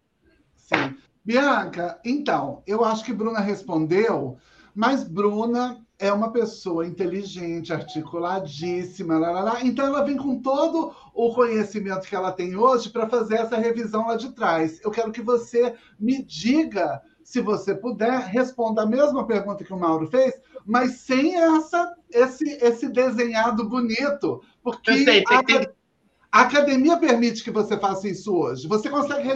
[0.55, 0.95] Sim.
[1.23, 4.37] Bianca, então, eu acho que Bruna respondeu,
[4.73, 9.61] mas Bruna é uma pessoa inteligente, articuladíssima, lá, lá, lá.
[9.61, 14.07] então ela vem com todo o conhecimento que ela tem hoje para fazer essa revisão
[14.07, 14.79] lá de trás.
[14.81, 19.77] Eu quero que você me diga, se você puder, responda a mesma pergunta que o
[19.77, 20.33] Mauro fez,
[20.65, 27.77] mas sem essa esse, esse desenhado bonito, porque sei, a, a, academia permite que você
[27.77, 28.67] faça isso hoje.
[28.69, 29.27] Você consegue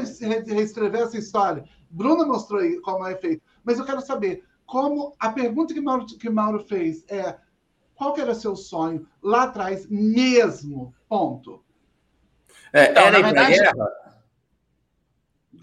[0.47, 1.65] reescrever essa história.
[1.89, 6.07] Bruna mostrou aí como é feito, mas eu quero saber como a pergunta que Mauro,
[6.07, 7.35] que Mauro fez é
[7.93, 10.95] qual que era seu sonho lá atrás mesmo?
[11.07, 11.63] Ponto.
[12.73, 13.91] É, então, era ir para guerra?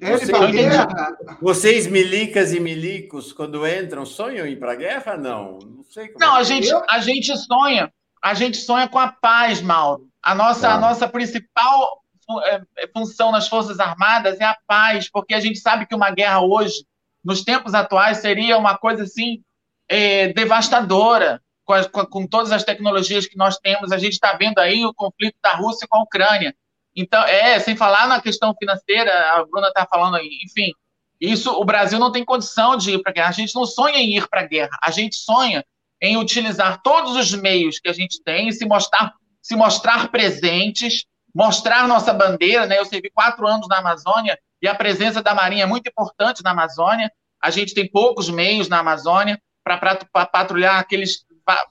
[0.00, 1.18] Era ir para guerra?
[1.42, 5.16] Vocês, milicas e milicos, quando entram, sonham ir para a guerra?
[5.16, 6.10] Não, não sei.
[6.10, 6.40] Como não, é.
[6.40, 7.92] a, gente, a gente sonha.
[8.22, 10.08] A gente sonha com a paz, Mauro.
[10.22, 12.00] A nossa, a nossa principal
[12.44, 16.12] é, é, função nas Forças Armadas é a paz, porque a gente sabe que uma
[16.12, 16.84] guerra hoje
[17.24, 19.42] nos tempos atuais, seria uma coisa assim
[19.88, 23.92] é, devastadora com, com, com, todas as tecnologias que nós temos.
[23.92, 26.54] A gente está vendo aí o conflito da Rússia com a Ucrânia.
[26.94, 30.72] Então, é, sem falar na questão financeira, a Bruna está falando aí, enfim,
[31.20, 33.28] isso o Brasil não tem condição de ir para a guerra.
[33.28, 35.64] A gente não sonha em ir para a guerra, a gente sonha
[36.00, 41.86] em utilizar todos os meios que a gente tem, se mostrar, se mostrar presentes, mostrar
[41.86, 42.66] nossa bandeira.
[42.66, 42.78] Né?
[42.78, 46.50] Eu servi quatro anos na Amazônia e a presença da Marinha é muito importante na
[46.50, 47.10] Amazônia.
[47.40, 51.24] A gente tem poucos meios na Amazônia para patrulhar aqueles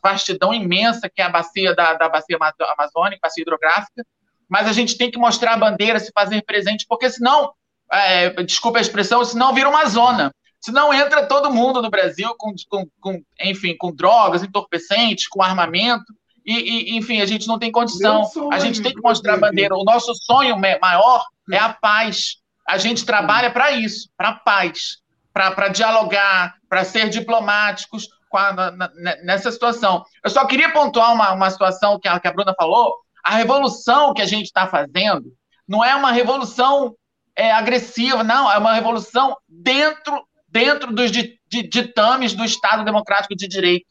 [0.03, 4.06] vastidão imensa que é a bacia da, da bacia amazônica, bacia hidrográfica,
[4.48, 7.53] mas a gente tem que mostrar a bandeira, se fazer presente, porque senão,
[7.91, 10.34] é, desculpa a expressão, senão vira uma zona.
[10.60, 16.14] Senão entra todo mundo no Brasil com, com, com enfim, com drogas, entorpecentes, com armamento,
[16.45, 18.24] e, e, enfim, a gente não tem condição.
[18.52, 19.76] A gente tem que mostrar a bandeira.
[19.76, 22.38] O nosso sonho maior é a paz.
[22.70, 24.98] A gente trabalha para isso, para paz,
[25.34, 28.91] para dialogar, para ser diplomáticos a, na,
[29.24, 30.04] nessa situação.
[30.24, 32.96] Eu só queria pontuar uma, uma situação que a, que a Bruna falou.
[33.24, 35.34] A revolução que a gente está fazendo
[35.68, 36.96] não é uma revolução
[37.36, 41.12] é, agressiva, não, é uma revolução dentro, dentro dos
[41.50, 43.88] ditames do Estado Democrático de Direito.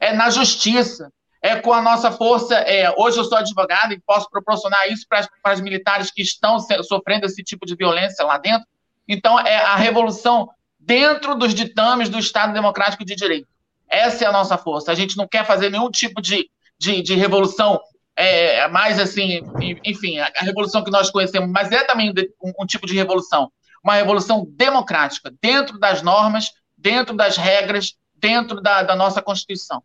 [0.00, 1.10] É na justiça,
[1.42, 2.54] é com a nossa força.
[2.54, 7.26] É, hoje eu sou advogado e posso proporcionar isso para, as militares que estão sofrendo
[7.26, 8.66] esse tipo de violência lá dentro.
[9.06, 10.48] Então, é a revolução
[10.78, 13.48] dentro dos ditames do Estado Democrático de Direito.
[13.88, 14.92] Essa é a nossa força.
[14.92, 16.48] A gente não quer fazer nenhum tipo de,
[16.78, 17.80] de, de revolução
[18.18, 19.40] é, mais assim,
[19.84, 22.12] enfim, a, revolução que nós conhecemos, mas é também
[22.42, 23.50] um, um tipo de revolução,
[23.82, 29.82] uma revolução democrática, dentro das normas, dentro das regras, dentro da, da nossa Constituição.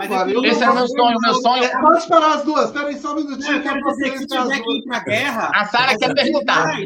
[0.00, 1.64] Agora, eu Esse era o meu sonho, o meu sonho.
[1.64, 3.56] É, pode parar as duas, peraí só um minutinho.
[3.56, 5.50] Eu quero dizer que se tiver que ir para a guerra.
[5.54, 6.76] A Sara quer perguntar.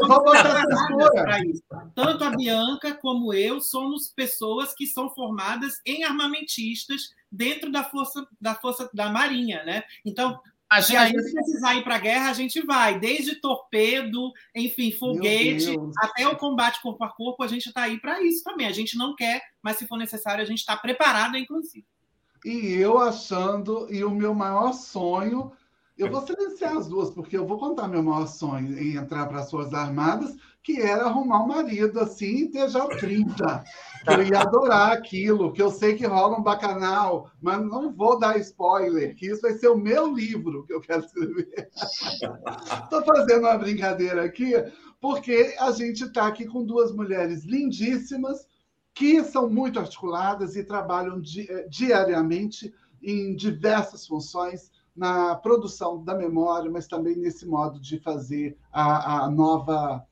[0.00, 7.14] vou botar essa Tanto a Bianca como eu somos pessoas que são formadas em armamentistas
[7.30, 9.82] dentro da força da força da Marinha, né?
[10.04, 12.98] Então, a se a gente precisar ir para a guerra, a gente vai.
[12.98, 18.20] Desde torpedo, enfim, foguete, até o combate corpo a corpo, a gente está aí para
[18.22, 18.66] isso também.
[18.66, 21.84] A gente não quer, mas se for necessário, a gente está preparado, inclusive.
[22.44, 25.52] E eu achando, e o meu maior sonho,
[25.98, 29.40] eu vou silenciar as duas, porque eu vou contar meu maior sonho em entrar para
[29.40, 33.64] as Forças Armadas, que era arrumar um marido assim e ter já 30.
[34.06, 38.38] Eu ia adorar aquilo, que eu sei que rola um bacanal, mas não vou dar
[38.38, 41.70] spoiler, que isso vai ser o meu livro que eu quero escrever.
[42.82, 44.52] Estou fazendo uma brincadeira aqui,
[45.00, 48.46] porque a gente está aqui com duas mulheres lindíssimas,
[48.96, 56.14] que são muito articuladas e trabalham di eh, diariamente em diversas funções na produção da
[56.14, 60.02] memória, mas também nesse modo de fazer a, a nova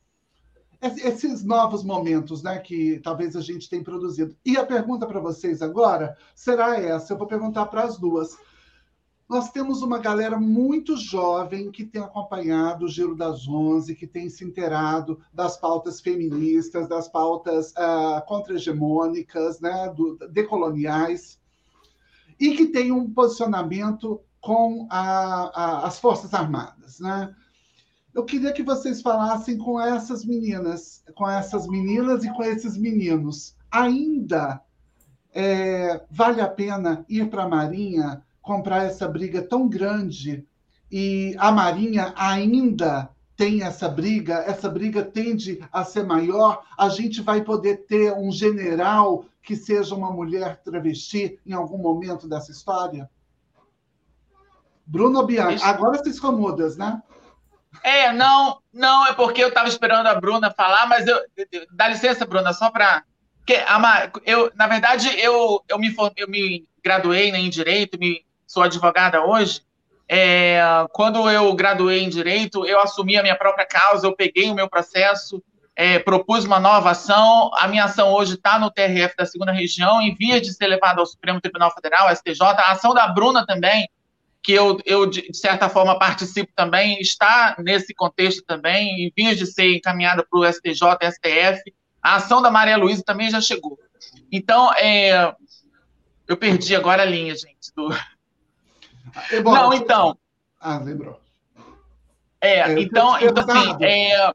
[0.82, 4.36] esses novos momentos, né, que talvez a gente tenha produzido.
[4.44, 7.14] E a pergunta para vocês agora será essa.
[7.14, 8.36] Eu vou perguntar para as duas
[9.28, 14.28] nós temos uma galera muito jovem que tem acompanhado o Giro das Onze, que tem
[14.28, 19.92] se inteirado das pautas feministas, das pautas uh, contra-hegemônicas, né,
[20.30, 21.40] decoloniais,
[22.38, 27.00] e que tem um posicionamento com a, a, as Forças Armadas.
[27.00, 27.34] Né?
[28.14, 33.56] Eu queria que vocês falassem com essas meninas, com essas meninas e com esses meninos.
[33.70, 34.62] Ainda
[35.32, 40.46] é, vale a pena ir para a Marinha comprar essa briga tão grande
[40.92, 47.20] e a Marinha ainda tem essa briga, essa briga tende a ser maior, a gente
[47.20, 53.10] vai poder ter um general que seja uma mulher travesti em algum momento dessa história?
[54.86, 57.02] Bruno Bianchi, agora vocês comodas, né?
[57.82, 61.18] É, não, não, é porque eu estava esperando a Bruna falar, mas eu,
[61.72, 63.02] dá licença, Bruna, só para
[63.44, 63.56] que
[64.24, 68.24] eu, na verdade, eu, eu me eu me graduei né, em direito, me
[68.54, 69.60] sou advogada hoje,
[70.08, 70.60] é,
[70.92, 74.68] quando eu graduei em direito, eu assumi a minha própria causa, eu peguei o meu
[74.68, 75.42] processo,
[75.74, 77.50] é, propus uma nova ação.
[77.58, 81.00] A minha ação hoje está no TRF da segunda região, em via de ser levada
[81.00, 82.42] ao Supremo Tribunal Federal, STJ.
[82.42, 83.88] A ação da Bruna também,
[84.40, 89.46] que eu, eu de certa forma participo também, está nesse contexto também, em via de
[89.46, 91.74] ser encaminhada para o STJ, STF.
[92.00, 93.76] A ação da Maria Luísa também já chegou.
[94.30, 95.34] Então, é,
[96.28, 97.88] eu perdi agora a linha, gente, do,
[99.44, 100.18] não, então.
[100.60, 101.20] Ah, lembrou.
[102.40, 104.32] É, é então, então assim, é,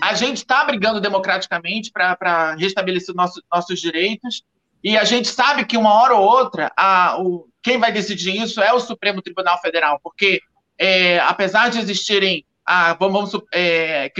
[0.00, 4.42] a gente está brigando democraticamente para restabelecer nosso, nossos direitos,
[4.82, 8.60] e a gente sabe que uma hora ou outra, a, o, quem vai decidir isso
[8.60, 10.40] é o Supremo Tribunal Federal, porque
[10.78, 14.10] é, apesar de existirem, a, vamos, vamos é,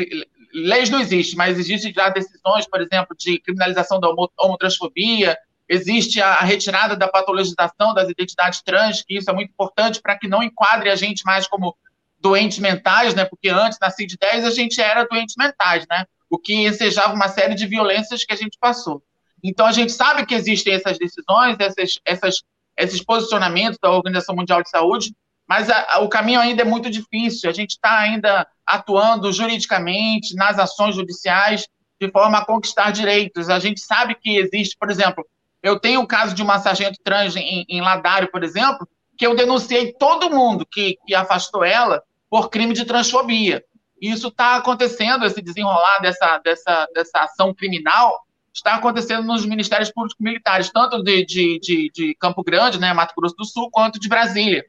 [0.53, 5.37] leis não existem, mas existem já decisões, por exemplo, de criminalização da homotransfobia,
[5.73, 10.29] existe a retirada da patologização das identidades trans, que isso é muito importante para que
[10.29, 11.75] não enquadre a gente mais como
[12.21, 13.25] doentes mentais, né?
[13.25, 16.05] Porque antes, na CID-10, a gente era doentes mentais, né?
[16.29, 19.03] O que ensejava uma série de violências que a gente passou.
[19.43, 22.43] Então, a gente sabe que existem essas decisões, essas, essas,
[22.77, 25.15] esses posicionamentos da Organização Mundial de Saúde,
[25.49, 27.49] mas a, a, o caminho ainda é muito difícil.
[27.49, 31.67] A gente está ainda atuando juridicamente nas ações judiciais
[31.99, 33.49] de forma a conquistar direitos.
[33.49, 35.25] A gente sabe que existe, por exemplo,
[35.63, 38.87] eu tenho o caso de uma sargento trans em, em Ladário, por exemplo,
[39.17, 43.63] que eu denunciei todo mundo que, que afastou ela por crime de transfobia.
[44.01, 48.19] Isso está acontecendo, esse desenrolar dessa, dessa, dessa ação criminal
[48.53, 53.15] está acontecendo nos ministérios públicos militares, tanto de, de, de, de Campo Grande, né, Mato
[53.17, 54.65] Grosso do Sul, quanto de Brasília.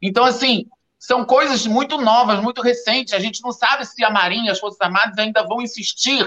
[0.00, 0.66] Então, assim,
[0.98, 3.12] são coisas muito novas, muito recentes.
[3.12, 6.26] A gente não sabe se a Marinha, as Forças Armadas ainda vão insistir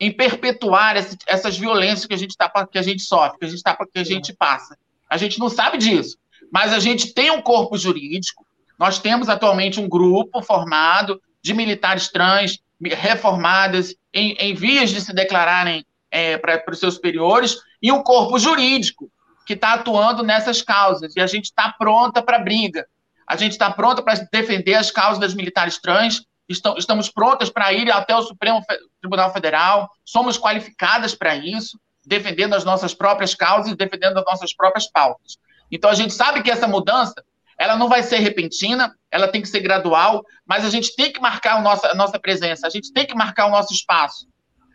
[0.00, 0.96] em perpetuar
[1.26, 3.98] essas violências que a gente tá, que a gente sofre, que a gente tá, que
[3.98, 4.78] a gente passa.
[5.08, 6.16] A gente não sabe disso,
[6.52, 8.46] mas a gente tem um corpo jurídico.
[8.78, 15.12] Nós temos atualmente um grupo formado de militares trans reformadas em, em vias de se
[15.12, 19.10] declararem é, para os seus superiores e um corpo jurídico
[19.44, 21.16] que está atuando nessas causas.
[21.16, 22.86] E a gente está pronta para a briga.
[23.26, 27.90] A gente está pronta para defender as causas das militares trans estamos prontas para ir
[27.90, 28.62] até o Supremo
[29.00, 34.54] Tribunal Federal, somos qualificadas para isso, defendendo as nossas próprias causas e defendendo as nossas
[34.54, 35.36] próprias pautas.
[35.70, 37.22] Então a gente sabe que essa mudança
[37.58, 41.20] ela não vai ser repentina, ela tem que ser gradual, mas a gente tem que
[41.20, 44.28] marcar a nossa, a nossa presença, a gente tem que marcar o nosso espaço.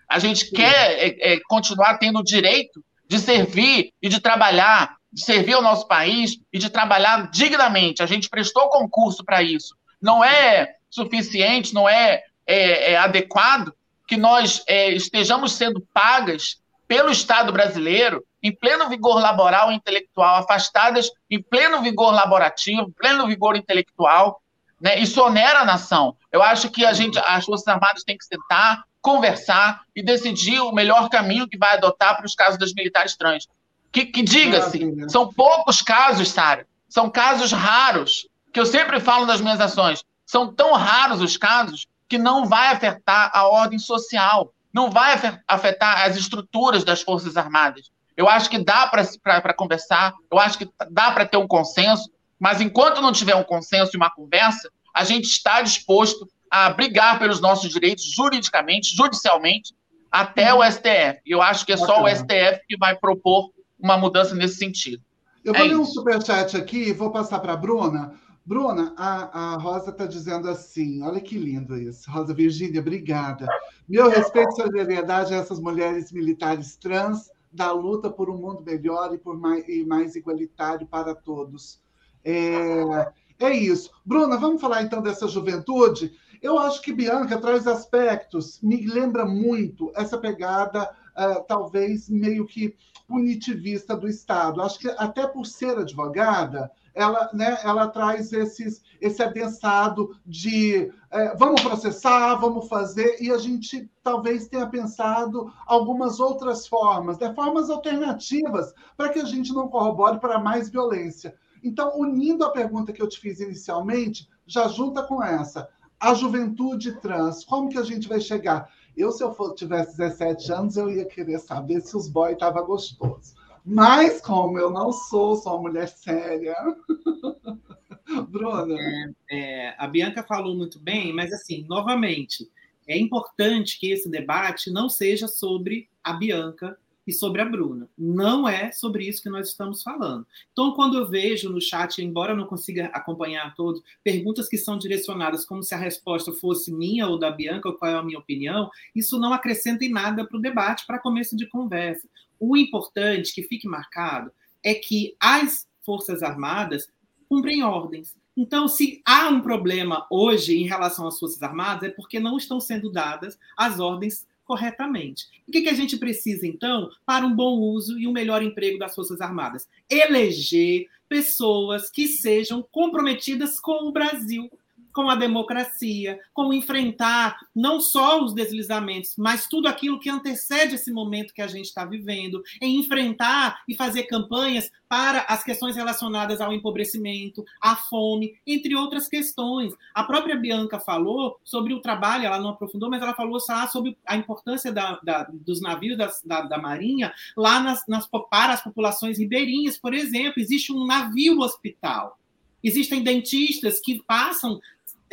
[0.07, 0.55] A gente Sim.
[0.55, 5.61] quer é, é, continuar tendo o direito de servir e de trabalhar, de servir ao
[5.61, 8.03] nosso país e de trabalhar dignamente.
[8.03, 9.75] A gente prestou concurso para isso.
[10.01, 13.73] Não é suficiente, não é, é, é adequado
[14.07, 20.35] que nós é, estejamos sendo pagas pelo Estado brasileiro em pleno vigor laboral e intelectual,
[20.35, 24.41] afastadas em pleno vigor laborativo, pleno vigor intelectual,
[24.79, 24.99] né?
[24.99, 26.15] Isso onera a nação.
[26.29, 30.73] Eu acho que a gente, as Forças Armadas têm que sentar, conversar e decidir o
[30.73, 33.47] melhor caminho que vai adotar para os casos das militares trans.
[33.91, 39.39] Que, que diga-se, são poucos casos, Sara, são casos raros, que eu sempre falo nas
[39.39, 44.89] minhas ações, são tão raros os casos que não vai afetar a ordem social, não
[44.89, 45.13] vai
[45.47, 47.91] afetar as estruturas das Forças Armadas.
[48.15, 52.09] Eu acho que dá para conversar, eu acho que dá para ter um consenso,
[52.39, 57.17] mas enquanto não tiver um consenso e uma conversa, a gente está disposto a brigar
[57.17, 59.73] pelos nossos direitos juridicamente, judicialmente,
[60.11, 61.19] até o STF.
[61.25, 65.01] E eu acho que é só o STF que vai propor uma mudança nesse sentido.
[65.43, 68.13] Eu vou é ler um superchat aqui e vou passar para a Bruna.
[68.45, 72.09] Bruna, a, a Rosa está dizendo assim: olha que lindo isso.
[72.11, 73.47] Rosa Virgínia, obrigada.
[73.87, 79.13] Meu respeito e solidariedade a essas mulheres militares trans da luta por um mundo melhor
[79.13, 81.81] e, por mais, e mais igualitário para todos.
[82.25, 83.91] É, é isso.
[84.03, 86.13] Bruna, vamos falar então dessa juventude?
[86.41, 92.75] Eu acho que Bianca traz aspectos, me lembra muito essa pegada, uh, talvez meio que
[93.07, 94.61] punitivista do Estado.
[94.61, 101.35] Acho que até por ser advogada, ela, né, ela traz esses, esse adensado de é,
[101.35, 107.69] vamos processar, vamos fazer, e a gente talvez tenha pensado algumas outras formas, né, formas
[107.69, 111.35] alternativas, para que a gente não corrobore para mais violência.
[111.63, 115.69] Então, unindo a pergunta que eu te fiz inicialmente, já junta com essa.
[115.99, 118.69] A juventude trans, como que a gente vai chegar?
[118.95, 123.33] Eu, se eu tivesse 17 anos, eu ia querer saber se os boys estavam gostosos.
[123.65, 126.55] Mas, como eu não sou, uma mulher séria.
[128.27, 128.75] Bruna.
[128.79, 132.49] É, é, a Bianca falou muito bem, mas, assim, novamente,
[132.87, 137.89] é importante que esse debate não seja sobre a Bianca e sobre a Bruna.
[137.97, 140.25] Não é sobre isso que nós estamos falando.
[140.51, 144.77] Então, quando eu vejo no chat, embora eu não consiga acompanhar todos, perguntas que são
[144.77, 148.19] direcionadas como se a resposta fosse minha ou da Bianca, ou qual é a minha
[148.19, 152.07] opinião, isso não acrescenta em nada para o debate, para começo de conversa.
[152.39, 154.31] O importante, que fique marcado,
[154.63, 156.87] é que as Forças Armadas
[157.27, 158.15] cumprem ordens.
[158.35, 162.59] Então, se há um problema hoje em relação às Forças Armadas, é porque não estão
[162.59, 165.25] sendo dadas as ordens corretamente.
[165.47, 168.77] O que, que a gente precisa, então, para um bom uso e um melhor emprego
[168.77, 169.67] das Forças Armadas?
[169.89, 174.49] Eleger pessoas que sejam comprometidas com o Brasil,
[174.93, 180.91] com a democracia, com enfrentar não só os deslizamentos, mas tudo aquilo que antecede esse
[180.91, 186.39] momento que a gente está vivendo, em enfrentar e fazer campanhas para as questões relacionadas
[186.39, 189.73] ao empobrecimento, à fome, entre outras questões.
[189.93, 194.15] A própria Bianca falou sobre o trabalho, ela não aprofundou, mas ela falou sobre a
[194.15, 199.77] importância da, da, dos navios da, da, Marinha lá nas, nas, para as populações ribeirinhas,
[199.77, 200.39] por exemplo.
[200.39, 202.19] Existe um navio hospital.
[202.63, 204.59] Existem dentistas que passam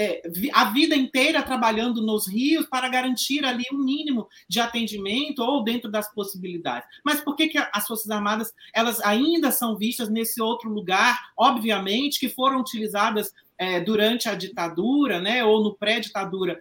[0.00, 0.22] é,
[0.54, 5.90] a vida inteira trabalhando nos rios para garantir ali um mínimo de atendimento ou dentro
[5.90, 6.88] das possibilidades.
[7.04, 12.18] Mas por que, que as Forças Armadas elas ainda são vistas nesse outro lugar, obviamente,
[12.18, 16.58] que foram utilizadas é, durante a ditadura, né, ou no pré-ditadura,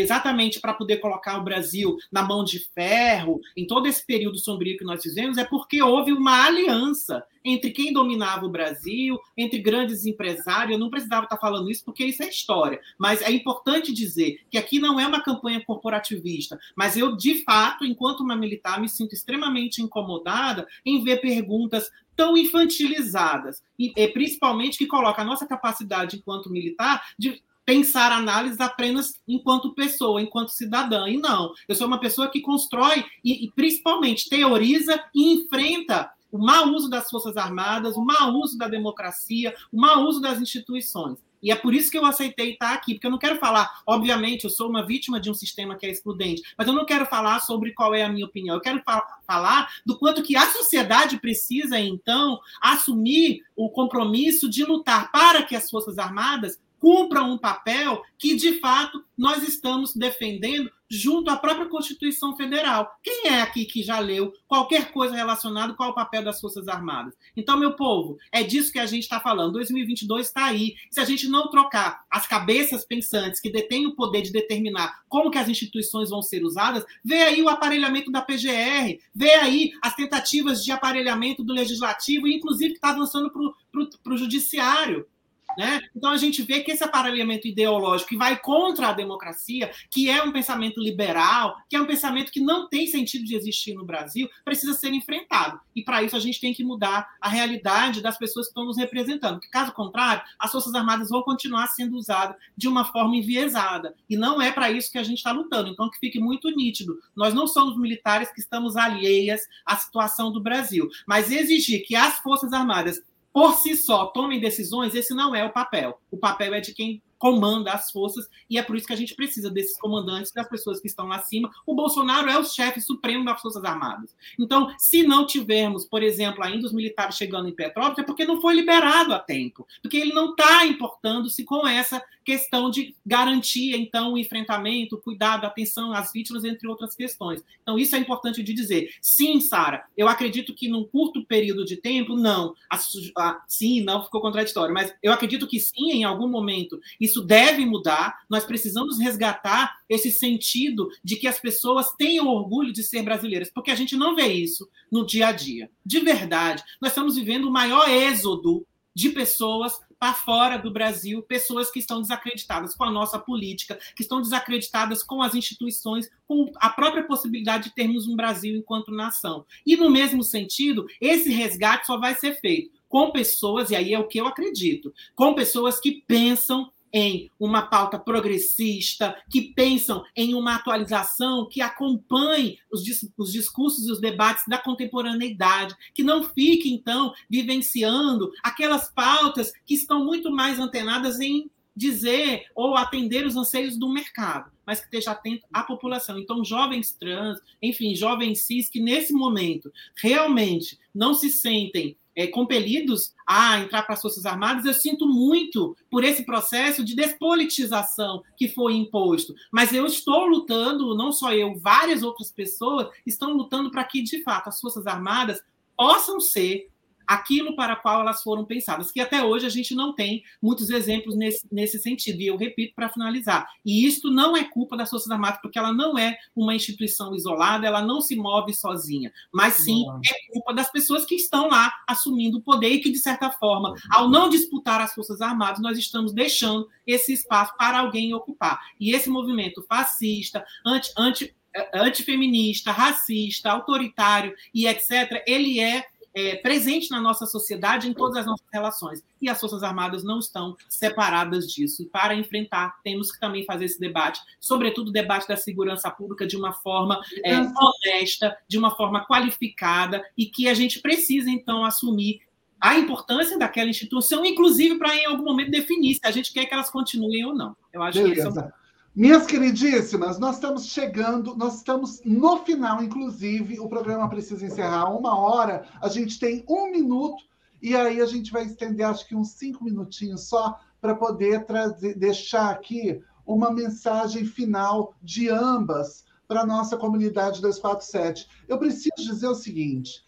[0.00, 4.76] exatamente para poder colocar o Brasil na mão de ferro, em todo esse período sombrio
[4.76, 10.04] que nós fizemos, é porque houve uma aliança entre quem dominava o Brasil, entre grandes
[10.04, 10.72] empresários.
[10.72, 14.58] Eu não precisava estar falando isso porque isso é história, mas é importante dizer que
[14.58, 19.14] aqui não é uma campanha corporativista, mas eu, de fato, enquanto uma militar, me sinto
[19.14, 26.50] extremamente incomodada em ver perguntas tão infantilizadas, e principalmente que coloca a nossa capacidade enquanto
[26.50, 31.08] militar de pensar análises apenas enquanto pessoa, enquanto cidadã.
[31.08, 36.38] E não, eu sou uma pessoa que constrói e, e principalmente teoriza e enfrenta o
[36.38, 41.18] mau uso das Forças Armadas, o mau uso da democracia, o mau uso das instituições.
[41.42, 44.44] E é por isso que eu aceitei estar aqui, porque eu não quero falar, obviamente,
[44.44, 47.40] eu sou uma vítima de um sistema que é excludente, mas eu não quero falar
[47.40, 48.56] sobre qual é a minha opinião.
[48.56, 48.82] Eu quero
[49.26, 55.54] falar do quanto que a sociedade precisa, então, assumir o compromisso de lutar para que
[55.54, 61.66] as Forças Armadas cumpram um papel que, de fato, nós estamos defendendo junto à própria
[61.66, 62.96] Constituição Federal.
[63.02, 67.14] Quem é aqui que já leu qualquer coisa relacionada com o papel das Forças Armadas?
[67.36, 69.54] Então, meu povo, é disso que a gente está falando.
[69.54, 70.74] 2022 está aí.
[70.90, 75.30] Se a gente não trocar as cabeças pensantes que detêm o poder de determinar como
[75.30, 79.94] que as instituições vão ser usadas, vê aí o aparelhamento da PGR, vê aí as
[79.94, 85.06] tentativas de aparelhamento do legislativo, inclusive que está avançando para o judiciário.
[85.56, 85.80] Né?
[85.94, 90.22] Então a gente vê que esse aparelhamento ideológico que vai contra a democracia, que é
[90.22, 94.28] um pensamento liberal, que é um pensamento que não tem sentido de existir no Brasil,
[94.44, 95.60] precisa ser enfrentado.
[95.74, 98.76] E para isso a gente tem que mudar a realidade das pessoas que estão nos
[98.76, 99.34] representando.
[99.34, 103.94] Porque, caso contrário, as Forças Armadas vão continuar sendo usadas de uma forma enviesada.
[104.08, 105.68] E não é para isso que a gente está lutando.
[105.68, 106.98] Então, que fique muito nítido.
[107.14, 110.88] Nós não somos militares que estamos alheias à situação do Brasil.
[111.06, 113.02] Mas exigir que as Forças Armadas
[113.36, 116.00] por si só tomem decisões, esse não é o papel.
[116.10, 119.14] O papel é de quem comanda as forças, e é por isso que a gente
[119.14, 121.50] precisa desses comandantes, das pessoas que estão lá acima.
[121.66, 124.14] O Bolsonaro é o chefe supremo das Forças Armadas.
[124.38, 128.40] Então, se não tivermos, por exemplo, ainda os militares chegando em Petrópolis, é porque não
[128.40, 134.14] foi liberado a tempo, porque ele não está importando-se com essa questão de garantir, então,
[134.14, 137.42] o enfrentamento, o cuidado, a atenção às vítimas, entre outras questões.
[137.62, 138.90] Então, isso é importante de dizer.
[139.00, 142.54] Sim, Sara, eu acredito que num curto período de tempo, não.
[142.68, 142.76] A,
[143.18, 147.64] a, sim, não ficou contraditório, mas eu acredito que sim, em algum momento, isso deve
[147.64, 148.18] mudar.
[148.28, 153.70] Nós precisamos resgatar esse sentido de que as pessoas tenham orgulho de ser brasileiras, porque
[153.70, 155.70] a gente não vê isso no dia a dia.
[155.84, 161.70] De verdade, nós estamos vivendo o maior êxodo de pessoas para fora do Brasil, pessoas
[161.70, 166.70] que estão desacreditadas com a nossa política, que estão desacreditadas com as instituições, com a
[166.70, 169.44] própria possibilidade de termos um Brasil enquanto nação.
[169.66, 173.98] E no mesmo sentido, esse resgate só vai ser feito com pessoas, e aí é
[173.98, 180.34] o que eu acredito, com pessoas que pensam em uma pauta progressista, que pensam em
[180.34, 182.82] uma atualização que acompanhe os,
[183.18, 189.74] os, discursos e os debates da contemporaneidade, que não fique, então, vivenciando aquelas pautas que
[189.74, 195.10] estão muito mais antenadas em dizer ou atender os anseios do mercado, mas que esteja
[195.10, 196.18] atento à população.
[196.18, 203.12] Então, jovens trans, enfim, jovens cis que nesse momento realmente não se sentem é, compelidos
[203.26, 208.48] a entrar para as Forças Armadas, eu sinto muito por esse processo de despolitização que
[208.48, 209.34] foi imposto.
[209.52, 214.22] Mas eu estou lutando, não só eu, várias outras pessoas estão lutando para que, de
[214.22, 215.42] fato, as Forças Armadas
[215.76, 216.68] possam ser
[217.06, 220.70] aquilo para o qual elas foram pensadas, que até hoje a gente não tem muitos
[220.70, 222.20] exemplos nesse, nesse sentido.
[222.20, 225.72] E eu repito para finalizar, e isto não é culpa das Forças Armadas, porque ela
[225.72, 230.70] não é uma instituição isolada, ela não se move sozinha, mas sim é culpa das
[230.70, 234.80] pessoas que estão lá assumindo o poder e que, de certa forma, ao não disputar
[234.80, 238.60] as Forças Armadas, nós estamos deixando esse espaço para alguém ocupar.
[238.80, 245.84] E esse movimento fascista, anti, anti, eh, antifeminista, racista, autoritário e etc., ele é
[246.16, 249.04] é, presente na nossa sociedade, em todas as nossas relações.
[249.20, 251.82] E as Forças Armadas não estão separadas disso.
[251.82, 256.26] E para enfrentar, temos que também fazer esse debate, sobretudo o debate da segurança pública,
[256.26, 261.66] de uma forma é, honesta, de uma forma qualificada, e que a gente precisa, então,
[261.66, 262.20] assumir
[262.58, 266.54] a importância daquela instituição, inclusive para, em algum momento, definir se a gente quer que
[266.54, 267.54] elas continuem ou não.
[267.70, 268.32] Eu acho Beleza.
[268.32, 268.65] que é um...
[268.96, 275.18] Minhas queridíssimas, nós estamos chegando, nós estamos no final, inclusive, o programa precisa encerrar uma
[275.18, 277.22] hora, a gente tem um minuto,
[277.60, 281.94] e aí a gente vai estender acho que uns cinco minutinhos só para poder trazer,
[281.94, 288.26] deixar aqui uma mensagem final de ambas para a nossa comunidade 247.
[288.48, 290.02] Eu preciso dizer o seguinte: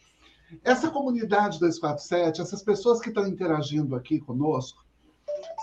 [0.65, 4.88] essa comunidade 247, essas pessoas que estão interagindo aqui conosco,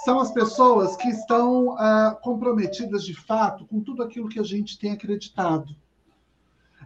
[0.05, 4.77] são as pessoas que estão ah, comprometidas de fato com tudo aquilo que a gente
[4.77, 5.75] tem acreditado.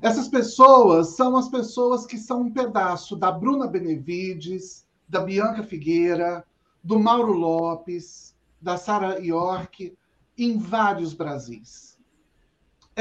[0.02, 6.46] Essas pessoas são as pessoas que são um pedaço da Bruna Benevides, da Bianca Figueira,
[6.82, 9.94] do Mauro Lopes, da Sara York,
[10.38, 11.90] em vários Brasis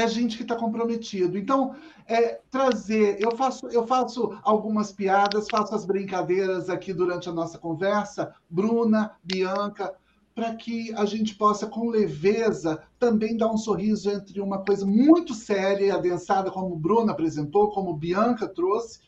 [0.01, 1.37] é gente que está comprometido.
[1.37, 1.75] Então,
[2.07, 7.57] é, trazer, eu faço, eu faço algumas piadas, faço as brincadeiras aqui durante a nossa
[7.57, 9.93] conversa, Bruna, Bianca,
[10.33, 15.33] para que a gente possa, com leveza, também dar um sorriso entre uma coisa muito
[15.33, 18.99] séria e adensada, como Bruna apresentou, como Bianca trouxe,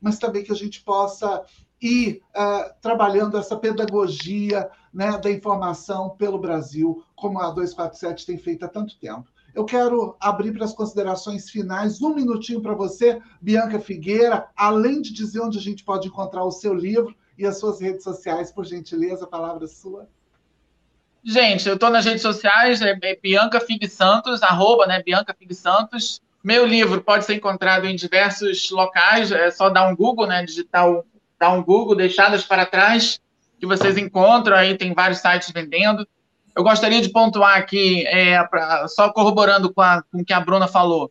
[0.00, 1.44] mas também que a gente possa
[1.80, 8.64] ir uh, trabalhando essa pedagogia né, da informação pelo Brasil, como a 247 tem feito
[8.64, 9.30] há tanto tempo.
[9.54, 15.12] Eu quero abrir para as considerações finais, um minutinho para você, Bianca Figueira, além de
[15.12, 18.64] dizer onde a gente pode encontrar o seu livro e as suas redes sociais, por
[18.64, 20.08] gentileza, a palavra é sua.
[21.28, 25.52] Gente, eu estou nas redes sociais, é, é Bianca Fig Santos, arroba, né, Bianca Fig
[25.56, 26.22] Santos.
[26.42, 31.04] Meu livro pode ser encontrado em diversos locais, é só dar um Google, né, digital,
[31.36, 33.20] dar um Google, deixadas para trás,
[33.58, 36.06] que vocês encontram, aí tem vários sites vendendo.
[36.54, 40.38] Eu gostaria de pontuar aqui, é, pra, só corroborando com, a, com o que a
[40.38, 41.10] Bruna falou,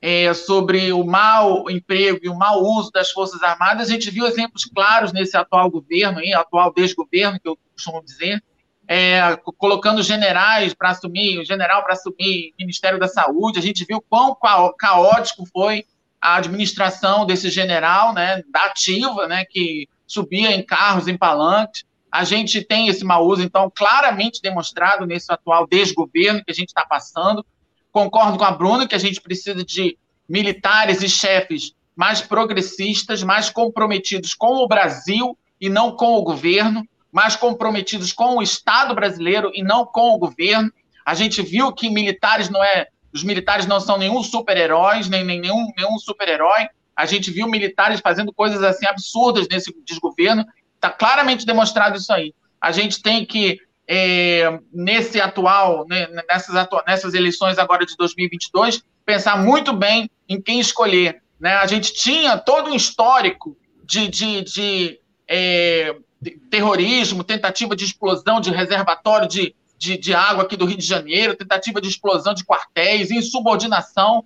[0.00, 4.28] é, sobre o mau emprego e o mau uso das Forças Armadas, a gente viu
[4.28, 8.40] exemplos claros nesse atual governo, aí, atual desgoverno, que eu costumo dizer,
[8.88, 13.58] é, colocando generais para assumir, o general para assumir o Ministério da Saúde.
[13.58, 14.36] A gente viu quão
[14.78, 15.84] caótico foi
[16.20, 21.84] a administração desse general, né, da ativa, né, que subia em carros, em palanques.
[22.10, 26.68] A gente tem esse mau uso, então, claramente demonstrado nesse atual desgoverno que a gente
[26.68, 27.44] está passando.
[27.92, 29.98] Concordo com a Bruna que a gente precisa de
[30.28, 36.86] militares e chefes mais progressistas, mais comprometidos com o Brasil e não com o governo
[37.12, 40.72] mais comprometidos com o Estado brasileiro e não com o governo.
[41.04, 45.40] A gente viu que militares não é, os militares não são nenhum super-heróis, nem, nem
[45.40, 46.68] nenhum, nenhum super-herói.
[46.94, 50.44] A gente viu militares fazendo coisas assim absurdas nesse desgoverno.
[50.74, 52.34] Está claramente demonstrado isso aí.
[52.60, 56.54] A gente tem que é, nesse atual, né, nessas,
[56.86, 61.22] nessas eleições agora de 2022, pensar muito bem em quem escolher.
[61.38, 61.54] Né?
[61.54, 65.94] A gente tinha todo um histórico de, de, de é,
[66.30, 71.36] terrorismo, tentativa de explosão de reservatório de, de, de, água aqui do Rio de Janeiro,
[71.36, 74.24] tentativa de explosão de quartéis, insubordinação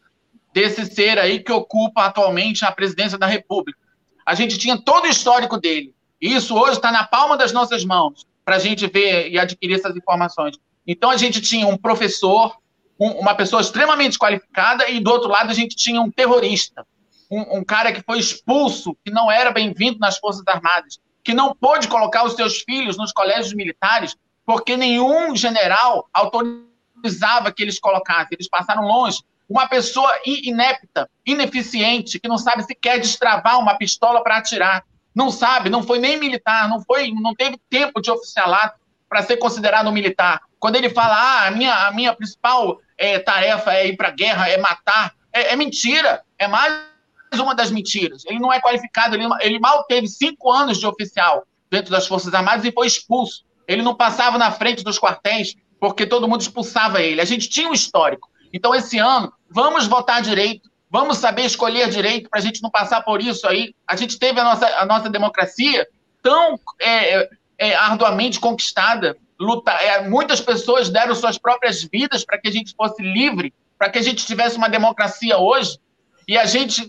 [0.52, 3.78] desse ser aí que ocupa atualmente a presidência da República.
[4.26, 5.94] A gente tinha todo o histórico dele.
[6.20, 9.74] E isso hoje está na palma das nossas mãos para a gente ver e adquirir
[9.74, 10.56] essas informações.
[10.86, 12.56] Então a gente tinha um professor,
[12.98, 16.86] um, uma pessoa extremamente qualificada, e do outro lado a gente tinha um terrorista,
[17.30, 21.54] um, um cara que foi expulso, que não era bem-vindo nas Forças Armadas, que não
[21.54, 28.30] pôde colocar os seus filhos nos colégios militares porque nenhum general autorizava que eles colocassem,
[28.32, 29.22] eles passaram longe.
[29.48, 34.84] Uma pessoa inepta, ineficiente, que não sabe sequer destravar uma pistola para atirar,
[35.14, 38.78] não sabe, não foi nem militar, não foi, não teve tempo de oficialato
[39.08, 40.40] para ser considerado militar.
[40.58, 44.12] Quando ele fala, ah, a minha, a minha principal é, tarefa é ir para a
[44.12, 46.89] guerra, é matar, é, é mentira, é mais
[47.38, 48.24] uma das mentiras.
[48.26, 52.34] Ele não é qualificado, ele, ele mal teve cinco anos de oficial dentro das Forças
[52.34, 53.44] Armadas e foi expulso.
[53.68, 57.20] Ele não passava na frente dos quartéis porque todo mundo expulsava ele.
[57.20, 58.28] A gente tinha um histórico.
[58.52, 63.02] Então, esse ano, vamos votar direito, vamos saber escolher direito para a gente não passar
[63.02, 63.74] por isso aí.
[63.86, 65.86] A gente teve a nossa, a nossa democracia
[66.20, 69.16] tão é, é, arduamente conquistada.
[69.38, 73.88] Luta, é, muitas pessoas deram suas próprias vidas para que a gente fosse livre, para
[73.88, 75.78] que a gente tivesse uma democracia hoje.
[76.26, 76.88] E a gente é,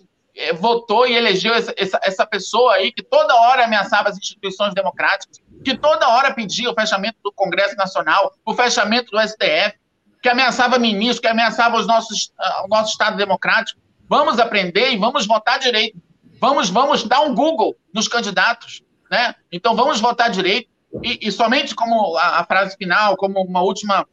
[0.56, 5.40] votou e elegeu essa, essa, essa, pessoa aí que toda hora ameaçava as instituições democráticas,
[5.64, 9.78] que toda hora pedia o fechamento do Congresso Nacional, o fechamento do STF,
[10.22, 13.80] que ameaçava ministros, que ameaçava os nossos, uh, o nosso Estado democrático.
[14.08, 15.98] Vamos aprender e vamos votar direito.
[16.40, 18.82] Vamos, vamos dar um Google nos candidatos.
[19.10, 19.36] Né?
[19.52, 20.70] Então, vamos votar direito.
[21.04, 24.06] E, e somente como a, a, frase final, como uma última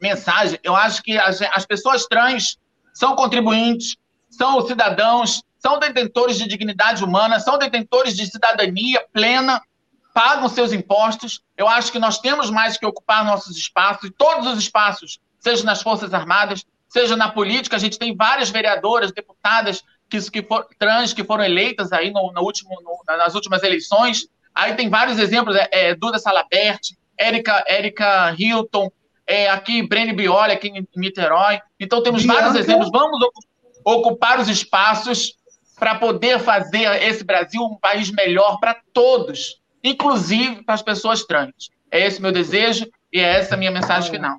[0.00, 2.58] mensagem, eu acho que as, as pessoas trans
[2.92, 3.96] são contribuintes,
[4.40, 9.60] são cidadãos, são detentores de dignidade humana, são detentores de cidadania plena,
[10.14, 11.42] pagam seus impostos.
[11.58, 15.62] Eu acho que nós temos mais que ocupar nossos espaços, e todos os espaços, seja
[15.62, 17.76] nas Forças Armadas, seja na política.
[17.76, 22.32] A gente tem várias vereadoras, deputadas que, que for, trans que foram eleitas aí no,
[22.32, 24.26] no último, no, nas últimas eleições.
[24.54, 26.80] Aí tem vários exemplos, é, é, Duda Salabert,
[27.18, 28.90] Érica, Érica Hilton,
[29.26, 31.60] é, aqui Brene Bioli, aqui em Niterói.
[31.78, 32.40] Então temos Bianca.
[32.40, 32.88] vários exemplos.
[32.90, 33.49] Vamos ocupar
[33.90, 35.34] ocupar os espaços
[35.78, 41.70] para poder fazer esse Brasil um país melhor para todos, inclusive para as pessoas trans.
[41.90, 44.38] É esse meu desejo e é essa a minha mensagem final.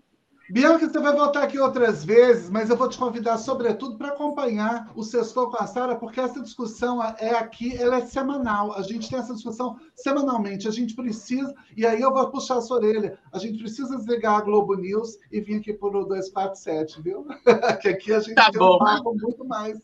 [0.52, 4.92] Bianca, você vai voltar aqui outras vezes, mas eu vou te convidar, sobretudo, para acompanhar
[4.94, 8.74] o Sextou com a Sara, porque essa discussão é aqui, ela é semanal.
[8.74, 10.68] A gente tem essa discussão semanalmente.
[10.68, 14.40] A gente precisa, e aí eu vou puxar a sua orelha, a gente precisa desligar
[14.40, 17.26] a Globo News e vir aqui para o 247, viu?
[17.82, 18.76] que aqui a gente tá tem bom.
[18.76, 19.80] um papo muito mais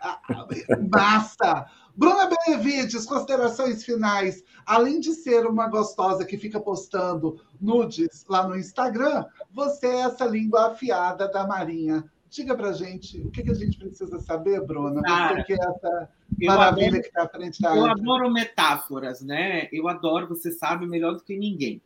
[0.00, 0.20] ah,
[0.90, 1.66] massa.
[1.96, 4.42] Bruna Benevides, considerações finais.
[4.66, 9.24] Além de ser uma gostosa que fica postando nudes lá no Instagram,
[9.56, 12.04] você é essa língua afiada da Marinha.
[12.28, 15.00] Diga pra gente o que, que a gente precisa saber, Bruna.
[15.00, 16.08] Cara, que é essa
[16.42, 19.68] maravilha adoro, que está à frente da Eu adoro metáforas, né?
[19.72, 21.80] Eu adoro, você sabe melhor do que ninguém.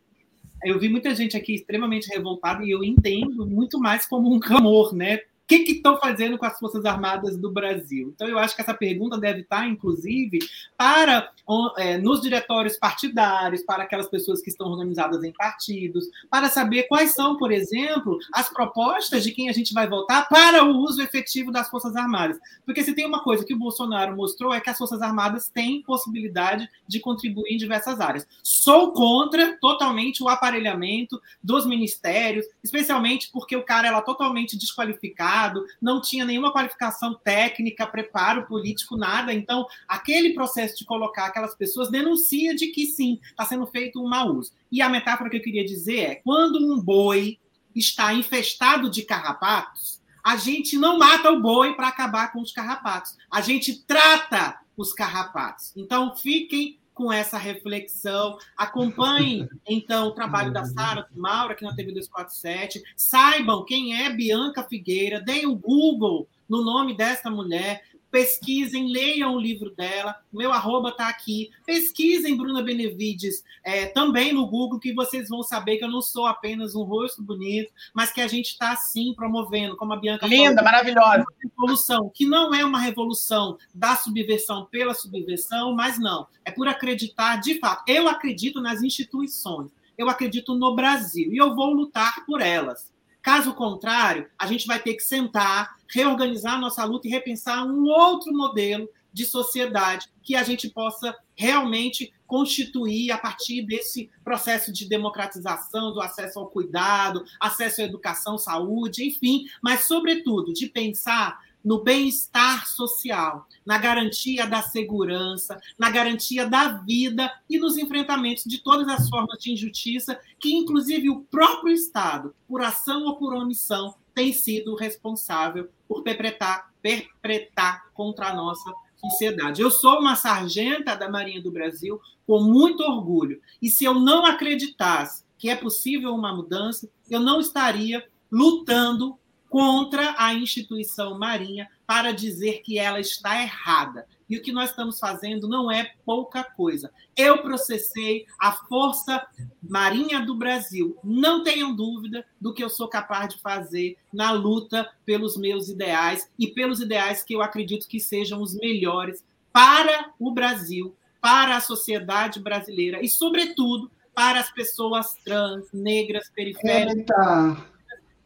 [0.65, 4.93] Eu vi muita gente aqui extremamente revoltada e eu entendo muito mais como um clamor,
[4.93, 5.21] né?
[5.59, 8.11] Que estão fazendo com as Forças Armadas do Brasil?
[8.13, 10.39] Então, eu acho que essa pergunta deve estar, inclusive,
[10.77, 11.31] para
[11.77, 17.13] é, nos diretórios partidários, para aquelas pessoas que estão organizadas em partidos, para saber quais
[17.13, 21.51] são, por exemplo, as propostas de quem a gente vai votar para o uso efetivo
[21.51, 22.39] das Forças Armadas.
[22.65, 25.81] Porque se tem uma coisa que o Bolsonaro mostrou é que as Forças Armadas têm
[25.81, 28.27] possibilidade de contribuir em diversas áreas.
[28.43, 35.40] Sou contra totalmente o aparelhamento dos ministérios, especialmente porque o cara era totalmente desqualificado,
[35.81, 39.33] não tinha nenhuma qualificação técnica, preparo político, nada.
[39.33, 44.07] Então, aquele processo de colocar aquelas pessoas denuncia de que sim, está sendo feito um
[44.07, 44.51] mau uso.
[44.71, 47.39] E a metáfora que eu queria dizer é: quando um boi
[47.75, 53.17] está infestado de carrapatos, a gente não mata o boi para acabar com os carrapatos,
[53.29, 55.71] a gente trata os carrapatos.
[55.75, 58.37] Então, fiquem com essa reflexão.
[58.57, 62.81] Acompanhem, então, o trabalho da Sara, do Mauro, aqui na TV 247.
[62.95, 67.81] Saibam quem é Bianca Figueira, deem o Google no nome dessa mulher
[68.11, 71.49] pesquisem, leiam o livro dela, meu arroba está aqui.
[71.65, 76.25] Pesquisem Bruna Benevides é, também no Google, que vocês vão saber que eu não sou
[76.25, 80.55] apenas um rosto bonito, mas que a gente está sim promovendo, como a Bianca Linda,
[80.55, 81.25] falou, maravilhosa.
[81.41, 87.37] revolução, que não é uma revolução da subversão pela subversão, mas não, é por acreditar
[87.37, 87.83] de fato.
[87.87, 92.90] Eu acredito nas instituições, eu acredito no Brasil e eu vou lutar por elas.
[93.21, 98.33] Caso contrário, a gente vai ter que sentar, reorganizar nossa luta e repensar um outro
[98.33, 105.91] modelo de sociedade que a gente possa realmente constituir a partir desse processo de democratização
[105.91, 112.67] do acesso ao cuidado, acesso à educação, saúde, enfim, mas sobretudo de pensar no bem-estar
[112.67, 119.09] social, na garantia da segurança, na garantia da vida e nos enfrentamentos de todas as
[119.09, 124.75] formas de injustiça que, inclusive, o próprio Estado, por ação ou por omissão, tem sido
[124.75, 129.61] responsável por perpetrar, perpetrar contra a nossa sociedade.
[129.61, 133.41] Eu sou uma sargenta da Marinha do Brasil com muito orgulho.
[133.61, 139.17] E se eu não acreditasse que é possível uma mudança, eu não estaria lutando
[139.51, 144.07] contra a instituição marinha para dizer que ela está errada.
[144.29, 146.89] E o que nós estamos fazendo não é pouca coisa.
[147.17, 149.27] Eu processei a Força
[149.61, 150.97] Marinha do Brasil.
[151.03, 156.31] Não tenham dúvida do que eu sou capaz de fazer na luta pelos meus ideais
[156.39, 159.21] e pelos ideais que eu acredito que sejam os melhores
[159.51, 167.57] para o Brasil, para a sociedade brasileira e, sobretudo, para as pessoas trans, negras, periféricas.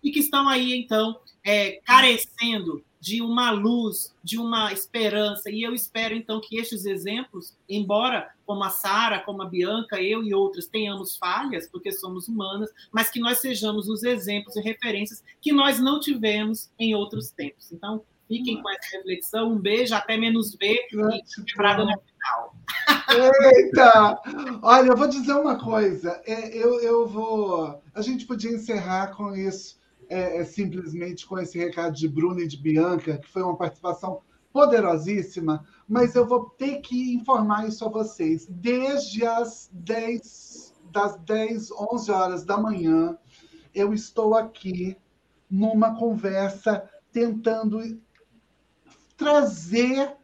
[0.06, 5.49] E que estão aí, então, é, carecendo de uma luz, de uma esperança.
[5.49, 10.23] E eu espero, então, que estes exemplos, embora como a Sara, como a Bianca, eu
[10.23, 15.23] e outras tenhamos falhas, porque somos humanas, mas que nós sejamos os exemplos e referências
[15.41, 17.72] que nós não tivemos em outros tempos.
[17.72, 19.53] Então, fiquem com essa reflexão.
[19.53, 22.56] Um beijo, até menos ver e quebrada no final.
[23.56, 24.22] Eita!
[24.61, 26.22] Olha, eu vou dizer uma coisa.
[26.26, 27.82] É, eu, eu vou.
[27.94, 32.48] A gente podia encerrar com isso é, é, simplesmente com esse recado de Bruna e
[32.48, 34.22] de Bianca, que foi uma participação
[34.52, 38.48] poderosíssima, mas eu vou ter que informar isso a vocês.
[38.49, 43.18] Desde as 10, das 10, 11 horas da manhã,
[43.73, 44.98] eu estou aqui
[45.49, 47.82] numa conversa tentando
[49.18, 50.15] trazer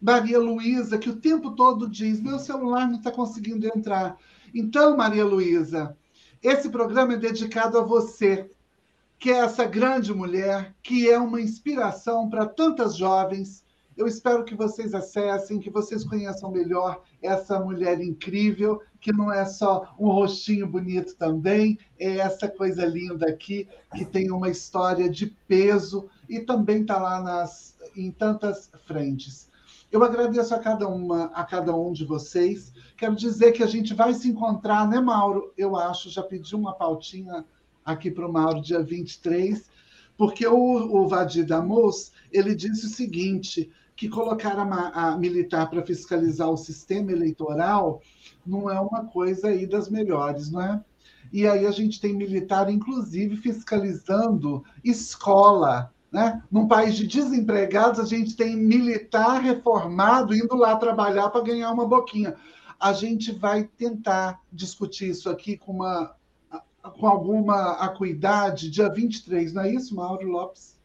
[0.00, 4.16] Maria Luísa, que o tempo todo diz: meu celular não está conseguindo entrar.
[4.54, 5.96] Então, Maria Luísa,
[6.42, 8.50] esse programa é dedicado a você
[9.20, 13.62] que é essa grande mulher, que é uma inspiração para tantas jovens.
[13.94, 19.44] Eu espero que vocês acessem, que vocês conheçam melhor essa mulher incrível, que não é
[19.44, 25.26] só um rostinho bonito também, é essa coisa linda aqui, que tem uma história de
[25.46, 29.50] peso e também está lá nas, em tantas frentes.
[29.92, 32.72] Eu agradeço a cada uma, a cada um de vocês.
[32.96, 35.52] Quero dizer que a gente vai se encontrar, né, Mauro?
[35.58, 37.44] Eu acho, já pedi uma pautinha
[37.84, 39.68] aqui para o Mauro, dia 23,
[40.16, 43.70] porque o, o Vadir Damus, ele disse o seguinte,
[44.00, 48.00] que colocar a, a militar para fiscalizar o sistema eleitoral
[48.46, 50.82] não é uma coisa aí das melhores, não é?
[51.30, 56.42] E aí a gente tem militar, inclusive, fiscalizando escola, né?
[56.50, 61.86] Num país de desempregados, a gente tem militar reformado indo lá trabalhar para ganhar uma
[61.86, 62.34] boquinha.
[62.80, 66.14] A gente vai tentar discutir isso aqui com uma
[66.82, 70.78] com alguma acuidade, dia 23, não é isso, Mauro Lopes?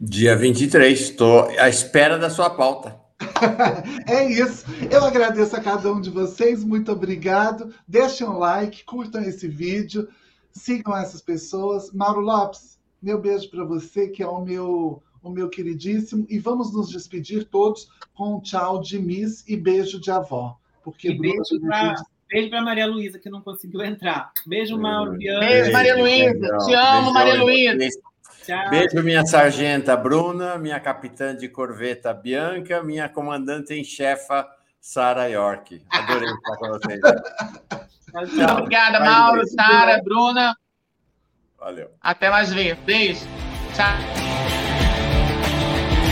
[0.00, 3.00] Dia 23, estou à espera da sua pauta.
[4.06, 4.64] é isso.
[4.90, 7.72] Eu agradeço a cada um de vocês, muito obrigado.
[7.86, 10.08] Deixem um like, curtam esse vídeo,
[10.50, 11.92] sigam essas pessoas.
[11.92, 16.26] Mauro Lopes, Meu beijo para você, que é o meu, o meu queridíssimo.
[16.28, 20.56] E vamos nos despedir todos com um tchau de Miss e beijo de avó.
[20.82, 21.94] Porque e beijo para
[22.32, 24.32] Beijo para Maria Luísa, que não conseguiu entrar.
[24.46, 25.18] Beijo, Mauro.
[25.18, 26.58] Beijo, beijo Maria Luísa.
[26.64, 28.00] Te amo, Maria Luísa.
[28.70, 34.48] Beijo, minha sargenta Bruna, minha capitã de corveta Bianca, minha comandante em chefa
[34.80, 35.84] Sara York.
[35.90, 37.00] Adorei estar com vocês.
[38.34, 38.58] Tchau.
[38.58, 40.56] Obrigada, Mauro, Sara, Bruna.
[41.58, 41.90] Valeu.
[42.00, 42.76] Até mais ver.
[42.76, 43.26] Beijo.
[43.76, 44.31] Tchau.